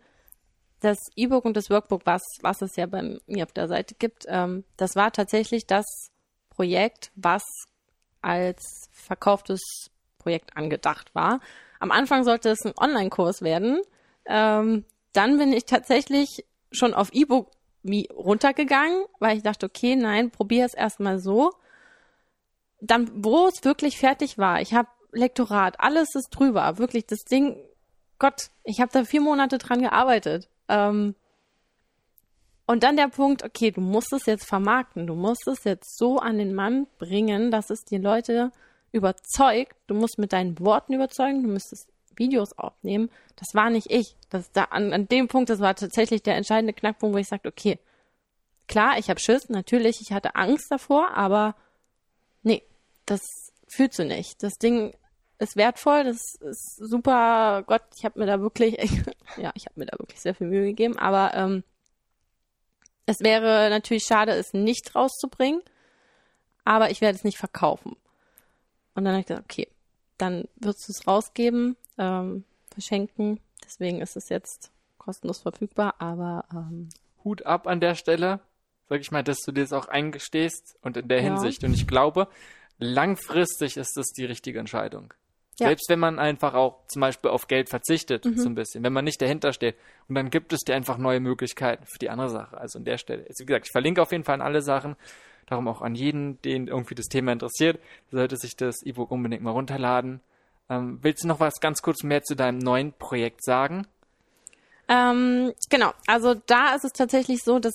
[0.80, 4.26] Das E-Book und das Workbook, was, was es ja bei mir auf der Seite gibt,
[4.28, 5.86] ähm, das war tatsächlich das
[6.50, 7.42] Projekt, was
[8.20, 9.60] als verkauftes
[10.18, 11.40] Projekt angedacht war.
[11.78, 13.80] Am Anfang sollte es ein Online-Kurs werden.
[14.26, 14.84] Ähm,
[15.14, 17.50] dann bin ich tatsächlich schon auf E-Book
[17.84, 21.52] runtergegangen, weil ich dachte, okay, nein, probier es erstmal so.
[22.80, 27.56] Dann, wo es wirklich fertig war, ich habe Lektorat, alles ist drüber, wirklich das Ding,
[28.18, 30.48] Gott, ich habe da vier Monate dran gearbeitet.
[30.68, 31.14] Ähm,
[32.66, 36.18] und dann der Punkt, okay, du musst es jetzt vermarkten, du musst es jetzt so
[36.18, 38.52] an den Mann bringen, dass es die Leute
[38.92, 39.74] überzeugt.
[39.88, 43.10] Du musst mit deinen Worten überzeugen, du müsstest Videos aufnehmen.
[43.36, 44.16] Das war nicht ich.
[44.28, 47.48] Das da an, an dem Punkt, das war tatsächlich der entscheidende Knackpunkt, wo ich sagte,
[47.48, 47.78] okay,
[48.68, 51.56] klar, ich habe Schiss, natürlich, ich hatte Angst davor, aber
[52.42, 52.62] nee,
[53.06, 53.20] das
[53.68, 54.42] fühlst du nicht.
[54.42, 54.94] Das Ding
[55.38, 57.64] ist wertvoll, das ist super.
[57.66, 58.76] Gott, ich habe mir da wirklich,
[59.36, 61.64] ja, ich habe mir da wirklich sehr viel Mühe gegeben, aber ähm,
[63.06, 65.62] es wäre natürlich schade, es nicht rauszubringen,
[66.64, 67.96] aber ich werde es nicht verkaufen.
[68.94, 69.68] Und dann habe ich gesagt, okay,
[70.18, 73.38] dann wirst du es rausgeben, ähm, verschenken.
[73.64, 76.88] Deswegen ist es jetzt kostenlos verfügbar, aber ähm,
[77.24, 78.40] Hut ab an der Stelle,
[78.88, 81.24] sag ich mal, dass du dir das auch eingestehst und in der Ja.
[81.24, 81.62] Hinsicht.
[81.62, 82.26] Und ich glaube,
[82.78, 85.12] langfristig ist das die richtige Entscheidung.
[85.58, 85.66] Ja.
[85.68, 88.36] Selbst wenn man einfach auch zum Beispiel auf Geld verzichtet, Mhm.
[88.38, 89.76] so ein bisschen, wenn man nicht dahinter steht.
[90.08, 92.56] Und dann gibt es dir einfach neue Möglichkeiten für die andere Sache.
[92.56, 93.22] Also an der Stelle.
[93.28, 94.96] Also wie gesagt, ich verlinke auf jeden Fall an alle Sachen.
[95.46, 97.78] Darum auch an jeden, den irgendwie das Thema interessiert,
[98.10, 100.20] sollte sich das E-Book unbedingt mal runterladen.
[100.70, 103.86] Ähm, willst du noch was ganz kurz mehr zu deinem neuen Projekt sagen?
[104.88, 107.74] Ähm, genau, also da ist es tatsächlich so, dass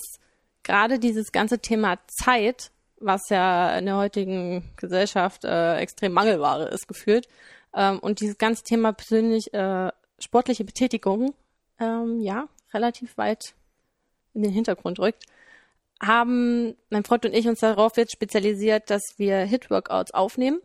[0.62, 6.88] gerade dieses ganze Thema Zeit, was ja in der heutigen Gesellschaft äh, extrem Mangelware ist,
[6.88, 7.28] gefühlt,
[7.74, 11.34] ähm, und dieses ganze Thema persönlich äh, sportliche Betätigung,
[11.78, 13.54] ähm, ja, relativ weit
[14.34, 15.24] in den Hintergrund rückt,
[16.00, 20.60] haben mein Freund und ich uns darauf jetzt spezialisiert, dass wir Hit-Workouts aufnehmen.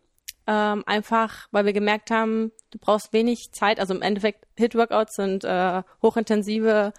[0.46, 3.78] Ähm, einfach, weil wir gemerkt haben, du brauchst wenig Zeit.
[3.78, 6.92] Also im Endeffekt, Hit-Workouts sind äh, hochintensive,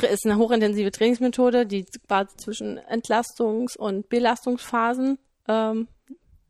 [0.00, 5.88] ist eine hochintensive Trainingsmethode, die quasi zwischen Entlastungs- und Belastungsphasen ähm,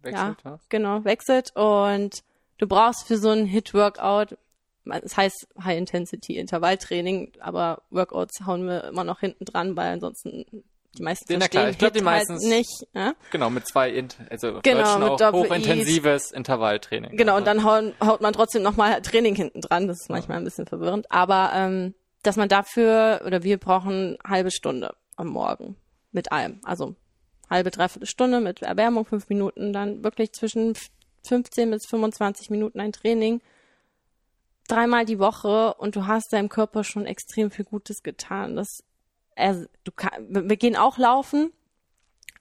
[0.03, 1.55] Wechselt, ja, genau, wechselt.
[1.57, 2.23] Und
[2.59, 4.39] du brauchst für so ein Hit-Workout,
[4.87, 10.65] es heißt High-Intensity-Intervalltraining, aber Workouts hauen wir immer noch hinten dran, weil ansonsten
[10.99, 12.87] die meisten Ja, na verstehen klar, ich glaub, die halt meistens- nicht.
[12.95, 13.15] Ja?
[13.31, 15.49] Genau, mit zwei, Int also Genau, mit auch Doppel-Is.
[15.51, 17.17] hochintensives Intervalltraining.
[17.17, 19.87] Genau, Also, und dann hauen, haut man trotzdem nochmal Training hinten dran.
[19.89, 21.11] Das ist manchmal ein bisschen verwirrend.
[21.11, 25.77] Aber ähm, dass man dafür, oder wir brauchen halbe Stunde am Morgen
[26.13, 26.61] mit allem.
[26.65, 26.97] Also
[27.49, 30.75] halbe, dreiviertel Stunde mit Erwärmung, fünf Minuten, dann wirklich zwischen
[31.27, 33.41] 15 bis 25 Minuten ein Training.
[34.69, 38.55] Dreimal die Woche und du hast deinem Körper schon extrem viel Gutes getan.
[38.57, 38.85] Das,
[39.41, 41.53] er, du kann, wir gehen auch laufen,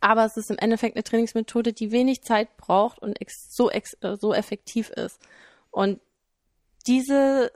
[0.01, 3.93] aber es ist im Endeffekt eine Trainingsmethode, die wenig Zeit braucht und ex so, ex
[4.01, 5.19] äh, so effektiv ist.
[5.71, 5.99] Und
[6.88, 7.51] diese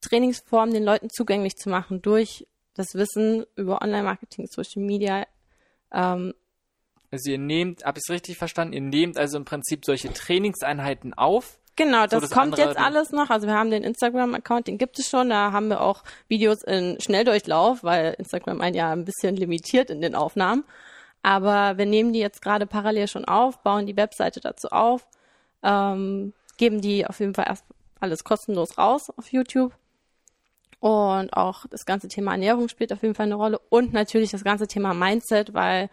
[0.00, 5.26] Trainingsform den Leuten zugänglich zu machen durch das Wissen über Online-Marketing, Social Media,
[5.92, 6.34] ähm,
[7.10, 11.14] Also ihr nehmt, hab ich es richtig verstanden, ihr nehmt also im Prinzip solche Trainingseinheiten
[11.14, 13.30] auf, Genau, So, das, das kommt andere, jetzt alles noch.
[13.30, 15.30] Also wir haben den Instagram-Account, den gibt es schon.
[15.30, 20.00] Da haben wir auch Videos in Schnelldurchlauf, weil Instagram ein ja ein bisschen limitiert in
[20.00, 20.64] den Aufnahmen.
[21.22, 25.06] Aber wir nehmen die jetzt gerade parallel schon auf, bauen die Webseite dazu auf,
[25.62, 27.64] ähm, geben die auf jeden Fall erst
[28.00, 29.72] alles kostenlos raus auf YouTube.
[30.80, 33.60] Und auch das ganze Thema Ernährung spielt auf jeden Fall eine Rolle.
[33.68, 35.90] Und natürlich das ganze Thema Mindset, weil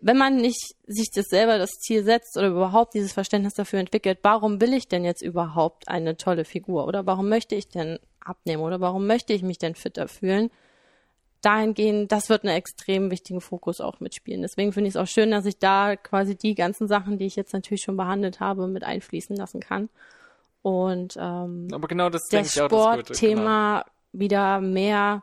[0.00, 4.18] wenn man nicht sich das selber das Ziel setzt oder überhaupt dieses Verständnis dafür entwickelt,
[4.22, 8.62] warum will ich denn jetzt überhaupt eine tolle Figur oder warum möchte ich denn abnehmen
[8.62, 10.50] oder warum möchte ich mich denn fitter fühlen,
[11.40, 14.42] dahingehend, das wird einen extrem wichtigen Fokus auch mitspielen.
[14.42, 17.36] Deswegen finde ich es auch schön, dass ich da quasi die ganzen Sachen, die ich
[17.36, 19.88] jetzt natürlich schon behandelt habe, mit einfließen lassen kann.
[20.62, 22.68] Und ähm, Aber genau das das Gute.
[22.68, 22.92] Genau.
[22.92, 25.22] Sportthema wieder mehr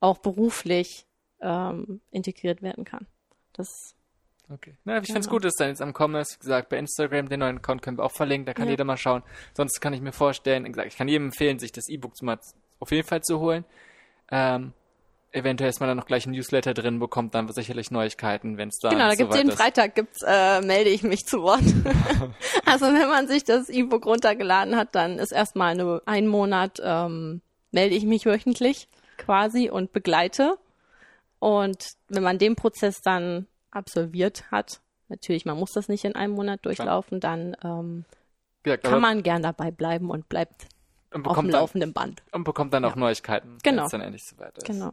[0.00, 1.06] auch beruflich
[1.40, 3.06] ähm, integriert werden kann.
[3.54, 3.94] Das
[4.50, 4.76] Okay.
[4.84, 5.36] Na, ich finde es Genau.
[5.36, 6.34] gut, dass dann jetzt am Kommen ist.
[6.36, 8.72] Wie gesagt, bei Instagram, den neuen Account können wir auch verlinken, da kann Ja.
[8.72, 9.22] jeder mal schauen.
[9.56, 12.38] Sonst kann ich mir vorstellen, wie gesagt, ich kann jedem empfehlen, sich das E-Book mal
[12.80, 13.64] auf jeden Fall zu holen.
[14.30, 14.72] Ähm,
[15.32, 18.78] eventuell ist man dann noch gleich ein Newsletter drin, bekommt dann sicherlich Neuigkeiten, wenn es
[18.80, 19.56] da Genau, da gibt's soweit jeden ist.
[19.60, 21.62] Freitag gibt's, äh, melde ich mich zu Wort.
[22.66, 27.40] also wenn man sich das E-Book runtergeladen hat, dann ist erstmal eine, ein Monat, ähm,
[27.72, 30.58] melde ich mich wöchentlich quasi und begleite.
[31.38, 36.34] Und wenn man den Prozess dann absolviert hat, natürlich, man muss das nicht in einem
[36.34, 38.04] Monat durchlaufen, dann ähm,
[38.62, 40.66] gesagt, kann man gern dabei bleiben und bleibt
[41.12, 42.22] und auf dem laufenden Band.
[42.32, 43.78] und bekommt dann auch Neuigkeiten, Genau.
[43.82, 44.66] wenn es dann endlich soweit ist.
[44.66, 44.90] Genau.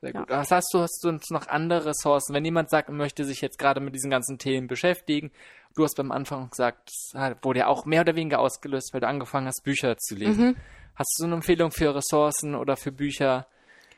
[0.00, 0.20] Sehr Ja.
[0.20, 0.28] gut.
[0.30, 2.34] Was hast du, hast du uns noch andere Ressourcen?
[2.34, 5.30] Wenn jemand sagt, er möchte sich jetzt gerade mit diesen ganzen Themen beschäftigen,
[5.76, 9.06] du hast beim Anfang gesagt, das wurde ja auch mehr oder weniger ausgelöst, weil du
[9.08, 10.48] angefangen hast, Bücher zu lesen.
[10.48, 10.56] Mhm.
[10.96, 13.46] Hast du so eine Empfehlung für Ressourcen oder für Bücher,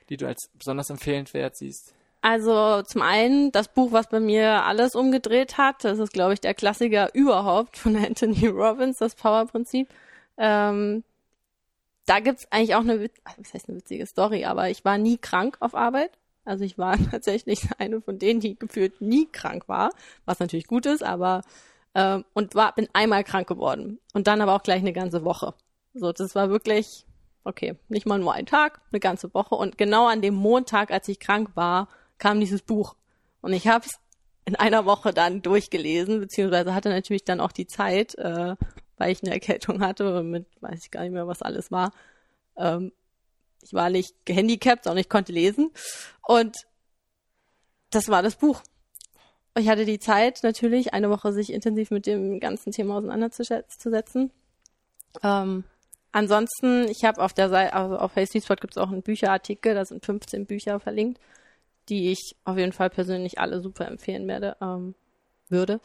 [0.09, 1.93] die du als besonders empfehlenswert siehst?
[2.28, 5.85] Also zum einen das Buch, was bei mir alles umgedreht hat.
[5.85, 9.89] Das ist, glaube ich, der Klassiker überhaupt von Anthony Robbins, das Power-Prinzip.
[10.36, 11.05] Ähm,
[12.05, 13.09] da gibt's eigentlich auch eine,
[13.39, 16.19] was heißt eine witzige Story, aber ich war nie krank auf Arbeit.
[16.44, 19.90] Also ich war tatsächlich eine von denen, die gefühlt nie krank war,
[20.24, 21.43] was natürlich gut ist, aber
[21.94, 25.55] ähm, und war bin einmal krank geworden und dann aber auch gleich eine ganze Woche.
[25.94, 27.07] So, das war wirklich
[27.44, 31.07] okay, nicht mal nur ein Tag, eine ganze Woche und genau an dem Montag, als
[31.07, 31.86] ich krank war,
[32.18, 32.97] kam dieses Buch
[33.40, 33.98] und ich habe es
[34.44, 38.56] in einer Woche dann durchgelesen, beziehungsweise hatte natürlich dann auch die Zeit, äh,
[38.97, 41.93] weil ich eine Erkältung hatte und mit, weiß ich gar nicht mehr, was alles war.
[42.56, 42.93] Ähm,
[43.62, 45.72] ich war nicht gehandicapt, sondern ich konnte lesen.
[46.22, 46.56] Und
[47.90, 48.62] das war das Buch.
[49.59, 54.30] Ich hatte die Zeit, natürlich eine Woche sich intensiv mit dem ganzen Thema auseinanderzusetzen.
[55.22, 55.64] Ähm,
[56.12, 59.84] ansonsten, ich habe auf der Seite, also auf Spot gibt es auch einen Bücherartikel, da
[59.84, 61.18] sind 15 Bücher verlinkt,
[61.88, 64.94] die ich auf jeden Fall persönlich alle super empfehlen werde, ähm,
[65.48, 65.80] würde.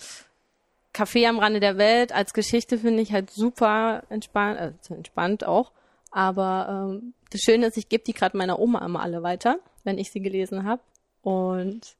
[0.93, 5.71] Café am Rande der Welt als Geschichte finde ich halt super entspannt, äh, entspannt auch.
[6.11, 9.97] Aber ähm, das Schöne ist, ich gebe die gerade meiner Oma immer alle weiter, wenn
[9.97, 10.81] ich sie gelesen habe.
[11.21, 11.95] Und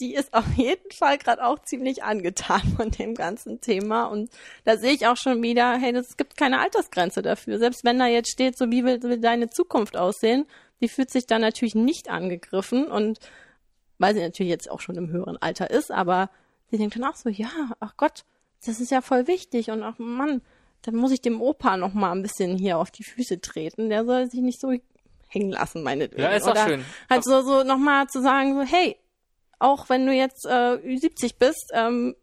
[0.00, 4.06] die ist auf jeden Fall gerade auch ziemlich angetan von dem ganzen Thema.
[4.06, 4.30] Und
[4.64, 7.58] da sehe ich auch schon wieder, hey, es gibt keine Altersgrenze dafür.
[7.58, 10.46] Selbst wenn da jetzt steht, so wie will, will deine Zukunft aussehen,
[10.80, 12.86] die fühlt sich dann natürlich nicht angegriffen.
[12.86, 13.18] Und
[13.98, 16.30] weil sie natürlich jetzt auch schon im höheren Alter ist, aber
[16.70, 17.50] sie denkt dann auch so, ja,
[17.80, 18.24] ach Gott,
[18.64, 19.70] das ist ja voll wichtig.
[19.70, 20.42] Und ach Mann,
[20.82, 23.90] dann muss ich dem Opa noch mal ein bisschen hier auf die Füße treten.
[23.90, 24.72] Der soll sich nicht so
[25.28, 26.22] hängen lassen, meinetwegen.
[26.22, 26.84] Ja, ist auch Oder schön.
[27.08, 28.96] Halt so, so nochmal zu sagen, so, hey,
[29.58, 32.16] auch wenn du jetzt äh, Ü70 bist, ähm,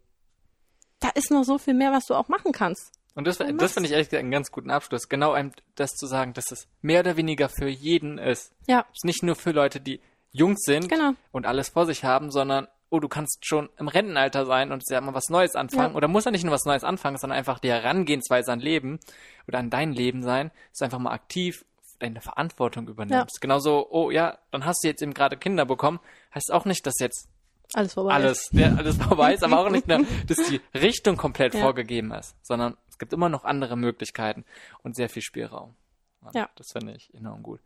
[1.00, 2.97] da ist noch so viel mehr, was du auch machen kannst.
[3.18, 5.08] Und das, das finde ich ehrlich gesagt einen ganz guten Abschluss.
[5.08, 8.52] Genau einem das zu sagen, dass es mehr oder weniger für jeden ist.
[8.68, 10.00] Ja, Es ist nicht nur für Leute, die
[10.30, 11.14] jung sind Genau.
[11.32, 15.00] und alles vor sich haben, sondern oh, du kannst schon im Rentenalter sein und ja
[15.00, 15.90] mal was Neues anfangen.
[15.94, 15.96] Ja.
[15.96, 19.00] Oder muss ja nicht nur was Neues anfangen, sondern einfach die Herangehensweise an Leben
[19.48, 21.64] oder an dein Leben sein, dass du einfach mal aktiv
[21.98, 23.40] deine Verantwortung übernimmst.
[23.40, 25.98] Genauso, oh ja, dann hast du jetzt eben gerade Kinder bekommen,
[26.34, 27.28] heißt auch nicht, dass jetzt
[27.74, 28.12] alles vorbei.
[28.14, 31.60] alles, ja, alles vorbei ist, aber auch nicht nur, dass die Richtung komplett Ja.
[31.62, 34.44] vorgegeben ist, sondern es gibt immer noch andere Möglichkeiten
[34.82, 35.76] und sehr viel Spielraum.
[36.20, 36.50] Und Ja.
[36.56, 37.60] Das finde ich enorm gut.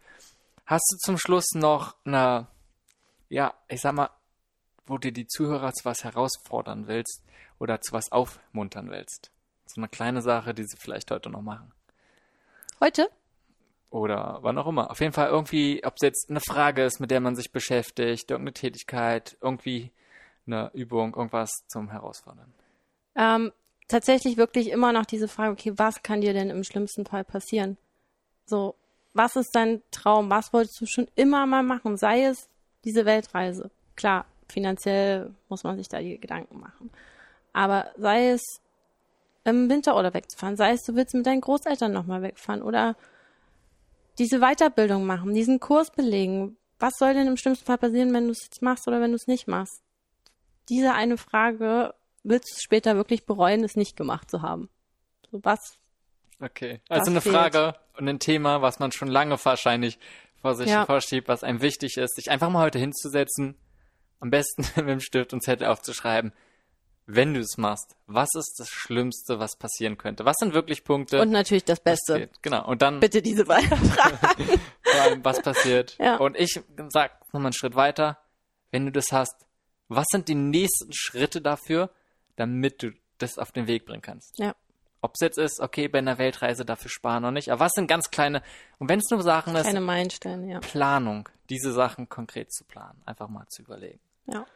[0.67, 2.49] Hast du zum Schluss noch eine,
[3.31, 4.11] ja, ich sag mal,
[4.85, 7.23] wo dir die Zuhörer zu was herausfordern willst
[7.59, 9.31] oder zu was aufmuntern willst?
[9.65, 11.73] So eine kleine Sache, die sie vielleicht heute noch machen.
[12.79, 13.09] Heute?
[13.89, 14.91] Oder wann auch immer.
[14.91, 18.31] Auf jeden Fall irgendwie, ob es jetzt eine Frage ist, mit der man sich beschäftigt,
[18.31, 19.93] irgendeine Tätigkeit, irgendwie
[20.47, 22.53] eine Übung, irgendwas zum Herausfordern.
[23.15, 23.51] Ähm,
[23.93, 27.77] tatsächlich wirklich immer noch diese Frage, okay, was kann dir denn im schlimmsten Fall passieren?
[28.47, 28.75] So,
[29.15, 30.31] was ist dein Traum?
[30.31, 31.97] Was wolltest du schon immer mal machen?
[31.97, 32.49] Sei es
[32.85, 33.71] diese Weltreise.
[33.95, 36.91] Klar, finanziell muss man sich da die Gedanken machen.
[37.53, 38.43] Aber sei es
[39.45, 40.57] im Winterurlaub wegzufahren.
[40.57, 42.97] Sei es, du willst mit deinen Großeltern nochmal wegfahren oder
[44.19, 46.57] diese Weiterbildung machen, diesen Kurs belegen.
[46.79, 49.17] Was soll denn im schlimmsten Fall passieren, wenn du es jetzt machst oder wenn du
[49.17, 49.83] es nicht machst?
[50.69, 54.69] Diese eine Frage willst du später wirklich bereuen, es nicht gemacht zu haben.
[55.31, 55.79] So was.
[56.41, 56.81] Okay.
[56.89, 57.35] Also eine fehlt.
[57.35, 59.99] Frage und ein Thema, was man schon lange wahrscheinlich
[60.41, 60.87] vor sich Ja.
[60.87, 63.57] vorschiebt, was einem wichtig ist, sich einfach mal heute hinzusetzen,
[64.21, 66.33] am besten mit dem Stift und Zettel aufzuschreiben,
[67.07, 70.25] wenn du es machst, was ist das Schlimmste, was passieren könnte?
[70.25, 71.21] Was sind wirklich Punkte?
[71.21, 72.21] Und natürlich das Beste.
[72.21, 72.43] geht?
[72.43, 72.65] Genau.
[72.67, 75.97] Und dann Bitte diese vor allem, was passiert.
[75.99, 76.17] Ja.
[76.17, 78.19] Und ich sag nochmal einen Schritt weiter.
[78.71, 79.35] Wenn du das hast,
[79.89, 81.91] was sind die nächsten Schritte dafür,
[82.37, 84.39] damit du das auf den Weg bringen kannst?
[84.39, 84.55] ja.
[85.05, 87.51] Ob es jetzt ist, okay, bei einer Weltreise dafür sparen oder nicht.
[87.51, 88.41] Aber was sind ganz kleine,
[88.79, 90.61] und wenn es nur Sachen ist, Keine Meilensteine, ja.
[90.61, 93.03] Planung, diese Sachen konkret zu planen.
[93.05, 93.99] Einfach mal zu überlegen.
[94.29, 94.47] Ja.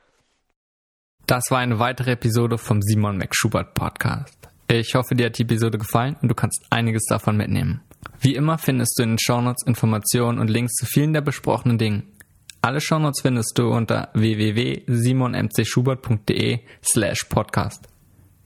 [1.26, 4.38] Das war eine weitere Episode vom Simon McSchubert Podcast.
[4.68, 7.82] Ich hoffe, dir hat die Episode gefallen und du kannst einiges davon mitnehmen.
[8.20, 12.15] Wie immer findest du in den Shownotes Informationen und Links zu vielen der besprochenen Dingen.
[12.62, 17.88] Alle Shownotes findest du unter www.simonmcschubert.de slash podcast.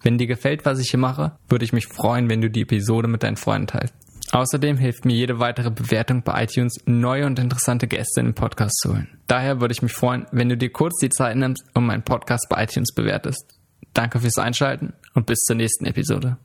[0.02, 3.08] Wenn dir gefällt, was ich hier mache, würde ich mich freuen, wenn du die Episode
[3.08, 3.94] mit deinen Freunden teilst.
[4.32, 8.78] Außerdem hilft mir jede weitere Bewertung bei iTunes, neue und interessante Gäste in den Podcast
[8.80, 9.18] zu holen.
[9.26, 12.48] Daher würde ich mich freuen, wenn du dir kurz die Zeit nimmst und meinen Podcast
[12.48, 13.58] bei iTunes bewertest.
[13.92, 16.36] Danke fürs Einschalten und bis zur nächsten Episode.